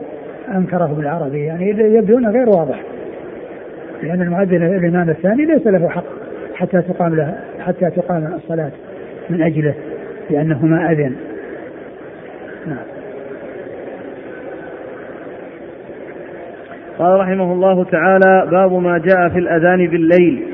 أنكره 0.54 0.94
بالعربي 0.96 1.44
يعني 1.44 1.68
يبدو 1.68 2.18
أنه 2.18 2.30
غير 2.30 2.48
واضح. 2.48 2.80
لأن 4.02 4.22
المؤذن 4.22 4.62
الإمام 4.62 5.10
الثاني 5.10 5.44
ليس 5.44 5.66
له 5.66 5.88
حق 5.88 6.04
حتى 6.54 6.82
تقام 6.82 7.14
له 7.14 7.34
حتى 7.60 7.90
تقام 7.90 8.34
الصلاة 8.34 8.70
من 9.30 9.42
أجله 9.42 9.74
لأنه 10.30 10.66
ما 10.66 10.92
أذن. 10.92 11.16
نعم. 12.66 12.84
قال 16.98 17.20
رحمه 17.20 17.52
الله 17.52 17.84
تعالى 17.84 18.48
باب 18.50 18.72
ما 18.72 18.98
جاء 18.98 19.28
في 19.28 19.38
الأذان 19.38 19.86
بالليل. 19.86 20.47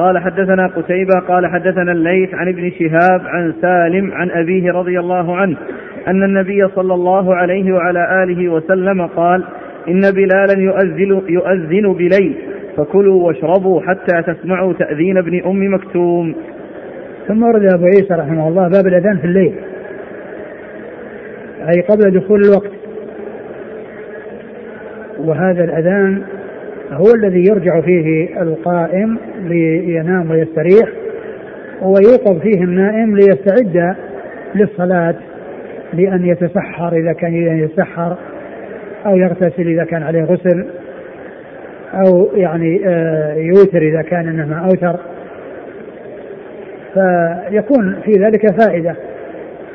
قال 0.00 0.18
حدثنا 0.18 0.66
قتيبة 0.66 1.20
قال 1.28 1.46
حدثنا 1.46 1.92
الليث 1.92 2.34
عن 2.34 2.48
ابن 2.48 2.70
شهاب 2.70 3.20
عن 3.26 3.54
سالم 3.62 4.12
عن 4.12 4.30
أبيه 4.30 4.72
رضي 4.72 5.00
الله 5.00 5.36
عنه 5.36 5.56
أن 6.08 6.22
النبي 6.22 6.68
صلى 6.68 6.94
الله 6.94 7.34
عليه 7.34 7.72
وعلى 7.72 8.22
آله 8.22 8.48
وسلم 8.48 9.06
قال 9.06 9.44
إن 9.88 10.00
بلالا 10.00 10.58
يؤذن, 10.58 11.22
يؤذن 11.28 11.92
بليل 11.92 12.34
فكلوا 12.76 13.26
واشربوا 13.26 13.80
حتى 13.80 14.22
تسمعوا 14.22 14.72
تأذين 14.72 15.16
ابن 15.18 15.42
أم 15.46 15.74
مكتوم. 15.74 16.34
ثم 17.28 17.42
ورد 17.42 17.72
أبو 17.74 17.84
عيسى 17.84 18.14
رحمه 18.14 18.48
الله 18.48 18.68
باب 18.68 18.86
الأذان 18.86 19.18
في 19.18 19.24
الليل 19.24 19.54
أي 21.68 21.80
قبل 21.80 22.20
دخول 22.20 22.40
الوقت. 22.40 22.72
وهذا 25.18 25.64
الأذان 25.64 26.22
هو 26.92 27.14
الذي 27.14 27.44
يرجع 27.48 27.80
فيه 27.80 28.40
القائم 28.42 29.18
لينام 29.44 30.30
ويستريح 30.30 30.88
ويوقظ 31.82 32.38
فيه 32.40 32.64
النائم 32.64 33.16
ليستعد 33.16 33.96
للصلاة 34.54 35.14
لأن 35.92 36.26
يتسحر 36.26 36.92
إذا 36.92 37.12
كان 37.12 37.34
يتسحر 37.34 38.16
أو 39.06 39.16
يغتسل 39.16 39.68
إذا 39.68 39.84
كان 39.84 40.02
عليه 40.02 40.22
غسل 40.22 40.66
أو 41.94 42.28
يعني 42.34 42.80
آه، 42.86 43.34
يوتر 43.34 43.82
إذا 43.82 44.02
كان 44.02 44.28
إنه 44.28 44.46
ما 44.46 44.58
أوتر. 44.58 45.00
فيكون 46.94 47.96
في 48.04 48.12
ذلك 48.12 48.60
فائدة 48.62 48.94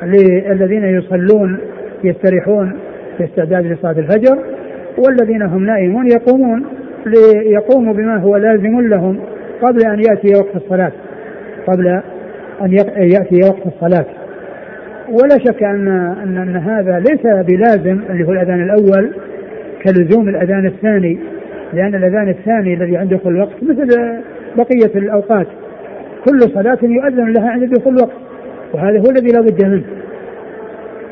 للذين 0.02 0.84
يصلون 0.84 1.58
يستريحون 2.04 2.72
في 3.18 3.24
استعداد 3.24 3.66
لصلاة 3.66 3.98
الفجر 3.98 4.38
والذين 4.98 5.42
هم 5.42 5.66
نائمون 5.66 6.06
يقومون. 6.06 6.75
ليقوموا 7.06 7.94
بما 7.94 8.16
هو 8.16 8.36
لازم 8.36 8.80
لهم 8.80 9.20
قبل 9.62 9.86
أن 9.86 9.98
يأتي 9.98 10.32
وقت 10.38 10.56
الصلاة. 10.56 10.92
قبل 11.66 12.00
أن 12.62 12.72
يأتي 12.98 13.40
وقت 13.48 13.66
الصلاة. 13.66 14.06
ولا 15.08 15.38
شك 15.38 15.62
أن 15.62 15.88
أن, 16.22 16.36
أن 16.36 16.56
هذا 16.56 16.98
ليس 16.98 17.46
بلازم 17.46 18.00
اللي 18.10 18.24
هو 18.24 18.32
الأذان 18.32 18.62
الأول 18.62 19.10
كلزوم 19.82 20.28
الأذان 20.28 20.66
الثاني. 20.66 21.18
لأن 21.72 21.94
الأذان 21.94 22.28
الثاني 22.28 22.74
الذي 22.74 22.96
عند 22.96 23.14
دخول 23.14 23.36
الوقت 23.36 23.62
مثل 23.62 23.88
بقية 24.56 24.98
الأوقات. 24.98 25.46
كل 26.28 26.40
صلاة 26.40 26.78
يؤذن 26.82 27.32
لها 27.32 27.50
عند 27.50 27.64
دخول 27.64 27.96
الوقت 27.96 28.16
وهذا 28.74 28.98
هو 28.98 29.10
الذي 29.10 29.32
لا 29.32 29.40
بد 29.40 29.64
منه. 29.64 29.84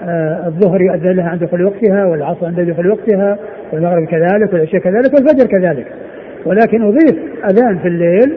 آه 0.05 0.47
الظهر 0.47 0.83
يؤذن 0.83 1.13
لها 1.13 1.29
عند 1.29 1.45
دخول 1.45 1.65
وقتها 1.65 2.05
والعصر 2.05 2.47
عند 2.47 2.61
دخول 2.61 2.91
وقتها 2.91 3.39
والمغرب 3.75 4.07
كذلك 4.07 4.53
والعشاء 4.53 4.81
كذلك 4.81 5.15
والفجر 5.15 5.47
كذلك. 5.47 5.87
ولكن 6.47 6.83
أضيف 6.83 7.17
أذان 7.45 7.79
في 7.79 7.89
الليل 7.89 8.37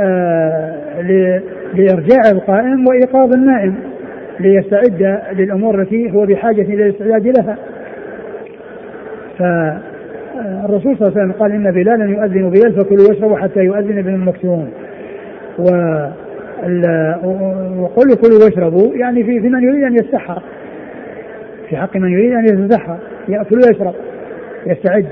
آه 0.00 0.76
لإرجاع 1.74 2.30
القائم 2.32 2.86
وإيقاظ 2.88 3.32
النائم 3.34 3.74
ليستعد 4.40 5.20
للأمور 5.32 5.80
التي 5.80 6.12
هو 6.12 6.26
بحاجة 6.26 6.62
إلى 6.62 6.86
الاستعداد 6.86 7.26
لها. 7.38 7.56
فالرسول 9.38 10.96
صلى 10.96 11.08
الله 11.08 11.12
عليه 11.16 11.20
وسلم 11.20 11.32
قال 11.32 11.52
إن 11.52 11.70
بلالا 11.70 12.04
يؤذن 12.04 12.50
بليل 12.50 12.72
فكلوا 12.72 13.08
واشربوا 13.08 13.36
حتى 13.36 13.60
يؤذن 13.60 13.98
ابن 13.98 14.14
المكتوم 14.14 14.70
و 15.58 15.64
وقل 17.82 18.14
كلوا 18.14 18.44
واشربوا 18.44 18.94
يعني 18.94 19.24
في 19.24 19.40
في 19.40 19.48
من 19.48 19.62
يريد 19.62 19.84
أن 19.84 19.94
يتسحر 19.94 20.42
في 21.68 21.76
حق 21.76 21.96
من 21.96 22.12
يريد 22.12 22.32
أن 22.32 22.44
يتسحر 22.44 22.96
يأكل 23.28 23.56
ويشرب. 23.56 23.94
يستعد 24.66 25.06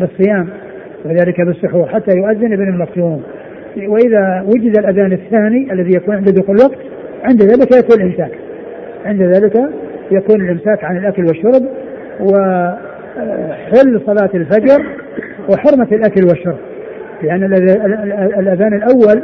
للصيام 0.00 0.48
وذلك 1.04 1.40
بالسحور 1.40 1.86
حتى 1.86 2.16
يؤذن 2.16 2.52
ابن 2.52 2.68
المكتوم. 2.68 3.22
وإذا 3.76 4.44
وجد 4.46 4.78
الأذان 4.78 5.12
الثاني 5.12 5.72
الذي 5.72 5.96
يكون 5.96 6.14
عند 6.14 6.28
دخول 6.28 6.56
الوقت 6.56 6.78
عند 7.24 7.42
ذلك 7.42 7.76
يكون 7.84 8.00
الإمساك. 8.02 8.30
عند 9.04 9.22
ذلك 9.22 9.56
يكون 10.10 10.40
الإمساك 10.40 10.84
عن 10.84 10.96
الأكل 10.96 11.24
والشرب 11.24 11.68
وحل 12.20 14.00
صلاة 14.06 14.30
الفجر 14.34 14.86
وحرمة 15.48 15.88
الأكل 15.92 16.24
والشرب. 16.28 16.58
لأن 17.22 17.44
الأذان 18.38 18.74
الأول 18.74 19.22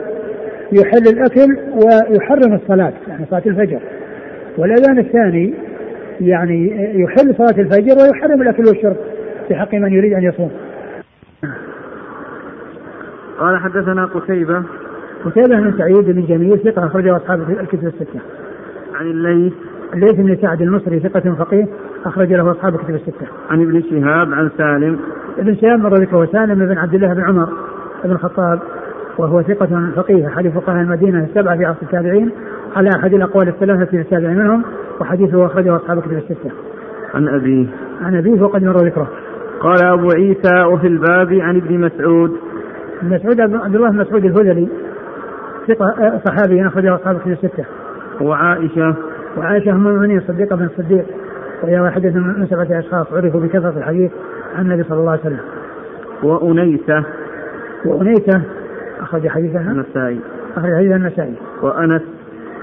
يحل 0.72 1.08
الأكل 1.12 1.58
ويحرم 1.74 2.54
الصلاة 2.54 2.92
يعني 3.08 3.24
صلاة 3.30 3.42
الفجر. 3.46 3.80
والأذان 4.58 4.98
الثاني 4.98 5.54
يعني 6.20 6.90
يحل 7.00 7.34
صلاة 7.38 7.60
الفجر 7.60 7.94
ويحرم 8.02 8.42
الأكل 8.42 8.62
والشرب. 8.66 8.96
في 9.48 9.54
حق 9.54 9.74
من 9.74 9.92
يريد 9.92 10.12
أن 10.12 10.22
يصوم 10.22 10.50
قال 13.38 13.58
حدثنا 13.58 14.04
قتيبة 14.04 14.62
قتيبة 15.24 15.60
بن 15.60 15.78
سعيد 15.78 16.10
بن 16.10 16.26
جميل 16.26 16.58
ثقة 16.58 16.86
أخرجه 16.86 17.16
أصحاب 17.16 17.40
الكتب 17.50 17.86
الستة. 17.86 18.20
عن 18.94 19.06
الليث 19.06 19.52
الليث 19.94 20.14
بن 20.14 20.36
سعد 20.42 20.62
المصري 20.62 21.00
ثقة 21.00 21.34
فقيه 21.34 21.66
أخرج 22.04 22.32
له 22.32 22.50
أصحاب 22.50 22.74
الكتب 22.74 22.94
الستة. 22.94 23.26
عن 23.50 23.62
ابن 23.62 23.82
شهاب 23.82 24.32
عن 24.32 24.50
سالم 24.58 24.98
ابن 25.38 25.56
شهاب 25.56 25.80
مر 25.80 25.94
ذكره 25.94 26.28
سالم 26.32 26.66
بن 26.66 26.78
عبد 26.78 26.94
الله 26.94 27.14
بن 27.14 27.24
عمر 27.24 27.48
بن 28.04 28.10
الخطاب 28.10 28.60
وهو 29.18 29.42
ثقة 29.42 29.90
فقيه 29.96 30.26
أحد 30.26 30.48
فقهاء 30.48 30.80
المدينة 30.80 31.24
السبعة 31.24 31.56
في 31.56 31.64
عصر 31.64 31.78
التابعين 31.82 32.30
على 32.76 32.90
أحد 32.96 33.14
الأقوال 33.14 33.48
الثلاثة 33.48 33.84
في 33.84 34.00
التابع 34.00 34.28
منهم 34.28 34.62
وحديثه 35.00 35.46
أخرجه 35.46 35.76
أصحاب 35.76 35.98
الكتب 35.98 36.12
الستة. 36.12 36.50
عن 37.14 37.28
أبيه 37.28 37.66
عن 38.02 38.16
أبيه 38.16 38.42
وقد 38.42 38.64
مر 38.64 38.76
ذكره. 38.76 39.08
قال 39.64 39.84
أبو 39.84 40.08
عيسى 40.10 40.64
وفي 40.64 40.86
الباب 40.86 41.32
عن 41.32 41.56
ابن 41.56 41.78
مسعود 41.78 42.36
مسعود 43.02 43.40
عبد 43.40 43.74
الله 43.74 43.90
بن 43.90 43.96
مسعود 43.96 44.24
الهذلي 44.24 44.68
ثقة 45.68 46.20
صحابي 46.24 46.66
أخرجه 46.66 46.94
أصحاب 46.94 47.16
الكتب 47.16 47.30
الستة. 47.30 47.64
وعائشة 48.20 48.94
وعائشة 49.36 49.70
أم 49.70 49.88
المؤمنين 49.88 50.20
صديقة 50.20 50.56
بن 50.56 50.64
الصديق 50.64 51.04
وهي 51.62 51.80
واحدة 51.80 52.10
من 52.10 52.46
سبعة 52.46 52.78
أشخاص 52.78 53.06
عرفوا 53.12 53.40
بكثرة 53.40 53.78
الحديث 53.78 54.10
عن 54.56 54.64
النبي 54.64 54.82
صلى 54.82 54.98
الله 54.98 55.10
عليه 55.10 55.20
وسلم. 55.20 55.40
وأنيسة 56.22 57.04
وأنيسة 57.86 58.42
أخرج 59.00 59.28
حديثها 59.28 59.60
النسائي 59.60 60.20
أخرج 60.56 60.74
حديثها 60.74 60.96
النسائي. 60.96 61.34
وأنس 61.62 62.02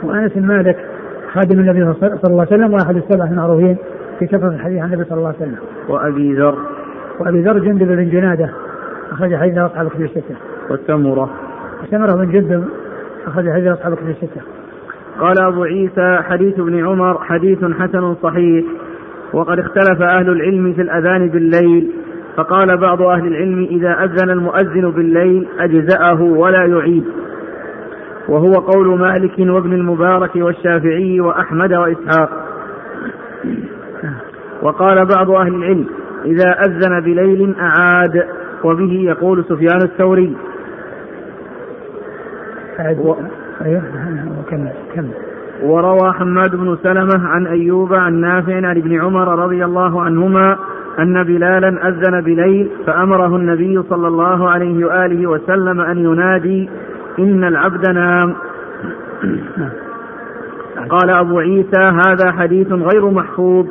وأنس 0.04 0.38
مالك 0.38 0.78
خادم 1.34 1.60
النبي 1.60 1.94
صلى 1.94 2.10
الله 2.28 2.46
عليه 2.52 2.56
وسلم 2.56 2.74
وأحد 2.74 2.96
السبعة 2.96 3.26
المعروفين 3.26 3.78
في 4.20 4.28
كثرة 4.28 4.50
الحديث 4.50 4.80
عن 4.82 4.94
النبي 4.94 5.10
صلى 5.10 5.18
الله 5.18 5.28
عليه 5.28 5.38
وسلم. 5.38 5.58
وأبي 5.90 6.34
ذر 6.34 6.58
وأبي 7.20 7.42
ذر 7.42 7.60
جندب 7.60 7.88
بن 7.88 8.10
جنادة 8.10 8.50
أخرج 9.12 9.36
حديثه 9.36 9.66
أصحاب 9.66 9.86
الكتب 9.86 10.02
الستة. 10.02 10.36
والتمرة 10.70 11.30
وسمرة 11.84 12.16
بن 12.16 12.32
جندب 12.32 12.64
أخرج 13.28 13.50
حديثه 13.50 13.74
أصحاب 13.74 13.94
الكتب 13.94 14.10
الستة. 14.10 14.42
قال 15.20 15.42
أبو 15.42 15.64
عيسى 15.64 16.20
حديث 16.22 16.60
ابن 16.60 16.86
عمر 16.86 17.18
حديث 17.24 17.66
حسن 17.80 18.16
صحيح 18.24 18.66
وقد 19.34 19.60
اختلف 19.60 20.02
أهل 20.02 20.30
العلم 20.30 20.74
في 20.74 20.82
الأذان 20.82 21.30
بالليل 21.30 21.92
فقال 22.38 22.78
بعض 22.78 23.02
أهل 23.02 23.28
العلم 23.28 23.68
إذا 23.72 24.04
أذن 24.04 24.30
المؤذن 24.30 24.92
بالليل 24.92 25.48
أجزأه 25.60 26.22
ولا 26.22 26.66
يعيد 26.66 27.04
وهو 28.30 28.54
قول 28.54 29.00
مالك 29.00 29.40
وابن 29.40 29.74
المبارك 29.74 30.36
والشافعي 30.36 31.20
وأحمد 31.20 31.74
وإسحاق 31.74 32.30
وقال 34.62 35.06
بعض 35.06 35.32
أهل 35.32 35.56
العلم 35.56 35.88
إذا 36.26 36.50
أذن 36.66 37.00
بليل 37.00 37.56
أعاد 37.60 38.24
وبه 38.64 38.94
يقول 38.94 39.46
سفيان 39.50 39.82
الثوري. 39.82 40.36
و... 42.80 43.14
أيوه 43.66 43.82
كمل 44.50 44.72
كمل. 44.96 45.12
وروى 45.64 46.14
حماد 46.14 46.56
بن 46.56 46.78
سلمة 46.84 47.28
عن 47.28 47.48
أيوب 47.48 47.94
عن 47.94 48.14
نافع 48.14 48.56
عن 48.56 48.78
ابن 48.78 49.02
عمر 49.02 49.44
رضي 49.44 49.66
الله 49.66 50.02
عنهما 50.02 50.58
أن 51.00 51.24
بلالا 51.24 51.88
أذن 51.88 52.22
بليل 52.22 52.70
فأمره 52.86 53.36
النبي 53.36 53.84
صلى 53.90 54.08
الله 54.08 54.50
عليه 54.50 54.86
وآله 54.86 55.28
وسلم 55.28 55.82
أن 55.82 55.98
ينادي 55.98 56.70
إن 57.20 57.44
العبد 57.44 57.90
نام. 57.90 58.36
قال 60.90 61.10
أبو 61.10 61.40
عيسى 61.40 61.92
هذا 62.08 62.32
حديث 62.32 62.72
غير 62.72 63.10
محفوظ. 63.10 63.66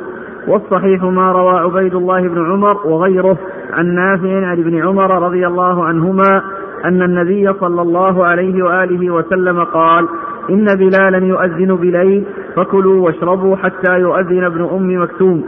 والصحيح 0.47 1.03
ما 1.03 1.31
روى 1.31 1.59
عبيد 1.59 1.95
الله 1.95 2.21
بن 2.21 2.51
عمر 2.51 2.87
وغيره 2.87 3.37
عن 3.73 3.95
نافع 3.95 4.45
عن 4.47 4.59
ابن 4.59 4.81
عمر 4.81 5.23
رضي 5.23 5.47
الله 5.47 5.85
عنهما 5.85 6.41
أن 6.85 7.01
النبي 7.01 7.53
صلى 7.53 7.81
الله 7.81 8.25
عليه 8.25 8.63
وآله 8.63 9.11
وسلم 9.11 9.63
قال 9.63 10.07
إن 10.49 10.65
بلالا 10.65 11.25
يؤذن 11.25 11.75
بليل 11.75 12.25
فكلوا 12.55 13.05
واشربوا 13.05 13.55
حتى 13.55 13.99
يؤذن 13.99 14.43
ابن 14.43 14.61
أم 14.61 15.03
مكتوم. 15.03 15.43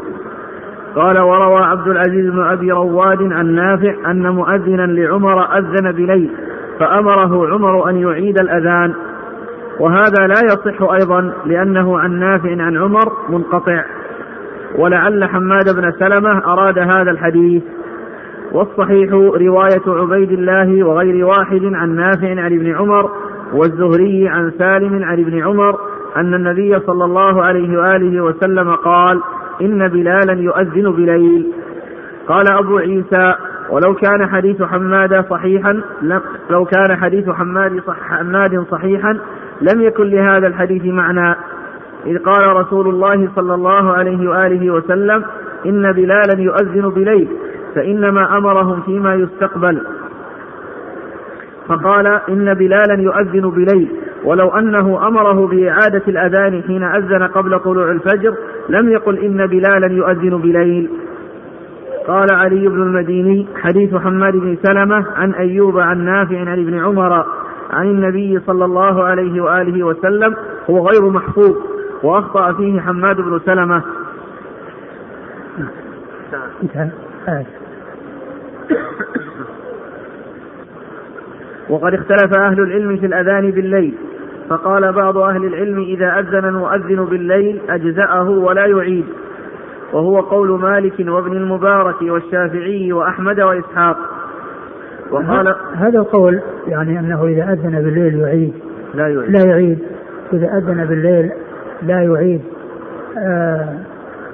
قال 0.96 1.20
وروى 1.20 1.62
عبد 1.64 1.88
العزيز 1.88 2.30
بن 2.32 2.44
أبي 2.44 2.72
رواد 2.72 3.34
عن 3.34 3.46
نافع 3.46 4.12
أن 4.12 4.30
مؤذنا 4.30 4.82
لعمر 4.82 5.58
أذن 5.58 5.91
بليل 5.91 6.30
فأمره 6.80 7.48
عمر 7.48 7.89
أن 7.89 7.96
يعيد 7.96 8.39
الأذان. 8.39 8.94
وهذا 9.80 10.28
لا 10.28 10.41
يصح 10.46 10.91
أيضا 10.91 11.34
لأنه 11.46 12.00
عن 12.00 12.20
نافع 12.20 12.50
عن 12.50 12.78
عمر 12.78 13.12
منقطع. 13.30 13.84
ولعل 14.78 15.24
حماد 15.24 15.76
بن 15.76 15.91
سلمة 15.91 16.53
أراد 16.53 16.80
هذا 16.80 17.11
الحديث. 17.11 17.63
والصحيح 18.51 19.11
رواية 19.13 19.82
عبيد 19.88 20.32
الله 20.32 20.84
وغير 20.84 21.26
واحد 21.26 21.61
عن 21.63 21.95
نافع 21.95 22.30
عن 22.30 22.53
ابن 22.53 22.76
عمر 22.76 23.09
والزهري 23.53 24.28
عن 24.28 24.51
سالم 24.51 25.03
عن 25.03 25.19
ابن 25.19 25.43
عمر 25.43 25.80
أن 26.17 26.34
النبي 26.34 26.80
صلى 26.80 27.05
الله 27.05 27.43
عليه 27.43 27.78
وآله 27.78 28.24
وسلم 28.24 28.71
قال 28.71 29.21
إن 29.61 29.88
بلالا 29.88 30.34
يؤذن 30.34 30.91
بليل. 30.91 31.47
قال 32.28 32.45
أبو 32.51 32.78
عيسى 32.78 33.34
ولو 33.69 33.93
كان 33.93 34.30
حديث 34.30 34.61
حماد 34.61 35.26
صحيحا 35.30 35.82
لو 36.49 36.65
كان 36.65 36.97
حديث 36.97 37.30
حماد 37.30 37.82
صح 37.88 37.99
حماد 38.01 38.65
صحيحا 38.71 39.17
لم 39.61 39.82
يكن 39.82 40.03
لهذا 40.03 40.47
الحديث 40.47 40.86
معنى. 40.86 41.36
إذ 42.06 42.18
قال 42.18 42.56
رسول 42.56 42.88
الله 42.88 43.30
صلى 43.36 43.54
الله 43.56 43.93
عليه 43.93 44.30
وآله 44.30 44.72
وسلم 44.72 45.24
إن 45.66 45.91
بلالا 45.91 46.39
يؤذن 46.39 46.89
بليل 46.89 47.28
فإنما 47.76 48.38
أمرهم 48.38 48.82
فيما 48.82 49.16
يستقبل. 49.16 49.82
فقال 51.68 52.08
إن 52.30 52.54
بلالا 52.54 53.01
يؤذن 53.01 53.49
بليل 53.49 53.88
ولو 54.24 54.49
أنه 54.49 55.08
أمره 55.08 55.47
بإعادة 55.47 56.01
الأذان 56.08 56.64
حين 56.64 56.84
أذن 56.84 57.24
قبل 57.24 57.60
طلوع 57.60 57.91
الفجر 57.91 58.34
لم 58.70 58.89
يقل 58.89 59.18
إن 59.18 59.47
بلالا 59.47 59.93
يؤذن 59.93 60.38
بليل. 60.38 60.89
قال 62.08 62.28
علي 62.32 62.68
بن 62.68 62.82
المديني 62.82 63.47
حديث 63.56 63.95
حماد 63.95 64.34
بن 64.34 64.58
سلمة 64.64 65.06
عن 65.16 65.32
أيوب 65.32 65.80
عن 65.80 66.06
نافع 66.06 66.39
عن 66.39 66.60
ابن 66.60 66.80
عمر 66.80 67.26
عن 67.72 67.86
النبي 67.86 68.39
صلى 68.39 68.66
الله 68.66 69.04
عليه 69.04 69.41
وآله 69.41 69.84
وسلم 69.84 70.36
هو 70.70 70.88
غير 70.88 71.10
محفوظ. 71.10 71.56
وأخطأ 72.04 72.54
فيه 72.54 72.82
حماد 72.82 73.16
بن 73.16 73.39
سلمة. 73.45 73.84
انتهى. 76.64 76.89
وقد 81.70 81.93
اختلف 81.93 82.38
أهل 82.38 82.60
العلم 82.60 82.97
في 82.97 83.06
الأذان 83.06 83.51
بالليل 83.51 83.93
فقال 84.49 84.93
بعض 84.93 85.18
أهل 85.18 85.45
العلم 85.45 85.80
إذا 85.80 86.20
أذن 86.20 86.45
المؤذن 86.45 87.06
بالليل 87.06 87.62
أجزأه 87.70 88.30
ولا 88.30 88.66
يعيد. 88.66 89.06
وهو 89.93 90.20
قول 90.20 90.60
مالك 90.60 90.93
وابن 90.99 91.38
المبارك 91.38 92.01
والشافعي 92.01 92.93
وأحمد 92.93 93.39
وإسحاق. 93.39 93.97
وقال 95.12 95.56
هذا 95.76 95.99
القول 95.99 96.41
يعني 96.68 96.99
أنه 96.99 97.26
إذا 97.26 97.54
أذن 97.54 97.72
بالليل 97.72 98.20
يعيد. 98.20 98.54
لا 98.93 99.08
يعيد. 99.08 99.30
لا 99.30 99.45
يعيد. 99.45 99.80
إذا 100.34 100.58
أذن 100.58 100.86
بالليل 100.86 101.32
لا 101.88 102.02
يعيد. 102.02 102.42
آآ 103.18 103.68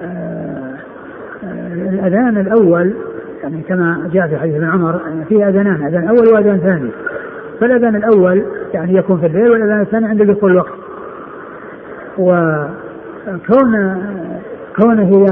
آآ 0.04 0.76
الأذان 1.74 2.38
الأول 2.38 2.93
يعني 3.43 3.62
كما 3.62 4.10
جاء 4.14 4.28
في 4.28 4.38
حديث 4.38 4.56
ابن 4.56 4.66
عمر 4.66 5.00
في 5.30 5.47
أذانان 5.47 5.84
أذان 5.84 6.08
أول 6.08 6.28
وأذان 6.34 6.60
ثاني. 6.60 6.89
فالأذان 7.60 7.95
الأول 7.95 8.43
يعني 8.74 8.95
يكون 8.95 9.20
في 9.20 9.26
الليل 9.26 9.52
والأذان 9.52 9.82
الثاني 9.82 10.08
عند 10.08 10.22
دخول 10.22 10.52
الوقت. 10.52 10.74
وكون 12.18 13.97
كونه 14.78 15.26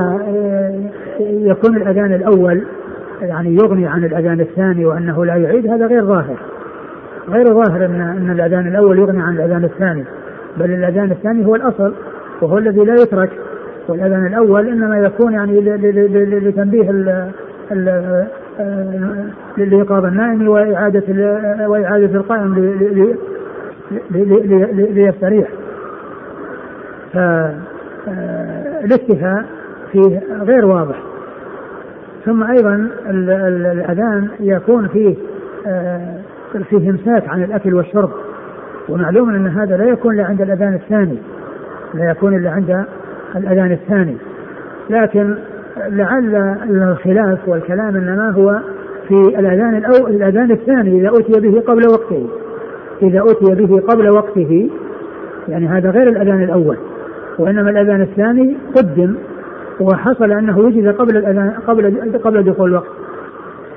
يكون 1.20 1.78
الأذان 1.78 2.13
الأول 2.13 2.63
يعني 3.22 3.55
يغني 3.55 3.88
عن 3.88 4.03
الأذان 4.03 4.39
الثاني 4.39 4.86
وأنه 4.86 5.26
لا 5.26 5.36
يعيد 5.36 5.68
هذا 5.68 5.88
غير 5.88 6.05
ظاهر. 6.05 6.38
غير 7.30 7.45
ظاهر 7.45 7.86
أن 7.86 8.01
أن 8.01 8.32
الأذان 8.32 8.68
الأول 8.68 8.99
يغني 8.99 9.22
عن 9.22 9.36
الأذان 9.36 9.63
الثاني. 9.63 10.03
بل 10.57 10.71
الأذان 10.71 11.11
الثاني 11.11 11.45
هو 11.45 11.55
الأصل 11.55 11.93
وهو 12.41 12.57
الذي 12.57 12.85
لا 12.85 12.93
يترك 12.93 13.29
والأذان 13.87 14.25
الأول 14.25 14.67
إنما 14.67 14.99
يكون 14.99 15.33
يعني 15.33 15.61
لتنبيه 16.39 16.91
لإيقاظ 19.57 20.05
النائم 20.05 20.47
وإعادة 20.47 21.03
وإعادة 21.67 22.15
القائم 22.19 22.77
ليستريح 24.91 25.47
فالاكتفاء 28.05 29.45
فيه 29.91 30.21
غير 30.41 30.65
واضح 30.65 31.03
ثم 32.25 32.43
أيضا 32.43 32.89
الأذان 33.09 34.27
يكون 34.39 34.87
فيه 34.87 35.15
فيه 36.69 36.89
إمساك 36.89 37.29
عن 37.29 37.43
الأكل 37.43 37.73
والشرب 37.73 38.09
ومعلوم 38.89 39.29
أن 39.29 39.47
هذا 39.47 39.77
لا 39.77 39.85
يكون 39.85 40.15
إلا 40.15 40.25
عند 40.25 40.41
الأذان 40.41 40.73
الثاني. 40.73 41.17
لا 41.93 42.11
يكون 42.11 42.35
إلا 42.35 42.49
عند 42.49 42.85
الأذان 43.35 43.71
الثاني. 43.71 44.17
لكن 44.89 45.35
لعل 45.88 46.35
الخلاف 46.63 47.47
والكلام 47.47 47.95
إنما 47.95 48.29
هو 48.29 48.59
في 49.07 49.39
الأذان 49.39 49.75
الأول 49.75 50.11
الأذان 50.15 50.51
الثاني 50.51 50.99
إذا 50.99 51.09
أتي 51.09 51.41
به 51.41 51.61
قبل 51.67 51.88
وقته. 51.88 52.29
إذا 53.01 53.23
أتي 53.23 53.55
به 53.55 53.79
قبل 53.79 54.09
وقته 54.09 54.69
يعني 55.47 55.67
هذا 55.67 55.89
غير 55.89 56.09
الأذان 56.09 56.43
الأول. 56.43 56.77
وإنما 57.39 57.69
الأذان 57.69 58.01
الثاني 58.01 58.57
قدم 58.75 59.15
وحصل 59.79 60.31
أنه 60.31 60.59
وجد 60.59 60.88
قبل 60.88 61.17
الأذان 61.17 61.53
قبل 61.67 62.11
قبل 62.23 62.43
دخول 62.43 62.69
الوقت. 62.69 62.88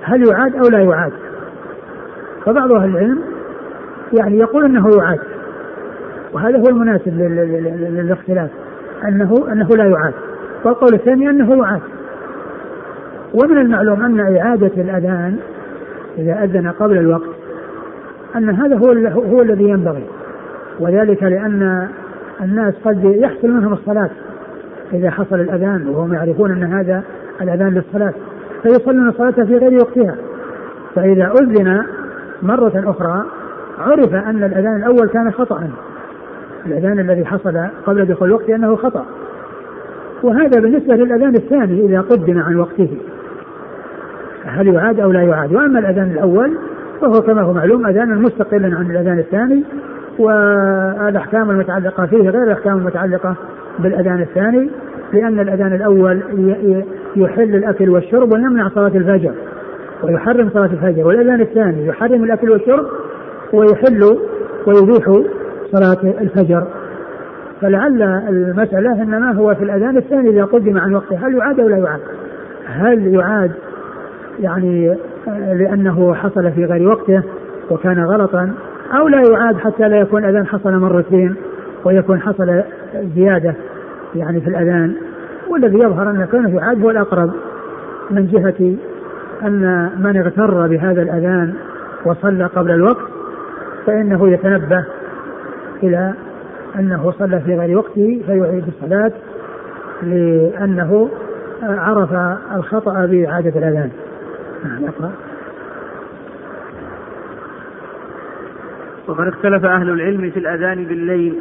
هل 0.02 0.28
يعاد 0.28 0.56
أو 0.56 0.68
لا 0.70 0.78
يعاد؟ 0.78 1.12
فبعض 2.44 2.72
أهل 2.72 2.90
العلم 2.90 3.18
يعني 4.12 4.38
يقول 4.38 4.64
إنه 4.64 4.90
يعاد. 4.96 5.18
وهذا 6.32 6.58
هو 6.58 6.68
المناسب 6.68 7.18
للاختلاف 7.80 8.50
انه 9.08 9.52
أنه 9.52 9.68
لا 9.68 9.84
يعاد. 9.84 10.14
والقول 10.64 10.94
الثاني 10.94 11.30
أنه 11.30 11.56
يعاد. 11.56 11.80
ومن 13.34 13.58
المعلوم 13.58 14.02
أن 14.02 14.36
إعادة 14.36 14.72
الأذان 14.76 15.36
إذا 16.18 16.44
أذن 16.44 16.68
قبل 16.68 16.98
الوقت 16.98 17.30
أن 18.36 18.50
هذا 18.50 18.76
هو 18.76 18.92
هو 19.22 19.42
الذي 19.42 19.68
ينبغي. 19.68 20.04
وذلك 20.80 21.22
لأن 21.22 21.88
الناس 22.40 22.74
قد 22.84 23.04
يحصل 23.04 23.48
منهم 23.48 23.72
الصلاة 23.72 24.10
إذا 24.92 25.10
حصل 25.10 25.40
الأذان 25.40 25.88
وهم 25.88 26.14
يعرفون 26.14 26.50
أن 26.50 26.62
هذا 26.72 27.02
الأذان 27.40 27.74
للصلاة 27.74 28.14
فيصلون 28.62 29.08
الصلاة 29.08 29.30
في 29.30 29.56
غير 29.56 29.74
وقتها. 29.74 30.16
فإذا 30.94 31.32
أذن 31.40 31.82
مرة 32.42 32.72
أخرى 32.90 33.24
عرف 33.80 34.14
أن 34.14 34.44
الأذان 34.44 34.76
الأول 34.76 35.08
كان 35.08 35.30
خطأ. 35.30 35.68
الأذان 36.66 37.00
الذي 37.00 37.24
حصل 37.24 37.66
قبل 37.86 38.04
دخول 38.04 38.28
الوقت 38.28 38.50
أنه 38.50 38.76
خطأ. 38.76 39.04
وهذا 40.22 40.60
بالنسبة 40.60 40.94
للأذان 40.94 41.34
الثاني 41.34 41.86
إذا 41.86 42.00
قدم 42.00 42.38
عن 42.38 42.56
وقته. 42.56 42.98
هل 44.44 44.68
يعاد 44.68 45.00
أو 45.00 45.12
لا 45.12 45.22
يعاد؟ 45.22 45.52
وأما 45.52 45.78
الأذان 45.78 46.10
الأول 46.10 46.58
فهو 47.00 47.22
كما 47.22 47.42
هو 47.42 47.52
معلوم 47.52 47.86
أذان 47.86 48.22
مستقل 48.22 48.74
عن 48.74 48.90
الأذان 48.90 49.18
الثاني 49.18 49.64
والأحكام 50.18 51.50
المتعلقة 51.50 52.06
فيه 52.06 52.30
غير 52.30 52.42
الأحكام 52.42 52.78
المتعلقة 52.78 53.34
بالأذان 53.78 54.20
الثاني 54.20 54.70
لأن 55.12 55.40
الأذان 55.40 55.72
الأول 55.72 56.22
يحل 57.16 57.54
الأكل 57.54 57.90
والشرب 57.90 58.32
ويمنع 58.32 58.68
صلاة 58.68 58.92
الفجر 58.94 59.32
ويحرم 60.02 60.50
صلاة 60.50 60.70
الفجر. 60.72 61.06
والأذان 61.06 61.40
الثاني 61.40 61.86
يحرم 61.86 62.24
الأكل 62.24 62.50
والشرب 62.50 62.86
ويحل 63.52 64.18
ويبيح 64.66 65.22
صلاة 65.72 66.14
الفجر. 66.20 66.66
فلعل 67.60 68.02
المسألة 68.28 69.02
إنما 69.02 69.32
هو 69.32 69.54
في 69.54 69.64
الأذان 69.64 69.96
الثاني 69.96 70.30
إذا 70.30 70.44
قدم 70.44 70.78
عن 70.78 70.94
وقته. 70.94 71.26
هل 71.26 71.34
يعاد 71.34 71.60
أو 71.60 71.68
لا 71.68 71.76
يعاد؟ 71.76 72.00
هل 72.66 73.14
يعاد 73.14 73.52
يعني 74.40 74.96
لأنه 75.52 76.14
حصل 76.14 76.52
في 76.52 76.64
غير 76.64 76.88
وقته 76.88 77.22
وكان 77.70 78.04
غلطا 78.04 78.52
أو 78.98 79.08
لا 79.08 79.22
يعاد 79.30 79.56
حتى 79.56 79.88
لا 79.88 80.00
يكون 80.00 80.24
الأذان 80.24 80.46
حصل 80.46 80.72
مرتين 80.72 81.34
ويكون 81.84 82.20
حصل 82.20 82.62
زيادة 83.14 83.54
يعني 84.14 84.40
في 84.40 84.48
الأذان؟ 84.48 84.94
والذي 85.48 85.78
يظهر 85.78 86.10
أن 86.10 86.28
كونه 86.30 86.56
يعاد 86.56 86.82
هو 86.82 86.90
الأقرب 86.90 87.30
من 88.10 88.26
جهة 88.26 88.76
أن 89.46 89.90
من 89.98 90.16
اغتر 90.16 90.66
بهذا 90.66 91.02
الأذان 91.02 91.54
وصلى 92.04 92.44
قبل 92.44 92.70
الوقت 92.70 93.19
فإنه 93.86 94.32
يتنبه 94.32 94.84
إلى 95.82 96.14
أنه 96.78 97.12
صلى 97.18 97.40
في 97.40 97.58
غير 97.58 97.78
وقته 97.78 98.22
فيعيد 98.26 98.64
الصلاة 98.68 99.12
لأنه 100.02 101.10
عرف 101.62 102.12
الخطأ 102.54 103.06
بإعادة 103.06 103.58
الأذان 103.58 103.90
نعم 104.64 104.84
أقرأ 104.84 105.12
وقد 109.08 109.26
اختلف 109.26 109.64
أهل 109.64 109.90
العلم 109.90 110.30
في 110.30 110.38
الأذان 110.38 110.84
بالليل 110.84 111.40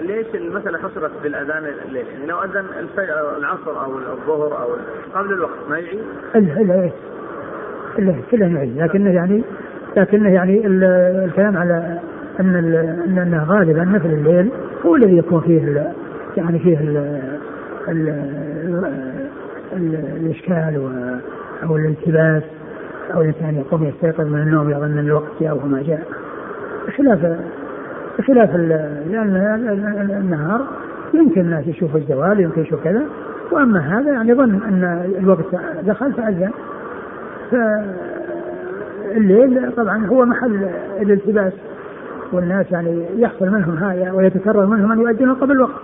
ليش 0.00 0.26
المسألة 0.34 0.78
حصرت 0.78 1.10
بالأذان 1.22 1.64
الليل؟ 1.88 2.06
يعني 2.06 2.26
لو 2.26 2.38
أذن 2.38 2.66
العصر 3.38 3.84
أو 3.84 3.98
الظهر 3.98 4.62
أو 4.62 4.68
قبل 5.14 5.32
الوقت 5.32 5.68
ما 5.68 5.78
يعيد؟ 5.78 6.92
إلا 7.98 8.14
كله 8.30 8.46
يعيد 8.46 8.78
لكنه 8.78 9.10
يعني 9.10 9.42
لكنه 9.96 10.28
يعني 10.28 10.66
الكلام 10.66 11.56
على 11.56 11.98
أن 12.40 12.56
ان 13.18 13.44
غالبا 13.48 13.84
نفل 13.84 14.10
الليل 14.10 14.50
هو 14.86 14.96
الذي 14.96 15.16
يكون 15.16 15.40
فيه 15.40 15.92
يعني 16.36 16.58
فيه 16.58 16.78
ال 16.80 17.20
ال 17.88 18.08
ال 19.72 19.94
الإشكال 20.16 20.90
أو 21.62 21.76
الالتباس 21.76 22.42
أو 23.14 23.20
الانسان 23.20 23.54
يقوم 23.54 23.84
يستيقظ 23.84 24.26
من 24.26 24.42
النوم 24.42 24.70
يظن 24.70 24.98
الوقت 24.98 25.30
جاء 25.40 25.56
وما 25.64 25.82
جاء. 25.82 26.02
بخلاف 26.88 27.38
بخلاف 28.18 28.54
لأن 28.54 29.36
النهار 30.10 30.66
يمكن 31.14 31.40
الناس 31.40 31.66
يشوفوا 31.66 32.00
الزوال 32.00 32.40
يمكن 32.40 32.62
يشوف 32.62 32.84
كذا. 32.84 33.02
وأما 33.52 33.80
هذا 33.80 34.12
يعني 34.12 34.34
ظن 34.34 34.62
أن 34.62 35.10
الوقت 35.18 35.44
دخل 35.82 36.12
فأذن. 36.12 36.50
الليل 39.16 39.72
طبعا 39.76 40.06
هو 40.06 40.24
محل 40.24 40.70
الالتباس 41.00 41.52
والناس 42.32 42.72
يعني 42.72 43.06
يحصل 43.16 43.46
منهم 43.46 43.76
هذا 43.76 44.12
ويتكرر 44.12 44.66
منهم 44.66 44.92
أن 44.92 45.00
يؤذنوا 45.00 45.34
قبل 45.34 45.52
الوقت. 45.52 45.82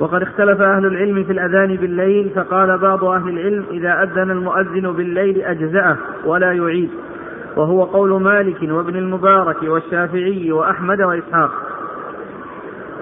وقد 0.00 0.22
اختلف 0.22 0.60
أهل 0.60 0.86
العلم 0.86 1.24
في 1.24 1.32
الأذان 1.32 1.76
بالليل 1.76 2.30
فقال 2.34 2.78
بعض 2.78 3.04
أهل 3.04 3.28
العلم 3.28 3.64
إذا 3.70 4.02
أذن 4.02 4.30
المؤذن 4.30 4.92
بالليل 4.92 5.42
أجزأه 5.42 5.96
ولا 6.24 6.52
يعيد. 6.52 6.90
وهو 7.56 7.84
قول 7.84 8.22
مالك 8.22 8.62
وابن 8.62 8.96
المبارك 8.96 9.62
والشافعي 9.62 10.52
وأحمد 10.52 11.02
وإسحاق. 11.02 11.50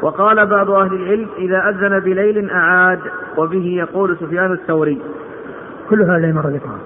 وقال 0.02 0.46
بعض 0.46 0.70
أهل 0.70 0.94
العلم 0.94 1.28
إذا 1.38 1.68
أذن 1.68 2.00
بليل 2.00 2.50
أعاد. 2.50 3.00
وبه 3.36 3.66
يقول 3.66 4.16
سفيان 4.16 4.52
الثوري. 4.52 5.02
كل 5.92 6.02
هذا 6.02 6.32
مر 6.32 6.48
ذكره 6.48 6.78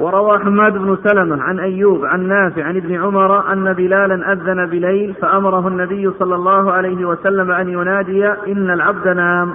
وروى 0.00 0.38
حماد 0.38 0.72
بن 0.72 0.98
سلمة 1.04 1.42
عن 1.42 1.58
أيوب 1.58 2.04
عن 2.04 2.28
نافع 2.28 2.64
عن 2.64 2.76
ابن 2.76 2.94
عمر 2.94 3.52
أن 3.52 3.72
بلالا 3.72 4.32
أذن 4.32 4.66
بليل 4.66 5.14
فأمره 5.14 5.68
النبي 5.68 6.10
صلى 6.18 6.34
الله 6.34 6.72
عليه 6.72 7.04
وسلم 7.04 7.50
أن 7.50 7.68
ينادي 7.68 8.26
إن 8.28 8.70
العبد 8.70 9.08
نام. 9.08 9.54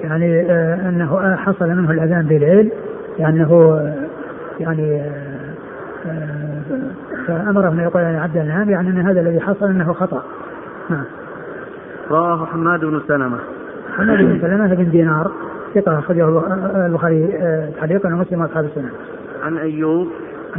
يعني 0.00 0.40
آه 0.50 0.88
أنه 0.88 1.36
حصل 1.36 1.68
منه 1.68 1.90
الأذان 1.90 2.26
بليل 2.26 2.72
لأنه 3.18 3.80
يعني 4.60 5.02
آه 6.06 6.60
فأمره 7.26 7.68
أن 7.68 7.80
يقول 7.80 8.02
أن 8.02 8.14
العبد 8.14 8.36
نام 8.38 8.70
يعني 8.70 8.88
أن 8.88 8.98
هذا 8.98 9.20
الذي 9.20 9.40
حصل 9.40 9.66
أنه 9.66 9.92
خطأ. 9.92 10.22
نعم. 10.90 11.04
رواه 12.10 12.46
حماد 12.46 12.80
بن 12.80 13.00
سلمة. 13.08 13.38
حماد 13.96 14.18
بن 14.18 14.40
سلمة 14.40 14.74
بن 14.74 14.90
دينار. 14.90 15.30
ثقة 15.74 15.98
أخرجه 15.98 16.28
البخاري 16.86 17.38
آه، 17.40 17.70
تعليقا 17.80 18.08
ومسلم 18.08 18.42
أصحاب 18.42 18.64
السنة. 18.64 18.90
عن 19.42 19.56
أيوب 19.56 20.08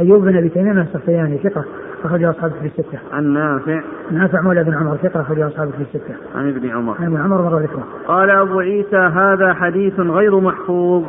أيوب 0.00 0.22
بن 0.22 0.36
أبي 0.36 0.48
تيمية 0.48 0.80
السختياني 0.82 1.38
ثقة 1.38 1.64
أخرجه 2.04 2.30
أصحابه 2.30 2.54
في 2.60 2.66
الستة. 2.66 2.98
عن 3.12 3.24
نافع 3.24 3.80
نافع 4.10 4.40
مولى 4.40 4.64
بن 4.64 4.74
عمر 4.74 4.96
ثقة 4.96 5.20
أخرجه 5.20 5.46
أصحابه 5.46 5.70
في 5.70 5.82
الستة. 5.82 6.14
عن 6.34 6.48
ابن 6.48 6.68
عمر. 6.68 6.94
عن 7.00 7.06
ابن 7.06 7.16
عمر 7.16 7.42
مر 7.42 7.58
ذكره. 7.58 7.84
قال 8.06 8.30
أبو 8.30 8.60
عيسى 8.60 8.96
هذا 8.96 9.54
حديث 9.54 10.00
غير 10.00 10.40
محفوظ. 10.40 11.04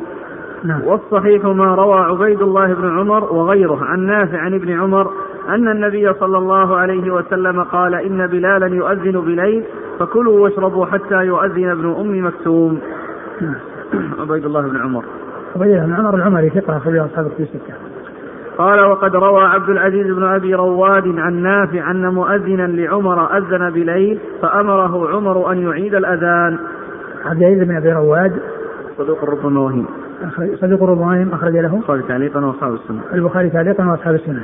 نعم. 0.64 0.82
والصحيح 0.84 1.46
ما 1.46 1.76
روى 1.76 2.00
عبيد 2.00 2.42
الله 2.42 2.74
بن 2.74 3.00
عمر 3.00 3.34
وغيره 3.34 3.84
عن 3.84 4.00
نافع 4.00 4.38
عن 4.38 4.54
ابن 4.54 4.80
عمر 4.80 5.12
أن 5.50 5.68
النبي 5.68 6.14
صلى 6.14 6.38
الله 6.38 6.78
عليه 6.78 7.12
وسلم 7.12 7.64
قال 7.64 7.96
إن 7.96 8.28
بلالا 8.28 8.68
يؤذن 8.68 9.22
بليل 9.22 9.64
فكلوا 10.00 10.40
واشربوا 10.40 10.86
حتى 10.86 11.16
يؤذن 11.16 11.70
ابن 11.70 11.96
أم 12.00 12.26
مكتوم. 12.26 12.80
نعم. 13.42 13.56
عبيد 14.22 14.46
الله 14.46 14.62
بن 14.62 14.78
عمر 14.78 15.06
عبيد 15.56 15.72
الله 15.72 15.86
بن 15.86 15.94
عمر 15.94 16.16
العمري 16.16 16.50
ثقة 16.50 16.78
أخرجه 16.78 17.06
أصحاب 17.06 17.28
في 17.38 17.44
الستة. 17.44 17.74
قال 18.58 18.80
وقد 18.80 19.16
روى 19.16 19.44
عبد 19.44 19.70
العزيز 19.70 20.08
بن 20.08 20.24
أبي 20.24 20.56
رواد 20.56 21.08
عن 21.18 21.34
نافع 21.34 21.92
أن 21.92 22.08
مؤذنا 22.08 22.68
لعمر 22.68 23.38
أذن 23.38 23.70
بليل 23.70 24.20
فأمره 24.42 25.16
عمر 25.16 25.52
أن 25.52 25.58
يعيد 25.58 25.96
الأذان. 25.96 26.58
عبد 27.26 27.42
العزيز 27.42 27.68
بن 27.68 27.76
أبي 27.76 27.92
رواد 27.92 28.40
صدوق 28.98 29.26
ربما 29.26 29.60
وهم. 29.60 29.86
صدوق 30.56 30.84
ربما 30.84 31.28
أخرج 31.34 31.54
له. 31.54 31.76
البخاري 31.76 32.04
تعليقا 32.08 32.46
وأصحاب 32.46 32.74
السنة. 32.74 33.02
البخاري 33.14 33.50
تعليقا 33.50 33.90
وأصحاب 33.90 34.16
السنة. 34.16 34.44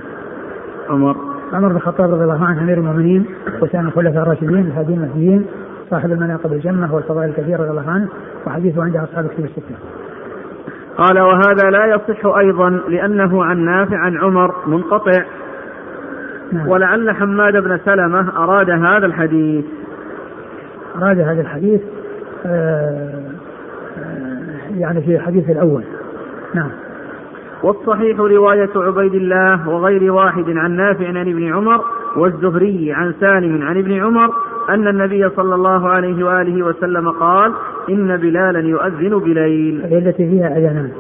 عمر 0.90 1.16
عمر 1.54 1.68
بن 1.68 1.76
الخطاب 1.76 2.12
رضي 2.12 2.24
الله 2.24 2.46
عنه 2.46 2.62
أمير 2.62 2.78
المؤمنين 2.78 3.26
وكان 3.62 3.86
الخلفاء 3.86 4.24
الراشدين 4.24 4.60
الهاديين 4.60 5.04
المهديين 5.04 5.46
صاحب 5.90 6.12
المناقب 6.12 6.54
الجنة 6.54 6.96
والفضائل 6.96 7.30
الكثيرة 7.30 7.62
رضي 7.62 7.70
الله 7.70 7.90
عنه 7.92 8.08
وحديثه 8.48 8.84
عند 8.84 8.96
أصحاب 8.96 9.28
كتب 9.28 9.46
الستة. 9.46 9.76
قال 10.98 11.20
وهذا 11.20 11.70
لا 11.70 11.86
يصح 11.86 12.26
أيضا 12.26 12.70
لأنه 12.70 13.44
عن 13.44 13.66
نافع 13.66 13.98
عن 13.98 14.18
عمر 14.18 14.56
منقطع 14.68 15.24
نعم. 16.52 16.68
ولعل 16.70 17.12
حماد 17.12 17.54
بن 17.54 17.80
سلمة 17.86 18.44
أراد 18.44 18.70
هذا 18.70 19.06
الحديث 19.06 19.66
أراد 20.96 21.20
هذا 21.20 21.42
الحديث 21.42 21.82
آه، 22.46 23.24
آه، 23.98 24.78
يعني 24.78 25.02
في 25.02 25.16
الحديث 25.16 25.50
الأول 25.50 25.84
نعم 26.54 26.70
والصحيح 27.64 28.20
رواية 28.20 28.70
عبيد 28.76 29.14
الله 29.14 29.70
وغير 29.70 30.12
واحد 30.12 30.46
عن 30.50 30.72
نافع 30.72 31.08
عن 31.08 31.18
ابن 31.18 31.54
عمر 31.54 31.82
والزهري 32.16 32.94
عن 32.94 33.14
سالم 33.20 33.62
عن 33.62 33.78
ابن 33.78 34.04
عمر 34.04 34.34
أن 34.70 34.88
النبي 34.88 35.30
صلى 35.30 35.56
الله 35.56 35.90
عليه 35.90 36.26
وآله 36.26 36.66
وسلم 36.66 37.10
قال 37.10 37.54
إن 37.90 38.18
بلالا 38.18 38.60
يؤذن 38.60 39.20
بليل. 39.20 39.86
التي 39.92 40.30
فيها 40.30 40.58
أذانان 40.58 40.92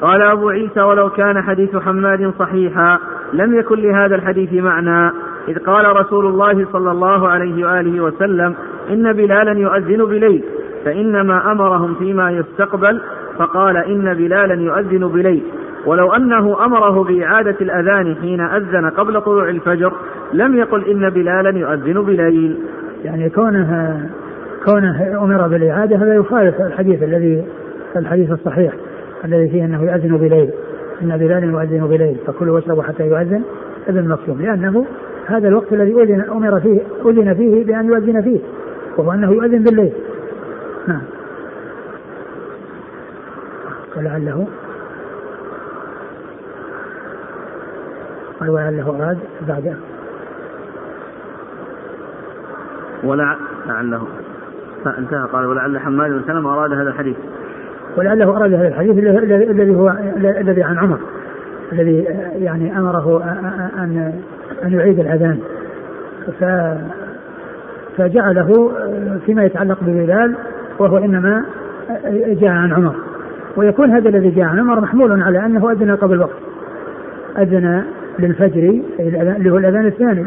قال 0.00 0.22
أبو 0.22 0.48
عيسى 0.48 0.80
ولو 0.80 1.10
كان 1.10 1.42
حديث 1.42 1.76
حماد 1.76 2.32
صحيحا 2.38 2.98
لم 3.32 3.54
يكن 3.54 3.78
لهذا 3.80 4.14
الحديث 4.14 4.52
معنى. 4.52 5.12
إذ 5.48 5.58
قال 5.58 5.96
رسول 5.96 6.26
الله 6.26 6.66
صلى 6.72 6.90
الله 6.90 7.28
عليه 7.28 7.66
وآله 7.66 8.00
وسلم 8.00 8.54
إن 8.90 9.12
بلالا 9.12 9.52
يؤذن 9.52 10.04
بليل 10.04 10.44
فإنما 10.84 11.52
أمرهم 11.52 11.94
فيما 11.94 12.30
يستقبل 12.30 13.00
فقال 13.38 13.76
إن 13.76 14.14
بلالا 14.14 14.54
يؤذن 14.54 15.08
بليل. 15.08 15.42
ولو 15.86 16.12
أنه 16.12 16.64
أمره 16.64 17.04
بإعادة 17.04 17.56
الأذان 17.60 18.16
حين 18.20 18.40
أذن 18.40 18.90
قبل 18.90 19.20
طلوع 19.20 19.48
الفجر 19.48 19.92
لم 20.32 20.56
يقل 20.56 20.90
إن 20.90 21.10
بلالا 21.10 21.58
يؤذن 21.58 22.02
بليل. 22.02 22.58
يعني 23.04 23.30
كونه 23.30 24.00
كونه 24.64 25.22
أمر 25.22 25.48
بالإعادة 25.48 25.96
هذا 25.96 26.14
يخالف 26.14 26.60
الحديث 26.60 27.02
الذي 27.02 27.44
الحديث 27.96 28.32
الصحيح 28.32 28.72
الذي 29.24 29.48
فيه 29.48 29.64
أنه 29.64 29.82
يؤذن 29.82 30.16
بليل. 30.16 30.50
إن 31.02 31.16
بلالا 31.16 31.46
يؤذن 31.46 31.86
بليل. 31.86 32.16
فكلوا 32.26 32.54
واشربوا 32.54 32.82
حتى 32.82 33.06
يؤذن 33.06 33.42
ابن 33.88 34.08
مكتوم 34.08 34.42
لأنه 34.42 34.86
هذا 35.26 35.48
الوقت 35.48 35.72
الذي 35.72 36.02
أذن 36.02 36.20
أمر 36.20 36.60
فيه 36.60 36.80
أذن 37.04 37.34
فيه 37.34 37.64
بأن 37.64 37.86
يؤذن 37.86 38.22
فيه 38.22 38.40
وهو 38.96 39.12
أنه 39.12 39.32
يؤذن 39.32 39.62
بالليل. 39.62 39.92
نعم. 40.88 41.02
ولعله 43.96 44.46
ولعله 48.40 48.96
أراد 49.00 49.18
بعد 49.48 49.76
ولع 53.04 53.36
لعله. 53.66 54.06
قال 55.32 55.46
ولعل 55.46 55.78
حماد 55.78 56.10
بن 56.10 56.22
سلمة 56.26 56.54
أراد 56.54 56.72
هذا 56.72 56.88
الحديث. 56.88 57.16
ولعله 57.96 58.36
أراد 58.36 58.52
هذا 58.52 58.68
الحديث 58.68 58.98
الذي 59.50 59.74
هو 59.74 59.94
الذي 60.16 60.62
عن 60.62 60.78
عمر. 60.78 60.98
الذي 61.72 62.06
يعني 62.34 62.78
أمره 62.78 63.24
أن 63.78 64.12
أن 64.64 64.72
يعيد 64.72 65.00
الأذان. 65.00 65.38
ف 66.40 66.44
فجعله 67.96 68.72
فيما 69.26 69.44
يتعلق 69.44 69.78
ببلال 69.82 70.34
وهو 70.78 70.98
إنما 70.98 71.44
جاء 72.14 72.50
عن 72.50 72.72
عمر. 72.72 72.94
ويكون 73.56 73.90
هذا 73.90 74.08
الذي 74.08 74.30
جاء 74.30 74.44
عن 74.44 74.58
عمر 74.58 74.80
محمول 74.80 75.22
على 75.22 75.46
أنه 75.46 75.72
أذن 75.72 75.96
قبل 75.96 76.20
وقت 76.20 76.38
أذن 77.38 77.84
للفجر 78.18 78.80
اللي 79.00 79.50
هو 79.50 79.58
الأذان 79.58 79.86
الثاني. 79.86 80.26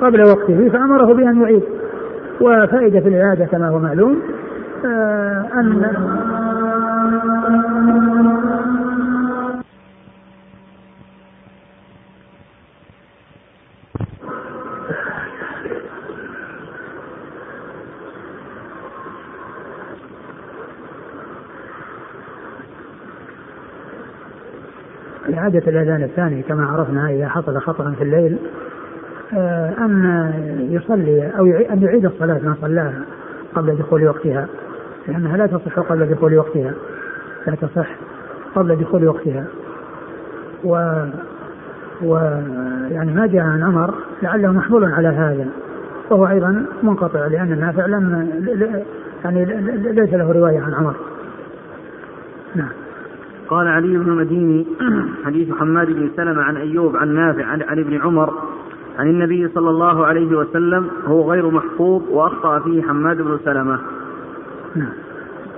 قبل 0.00 0.20
وقته 0.20 0.68
فأمره 0.68 1.14
بأن 1.14 1.42
يعيد. 1.42 1.62
وفائدة 2.40 2.98
الإعادة 2.98 3.44
كما 3.44 3.68
هو 3.68 3.78
معلوم 3.78 4.22
آه، 4.84 5.48
أن 5.54 5.82
إعادة 25.34 25.70
الأذان 25.70 26.02
الثاني 26.02 26.42
كما 26.42 26.66
عرفنا 26.66 27.10
إذا 27.10 27.28
حصل 27.28 27.60
خطأ 27.60 27.90
في 27.98 28.04
الليل 28.04 28.38
أن 29.32 30.68
يصلي 30.70 31.32
أو 31.38 31.46
أن 31.46 31.82
يعيد 31.82 32.04
الصلاة 32.04 32.38
ما 32.44 32.56
صلاها 32.62 33.02
قبل 33.54 33.76
دخول 33.76 34.08
وقتها 34.08 34.46
لأنها 35.08 35.36
لا 35.36 35.46
تصح 35.46 35.78
قبل 35.78 36.06
دخول 36.06 36.38
وقتها. 36.38 36.74
لا 37.46 37.54
تصح 37.54 37.88
قبل 38.54 38.76
دخول 38.76 39.08
وقتها. 39.08 39.44
و 40.64 41.02
و 42.02 42.16
يعني 42.90 43.14
ما 43.14 43.26
جاء 43.26 43.42
عن 43.42 43.62
عمر 43.62 43.94
لعله 44.22 44.52
محمول 44.52 44.84
على 44.84 45.08
هذا 45.08 45.48
وهو 46.10 46.26
أيضا 46.26 46.66
منقطع 46.82 47.26
لأن 47.26 47.52
النافع 47.52 47.86
لم 47.86 48.30
يعني 49.24 49.44
ليس 49.74 50.14
له 50.14 50.32
رواية 50.32 50.60
عن 50.60 50.74
عمر. 50.74 50.94
نعم. 52.54 52.72
قال 53.48 53.68
علي 53.68 53.98
بن 53.98 54.08
المديني 54.08 54.66
حديث 55.24 55.54
حماد 55.54 55.86
بن 55.86 56.10
سلمة 56.16 56.42
عن 56.42 56.56
أيوب 56.56 56.96
عن 56.96 57.14
نافع 57.14 57.44
عن, 57.44 57.62
عن 57.62 57.78
ابن 57.78 58.00
عمر 58.00 58.34
عن 58.98 59.06
النبي 59.10 59.48
صلى 59.48 59.70
الله 59.70 60.06
عليه 60.06 60.36
وسلم 60.36 60.90
هو 61.06 61.30
غير 61.30 61.50
محفوظ 61.50 62.02
وأخطأ 62.10 62.58
فيه 62.58 62.82
حماد 62.82 63.16
بن 63.16 63.38
سلمة. 63.44 63.78
نعم. 64.74 64.92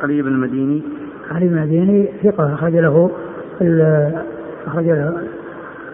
علي 0.03 0.23
بن 0.23 0.29
المديني. 0.29 0.83
علي 1.31 1.49
بن 1.49 1.59
المديني 1.59 2.09
ثقة 2.23 2.55
أخرج 2.55 2.77
له 2.77 3.11
أخرج 4.67 4.85
له 4.85 5.23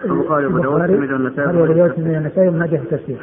البخاري 0.05 0.45
وأبو 0.45 0.57
داود 0.57 0.89
والنسائي 0.89 1.51
داود 1.51 1.69
والنسائي 1.97 2.49
وما 2.49 2.67
جاء 2.67 2.79
في 2.79 2.93
التفسير. 2.93 3.17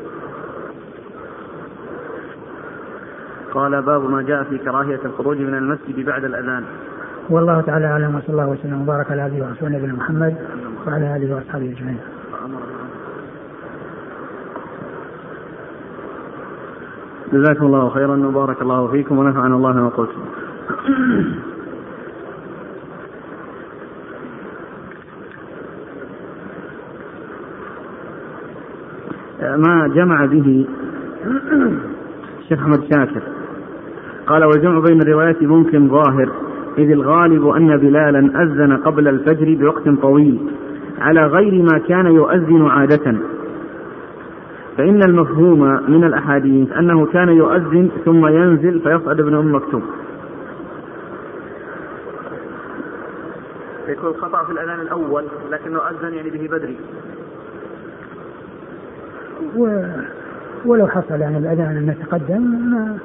قال 3.55 3.83
باب 3.83 4.11
ما 4.11 4.23
جاء 4.23 4.43
في 4.43 4.59
كراهية 4.59 5.01
الخروج 5.05 5.39
من 5.39 5.55
المسجد 5.55 6.07
بعد 6.07 6.25
الأذان. 6.25 6.64
والله 7.31 7.61
تعالى 7.61 7.87
أعلم 7.87 8.14
وصلى 8.14 8.29
الله 8.29 8.49
وسلم 8.49 8.83
وبارك 8.83 9.11
على 9.11 9.23
عبده 9.23 9.45
ورسوله 9.45 9.77
نبينا 9.77 9.93
محمد 9.93 10.35
وعلى 10.87 11.16
آله 11.16 11.35
وأصحابه 11.35 11.75
أجمعين. 11.79 11.99
جزاكم 17.33 17.66
الله 17.66 17.89
خيرا 17.89 18.26
وبارك 18.26 18.62
الله 18.62 18.87
فيكم 18.87 19.18
ونفعنا 19.18 19.57
الله 19.57 19.72
ما 19.72 19.89
قلتم 19.89 20.20
ما 29.57 29.89
جمع 29.95 30.24
به 30.24 30.66
الشيخ 32.41 32.59
أحمد 32.59 32.80
شاكر. 32.91 33.22
قال 34.26 34.45
والجمع 34.45 34.78
بين 34.78 35.03
الروايات 35.03 35.43
ممكن 35.43 35.89
ظاهر 35.89 36.28
إذ 36.78 36.91
الغالب 36.91 37.49
أن 37.49 37.76
بلالا 37.76 38.43
أذن 38.43 38.76
قبل 38.76 39.09
الفجر 39.09 39.57
بوقت 39.61 39.89
طويل 39.89 40.39
على 41.01 41.26
غير 41.26 41.62
ما 41.62 41.78
كان 41.78 42.07
يؤذن 42.07 42.66
عادة. 42.66 43.16
فإن 44.77 45.03
المفهوم 45.03 45.61
من 45.91 46.05
الأحاديث 46.05 46.73
أنه 46.73 47.07
كان 47.07 47.29
يؤذن 47.29 47.91
ثم 48.05 48.27
ينزل 48.27 48.81
فيصعد 48.81 49.20
ابن 49.20 49.35
أم 49.35 49.55
مكتوم. 49.55 49.83
يكون 53.89 54.12
خطأ 54.12 54.45
في 54.45 54.53
الأذان 54.53 54.81
الأول 54.81 55.25
لكنه 55.51 55.79
أذن 55.79 56.14
يعني 56.14 56.31
به 56.31 56.49
بدري. 56.57 56.77
و... 59.57 59.85
ولو 60.64 60.87
حصل 60.89 61.20
يعني 61.20 61.39
الأذان 61.39 61.77
أنه 61.77 61.95
تقدم 62.07 62.43
ما 62.43 62.99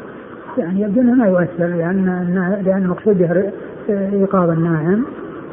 يعني 0.58 0.82
يبدو 0.82 1.02
أنه 1.02 1.14
ما 1.14 1.28
يؤثر 1.28 1.68
لأن 1.68 2.06
لأن 2.66 2.84
المقصود 2.84 3.18
به 3.18 3.52
إيقاظ 3.90 4.50
النائم 4.50 5.06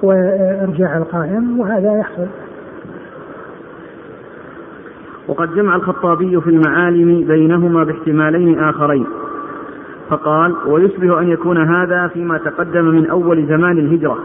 وإرجاع 0.02 0.96
القائم 0.96 1.60
وهذا 1.60 1.98
يحصل. 1.98 2.26
وقد 5.28 5.54
جمع 5.54 5.76
الخطابي 5.76 6.40
في 6.40 6.50
المعالم 6.50 7.24
بينهما 7.26 7.84
باحتمالين 7.84 8.58
آخرين. 8.58 9.06
فقال 10.10 10.54
ويشبه 10.66 11.20
أن 11.20 11.28
يكون 11.28 11.58
هذا 11.58 12.06
فيما 12.06 12.38
تقدم 12.38 12.84
من 12.84 13.06
أول 13.06 13.46
زمان 13.46 13.78
الهجرة 13.78 14.18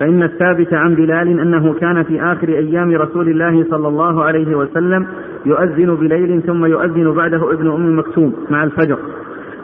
فإن 0.00 0.22
الثابت 0.22 0.74
عن 0.74 0.94
بلال 0.94 1.40
أنه 1.40 1.74
كان 1.74 2.02
في 2.02 2.22
آخر 2.22 2.48
أيام 2.48 2.90
رسول 2.92 3.28
الله 3.28 3.64
صلى 3.70 3.88
الله 3.88 4.24
عليه 4.24 4.56
وسلم 4.56 5.06
يؤذن 5.46 5.94
بليل 5.94 6.42
ثم 6.42 6.64
يؤذن 6.64 7.12
بعده 7.12 7.52
ابن 7.52 7.70
أم 7.70 7.98
مكتوم 7.98 8.32
مع 8.50 8.64
الفجر. 8.64 8.98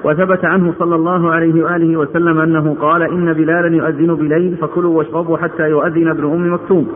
وثبت 0.05 0.45
عنه 0.45 0.73
صلى 0.79 0.95
الله 0.95 1.31
عليه 1.31 1.65
وآله 1.65 1.97
وسلم 1.97 2.39
أنه 2.39 2.77
قال 2.81 3.03
إن 3.03 3.33
بلالا 3.33 3.77
يؤذن 3.77 4.15
بليل 4.15 4.57
فكلوا 4.57 4.99
واشربوا 4.99 5.37
حتى 5.37 5.71
يؤذن 5.71 6.09
ابن 6.09 6.25
أم 6.25 6.55
مكتوم. 6.55 6.89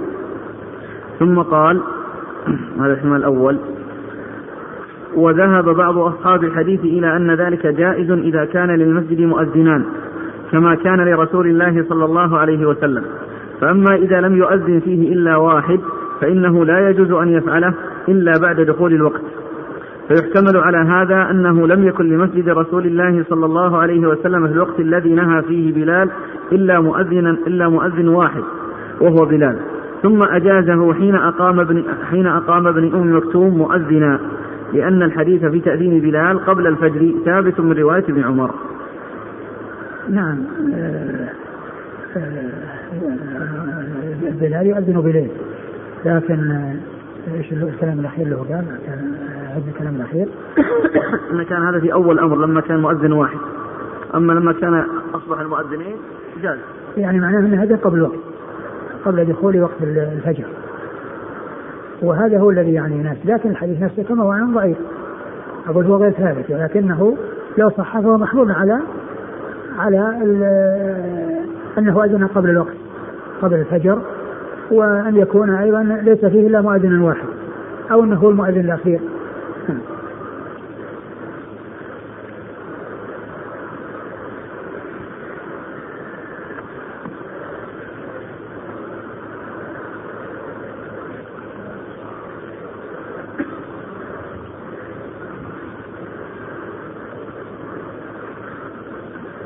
ثم 1.18 1.38
قال 1.38 1.80
هذا 2.80 2.86
الاحتمال 2.86 3.16
الأول. 3.16 3.58
وذهب 5.18 5.64
بعض 5.64 5.98
أصحاب 5.98 6.44
الحديث 6.44 6.80
إلى 6.84 7.16
أن 7.16 7.30
ذلك 7.30 7.66
جائز 7.66 8.10
إذا 8.10 8.44
كان 8.44 8.70
للمسجد 8.70 9.20
مؤذنان 9.20 9.84
كما 10.52 10.74
كان 10.74 11.00
لرسول 11.00 11.46
الله 11.46 11.84
صلى 11.88 12.04
الله 12.04 12.38
عليه 12.38 12.66
وسلم. 12.66 13.04
فأما 13.60 13.94
إذا 13.94 14.20
لم 14.20 14.36
يؤذن 14.36 14.80
فيه 14.80 15.12
إلا 15.12 15.36
واحد 15.36 15.80
فإنه 16.20 16.64
لا 16.64 16.90
يجوز 16.90 17.10
أن 17.10 17.28
يفعله 17.28 17.74
إلا 18.08 18.32
بعد 18.42 18.60
دخول 18.60 18.94
الوقت. 18.94 19.22
فيحتمل 20.08 20.56
على 20.56 20.78
هذا 20.78 21.30
أنه 21.30 21.66
لم 21.66 21.88
يكن 21.88 22.08
لمسجد 22.08 22.48
رسول 22.48 22.86
الله 22.86 23.24
صلى 23.28 23.46
الله 23.46 23.76
عليه 23.78 24.06
وسلم 24.06 24.46
في 24.46 24.52
الوقت 24.52 24.80
الذي 24.80 25.14
نهى 25.14 25.42
فيه 25.42 25.74
بلال 25.74 26.10
إلا 26.52 26.80
مؤذنا 26.80 27.30
إلا 27.30 27.68
مؤذن 27.68 28.08
واحد 28.08 28.42
وهو 29.00 29.26
بلال. 29.26 29.58
ثم 30.02 30.22
أجازه 30.22 30.94
حين 30.94 31.14
أقام 31.14 31.60
ابن 31.60 31.84
حين 32.10 32.26
أقام 32.26 32.66
ابن 32.66 32.94
أم 32.94 33.16
مكتوم 33.16 33.58
مؤذنا. 33.58 34.20
لأن 34.72 35.02
الحديث 35.02 35.44
في 35.44 35.60
تأذين 35.60 36.00
بلال 36.00 36.44
قبل 36.46 36.66
الفجر 36.66 37.12
ثابت 37.24 37.60
من 37.60 37.72
رواية 37.72 38.04
ابن 38.08 38.24
عمر. 38.24 38.54
نعم. 40.08 40.38
بلال 44.40 44.66
يؤذن 44.66 45.00
بليل. 45.00 45.30
لكن 46.04 46.72
إيش 47.34 47.52
الكلام 47.52 48.00
الأخير 48.00 48.24
اللي 48.24 48.36
هو 48.36 48.42
قال؟ 48.42 48.64
هذا 49.48 49.62
الكلام 49.74 49.96
الأخير. 49.96 50.28
إن 51.32 51.42
كان 51.42 51.62
هذا 51.62 51.80
في 51.80 51.92
أول 51.92 52.18
أمر 52.18 52.36
لما 52.36 52.60
كان 52.60 52.80
مؤذن 52.80 53.12
واحد. 53.12 53.38
أما 54.14 54.32
لما 54.32 54.52
كان 54.52 54.84
أصبح 55.14 55.40
المؤذنين 55.40 55.96
جاز. 56.42 56.58
يعني 56.96 57.20
معناه 57.20 57.38
إن 57.38 57.54
هذا 57.54 57.76
قبل 57.76 57.98
الوقت 57.98 58.18
قبل 59.04 59.24
دخول 59.24 59.60
وقت 59.60 59.82
الفجر. 59.82 60.44
وهذا 62.02 62.38
هو 62.38 62.50
الذي 62.50 62.72
يعني 62.72 62.94
الناس. 62.94 63.16
لكن 63.24 63.50
الحديث 63.50 63.82
نفسه 63.82 64.02
كما 64.02 64.22
هو 64.24 64.30
عن 64.30 64.54
ضعيف. 64.54 64.76
أقول 65.68 65.86
هو 65.86 65.96
غير 65.96 66.10
ثابت 66.10 66.50
ولكنه 66.50 67.16
لو 67.58 67.70
صح 67.70 68.00
فهو 68.00 68.18
محمول 68.18 68.52
على 68.52 68.78
على 69.78 69.98
أنه 71.78 72.04
أذن 72.04 72.26
قبل 72.26 72.50
الوقت 72.50 72.76
قبل 73.42 73.54
الفجر 73.54 73.98
وأن 74.70 75.16
يكون 75.16 75.50
أيضا 75.50 75.82
ليس 75.82 76.24
فيه 76.24 76.46
إلا 76.46 76.60
مؤذن 76.60 77.00
واحد 77.00 77.28
أو 77.92 78.04
أنه 78.04 78.16
هو 78.16 78.30
المؤذن 78.30 78.60
الأخير. 78.60 79.00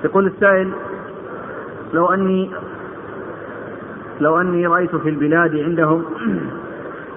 يقول 0.04 0.26
السائل 0.26 0.72
لو 1.94 2.06
أني 2.06 2.50
لو 4.20 4.40
أني 4.40 4.66
رأيت 4.66 4.96
في 4.96 5.08
البلاد 5.08 5.56
عندهم 5.56 6.04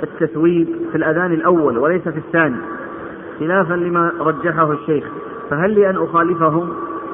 التثويب 0.03 0.67
في 0.91 0.97
الأذان 0.97 1.33
الأول 1.33 1.77
وليس 1.77 2.01
في 2.01 2.17
الثاني 2.17 2.55
خلافا 3.39 3.73
لما 3.73 4.11
رجحه 4.19 4.71
الشيخ 4.71 5.03
فهل 5.49 5.71
لي 5.71 5.89
أن 5.89 5.95
أخالفهم 5.95 6.69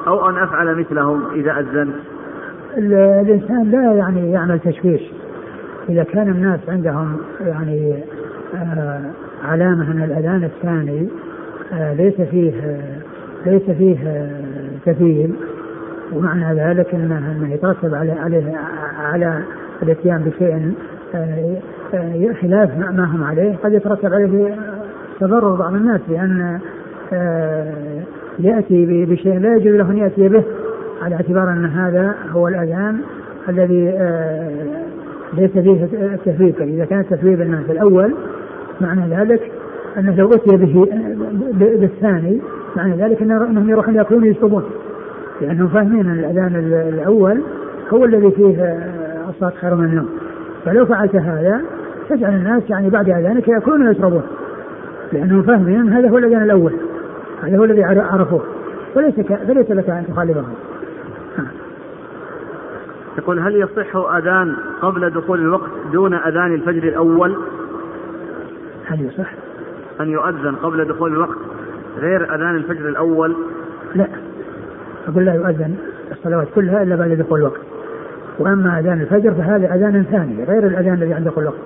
أو 0.06 0.28
أن 0.28 0.36
أفعل 0.36 0.78
مثلهم 0.78 1.22
إذا 1.34 1.58
أذنت؟ 1.58 1.94
الإنسان 2.78 3.70
لا 3.70 3.92
يعني 3.92 4.30
يعمل 4.30 4.58
تشويش. 4.58 5.02
إذا 5.88 6.02
كان 6.02 6.28
الناس 6.28 6.60
عندهم 6.68 7.16
يعني 7.40 8.04
آه 8.54 9.00
علامة 9.44 9.90
أن 9.90 10.02
الأذان 10.02 10.44
الثاني 10.44 11.08
آه 11.72 11.94
ليس 11.94 12.20
فيه 12.20 12.52
آه 12.52 13.00
ليس 13.46 13.70
فيه 13.70 13.98
آه 14.06 14.40
تثييب 14.86 15.34
ومعنى 16.16 16.60
ذلك 16.60 16.94
انه 16.94 17.54
يترتب 17.54 17.94
عليه 17.94 18.14
على 18.98 19.42
الإتيان 19.82 20.22
بشيء 20.22 20.72
آه، 21.14 21.56
آه، 21.94 22.32
خلاف 22.42 22.78
ما 22.78 23.04
هم 23.04 23.24
عليه 23.24 23.56
قد 23.56 23.72
يترتب 23.72 24.14
عليه 24.14 24.56
تضرر 25.20 25.54
بعض 25.54 25.74
الناس 25.74 26.00
لأن 26.08 26.58
آه، 27.12 27.72
يأتي 28.38 29.04
بشيء 29.04 29.38
لا 29.38 29.56
يجوز 29.56 29.74
له 29.74 29.90
أن 29.90 29.98
يأتي 29.98 30.28
به 30.28 30.44
على 31.02 31.14
اعتبار 31.14 31.52
أن 31.52 31.64
هذا 31.64 32.14
هو 32.30 32.48
الاذان 32.48 33.00
الذي 33.48 33.84
ليس 35.32 35.50
فيه 35.50 35.84
التثويب 35.92 36.54
فاذا 36.54 36.84
كان 36.84 37.00
التثويب 37.00 37.40
الناس 37.40 37.70
الأول 37.70 38.14
معنى 38.80 39.16
ذلك 39.16 39.52
أنه 39.98 40.16
لو 40.16 40.28
أتي 40.28 40.56
به 40.56 40.86
بالثاني 41.52 42.40
معنى 42.76 42.96
ذلك 42.96 43.22
إنهم 43.22 43.70
يروحون 43.70 43.94
يأكلون 43.94 44.22
ويشربون. 44.22 44.62
لأنهم 45.40 45.68
فاهمين 45.68 46.10
أن 46.10 46.18
الأذان 46.18 46.56
الأول 46.94 47.42
هو 47.92 48.04
الذي 48.04 48.30
فيه 48.30 48.78
الصلاة 49.28 49.52
خير 49.60 49.74
من 49.74 49.84
النوم. 49.84 50.08
فلو 50.64 50.86
فعلت 50.86 51.16
هذا 51.16 51.62
تجعل 52.08 52.34
الناس 52.34 52.62
يعني 52.70 52.90
بعد 52.90 53.08
أذانك 53.08 53.48
يأكلون 53.48 53.86
ويشربون. 53.86 54.22
لأنهم 55.12 55.42
فاهمين 55.42 55.80
أن 55.80 55.92
هذا 55.92 56.08
هو 56.08 56.18
الأذان 56.18 56.42
الأول. 56.42 56.72
هذا 57.42 57.58
هو 57.58 57.64
الذي 57.64 57.84
عرفوه. 57.84 58.42
فليس 58.94 59.14
فليس 59.20 59.70
لك 59.70 59.90
أن 59.90 60.04
تخالفهم. 60.08 60.54
يقول 63.18 63.38
هل 63.38 63.56
يصح 63.56 63.96
أذان 63.96 64.56
قبل 64.82 65.10
دخول 65.10 65.40
الوقت 65.40 65.70
دون 65.92 66.14
أذان 66.14 66.54
الفجر 66.54 66.88
الأول؟ 66.88 67.36
هل 68.86 69.00
يصح؟ 69.00 69.32
أن 70.00 70.08
يؤذن 70.08 70.54
قبل 70.54 70.84
دخول 70.84 71.12
الوقت 71.12 71.38
غير 71.98 72.34
أذان 72.34 72.56
الفجر 72.56 72.88
الأول؟ 72.88 73.36
لا. 73.94 74.06
أقول 75.08 75.24
لا 75.24 75.34
يؤذن 75.34 75.74
الصلوات 76.12 76.46
كلها 76.54 76.82
إلا 76.82 76.96
بعد 76.96 77.10
دخول 77.10 77.38
الوقت. 77.38 77.60
وأما 78.38 78.78
أذان 78.78 79.00
الفجر 79.00 79.34
فهذا 79.34 79.74
أذان 79.74 80.04
ثاني 80.10 80.44
غير 80.44 80.66
الأذان 80.66 80.94
الذي 80.94 81.14
عند 81.14 81.24
دخول 81.24 81.42
الوقت. 81.42 81.58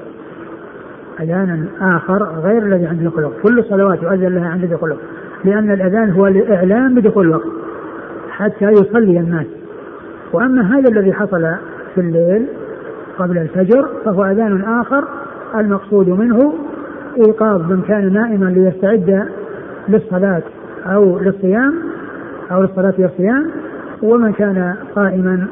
أذان 1.20 1.66
آخر 1.80 2.22
غير 2.45 2.62
الذي 2.62 2.87
عند 2.87 3.03
دخول 3.03 3.18
الوقت. 3.18 3.41
كل 3.43 3.59
الصلوات 3.59 4.03
يؤذن 4.03 4.34
لها 4.34 4.49
عند 4.49 4.64
دخول 4.64 4.91
الوقت. 4.91 5.05
لأن 5.45 5.70
الأذان 5.70 6.11
هو 6.11 6.26
الإعلام 6.26 6.95
بدخول 6.95 7.26
الوقت 7.26 7.49
حتى 8.30 8.64
يصلي 8.64 9.20
الناس. 9.20 9.47
وأما 10.32 10.78
هذا 10.78 10.91
الذي 10.91 11.12
حصل 11.12 11.55
في 11.95 12.01
الليل 12.01 12.47
قبل 13.18 13.39
الفجر 13.39 13.89
فهو 14.05 14.24
أذان 14.24 14.64
آخر 14.64 15.05
المقصود 15.55 16.09
منه 16.09 16.55
إيقاظ 17.26 17.72
من 17.72 17.82
كان 17.89 18.12
نائما 18.12 18.45
ليستعد 18.45 19.28
للصلاة 19.89 20.43
أو 20.87 21.18
للصيام 21.18 21.74
أو 22.51 22.62
للصلاة 22.62 22.94
والصيام 22.99 23.51
ومن 24.03 24.32
كان 24.32 24.76
قائما 24.94 25.47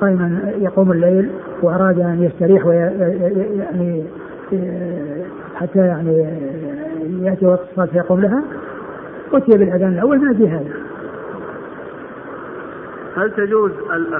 قائما 0.00 0.52
يقوم 0.58 0.92
الليل 0.92 1.30
وأراد 1.62 2.00
أن 2.00 2.22
يستريح 2.22 2.66
ويعني 2.66 4.04
حتى 5.54 5.78
يعني 5.78 6.26
يأتي 7.22 7.46
وقت 7.46 7.60
الصلاة 7.70 7.86
فيقوم 7.86 8.20
لها 8.20 8.42
أتي 9.32 9.58
بالأذان 9.58 9.92
الأول 9.92 10.18
من 10.18 10.28
أجل 10.28 10.46
هذا 10.46 10.72
هل 13.16 13.30
تجوز 13.30 13.70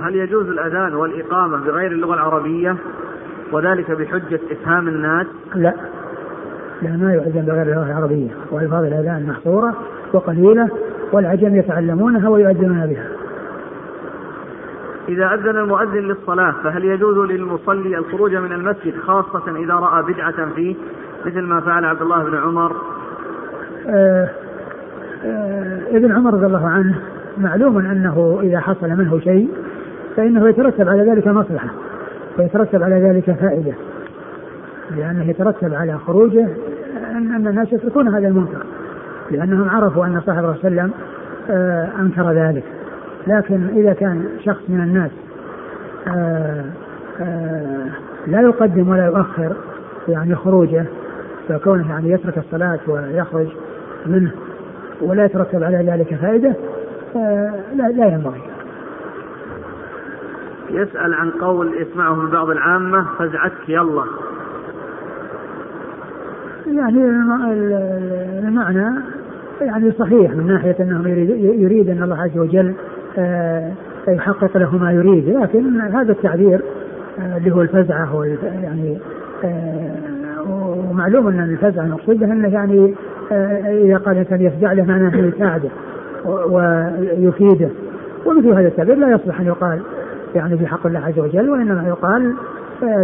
هل 0.02 0.16
يجوز 0.16 0.48
الأذان 0.48 0.94
والإقامة 0.94 1.64
بغير 1.64 1.92
اللغة 1.92 2.14
العربية 2.14 2.76
وذلك 3.52 3.90
بحجة 3.90 4.40
إفهام 4.50 4.88
الناس؟ 4.88 5.26
لا 5.54 5.74
لا 6.82 6.96
ما 6.96 7.14
يؤذن 7.14 7.44
بغير 7.44 7.62
اللغة 7.62 7.86
العربية 7.86 8.30
وألفاظ 8.50 8.84
الأذان 8.84 9.26
محصورة 9.26 9.74
وقليلة 10.12 10.68
والعجم 11.12 11.56
يتعلمونها 11.56 12.28
ويؤذنون 12.28 12.86
بها. 12.86 13.08
إذا 15.08 15.34
أذن 15.34 15.56
المؤذن 15.56 16.08
للصلاة 16.08 16.54
فهل 16.64 16.84
يجوز 16.84 17.30
للمصلي 17.30 17.98
الخروج 17.98 18.34
من 18.34 18.52
المسجد 18.52 18.94
خاصة 19.06 19.56
إذا 19.56 19.74
رأى 19.74 20.02
بدعة 20.02 20.54
فيه؟ 20.54 20.76
مثل 21.26 21.40
ما 21.40 21.60
فعل 21.60 21.84
عبد 21.84 22.02
الله 22.02 22.24
بن 22.24 22.36
عمر. 22.36 22.76
آه 23.86 24.28
آه 25.24 25.80
ابن 25.90 26.12
عمر 26.12 26.34
رضي 26.34 26.46
الله 26.46 26.68
عنه 26.68 26.98
معلوم 27.38 27.78
أنه 27.78 28.38
إذا 28.42 28.60
حصل 28.60 28.88
منه 28.88 29.18
شيء 29.18 29.48
فإنه 30.16 30.48
يترتب 30.48 30.88
على 30.88 31.10
ذلك 31.10 31.26
مصلحة 31.26 31.68
ويترتب 32.38 32.82
على 32.82 32.94
ذلك 32.94 33.38
فائدة 33.40 33.72
لأنه 34.96 35.30
يترتب 35.30 35.74
على 35.74 35.98
خروجه 35.98 36.48
أن 37.10 37.46
الناس 37.46 37.72
يتركون 37.72 38.08
هذا 38.08 38.28
المنكر. 38.28 38.62
لأنهم 39.30 39.68
عرفوا 39.68 40.06
أن 40.06 40.20
صاحب 40.20 40.38
الله 40.38 40.54
صلى 40.54 40.68
الله 40.68 40.82
عليه 40.82 40.92
وسلم 40.92 40.92
آه، 41.50 41.88
أنكر 41.98 42.32
ذلك. 42.32 42.64
لكن 43.26 43.68
إذا 43.76 43.92
كان 43.92 44.28
شخص 44.44 44.62
من 44.68 44.80
الناس 44.80 45.10
آه، 46.08 46.64
آه، 47.20 47.86
لا 48.26 48.40
يقدم 48.40 48.88
ولا 48.88 49.06
يؤخر 49.06 49.56
يعني 50.08 50.34
خروجه 50.34 50.84
فكونه 51.48 51.90
يعني 51.90 52.10
يترك 52.10 52.38
الصلاة 52.38 52.78
ويخرج 52.88 53.46
منه 54.06 54.30
ولا 55.00 55.24
يترتب 55.24 55.62
على 55.62 55.76
ذلك 55.76 56.14
فائدة 56.14 56.54
لا, 57.74 57.88
لا 57.88 58.06
ينبغي. 58.06 58.42
يسأل 60.70 61.14
عن 61.14 61.30
قول 61.30 61.82
يسمعه 61.82 62.14
من 62.14 62.30
بعض 62.30 62.50
العامة 62.50 63.06
فزعتك 63.18 63.68
يلا. 63.68 64.04
يعني 66.66 67.04
المعنى 68.38 69.17
يعني 69.60 69.92
صحيح 69.92 70.30
من 70.32 70.46
ناحية 70.46 70.76
أنه 70.80 71.08
يريد, 71.08 71.30
يريد 71.60 71.88
أن 71.90 72.02
الله 72.02 72.16
عز 72.16 72.38
وجل 72.38 72.74
آه، 73.18 73.72
يحقق 74.08 74.56
له 74.56 74.76
ما 74.76 74.92
يريد. 74.92 75.28
لكن 75.28 75.80
هذا 75.80 76.12
التعبير 76.12 76.60
آه، 77.18 77.36
اللي 77.36 77.50
هو 77.50 77.62
الفزعة 77.62 78.04
هو 78.04 78.24
يعني 78.24 78.98
آه، 79.44 79.94
ومعلوم 80.90 81.28
أن 81.28 81.40
الفزعة 81.40 81.84
المقصود 81.84 82.22
أنه 82.22 82.48
يعني 82.48 82.94
إذا 83.70 83.96
قال 83.96 84.14
الإنسان 84.14 84.40
يفزع 84.40 84.72
له 84.72 84.84
معناه 84.84 85.08
أنه 85.08 85.32
يساعده 85.36 85.68
ويفيده. 86.26 87.68
ومثل 88.26 88.48
هذا 88.48 88.68
التعبير 88.68 88.96
لا 88.96 89.10
يصلح 89.10 89.40
أن 89.40 89.46
يقال 89.46 89.80
يعني 90.34 90.58
في 90.58 90.66
حق 90.66 90.86
الله 90.86 91.00
عز 91.00 91.18
وجل 91.18 91.50
وإنما 91.50 91.88
يقال 91.88 92.34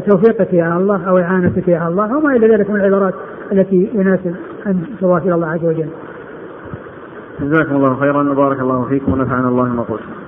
توفيقك 0.09 0.53
يا 0.53 0.77
الله 0.77 1.09
أو 1.09 1.19
إعانتك 1.19 1.69
يا 1.69 1.89
الله 1.89 2.19
وما 2.19 2.37
إلى 2.37 2.49
ذلك 2.49 2.71
من 2.71 2.77
العبارات 2.77 3.15
التي 3.53 3.91
يناسب 3.95 4.35
أن 4.67 4.83
إلى 5.03 5.35
الله 5.35 5.47
عز 5.47 5.65
وجل. 5.65 5.89
جزاكم 7.41 7.77
الله 7.77 7.97
خيرا 8.01 8.31
وبارك 8.31 8.61
الله 8.61 8.85
فيكم 8.89 9.13
ونفعنا 9.13 9.49
الله 9.49 9.65
ما 9.65 9.83
قلت. 9.83 10.24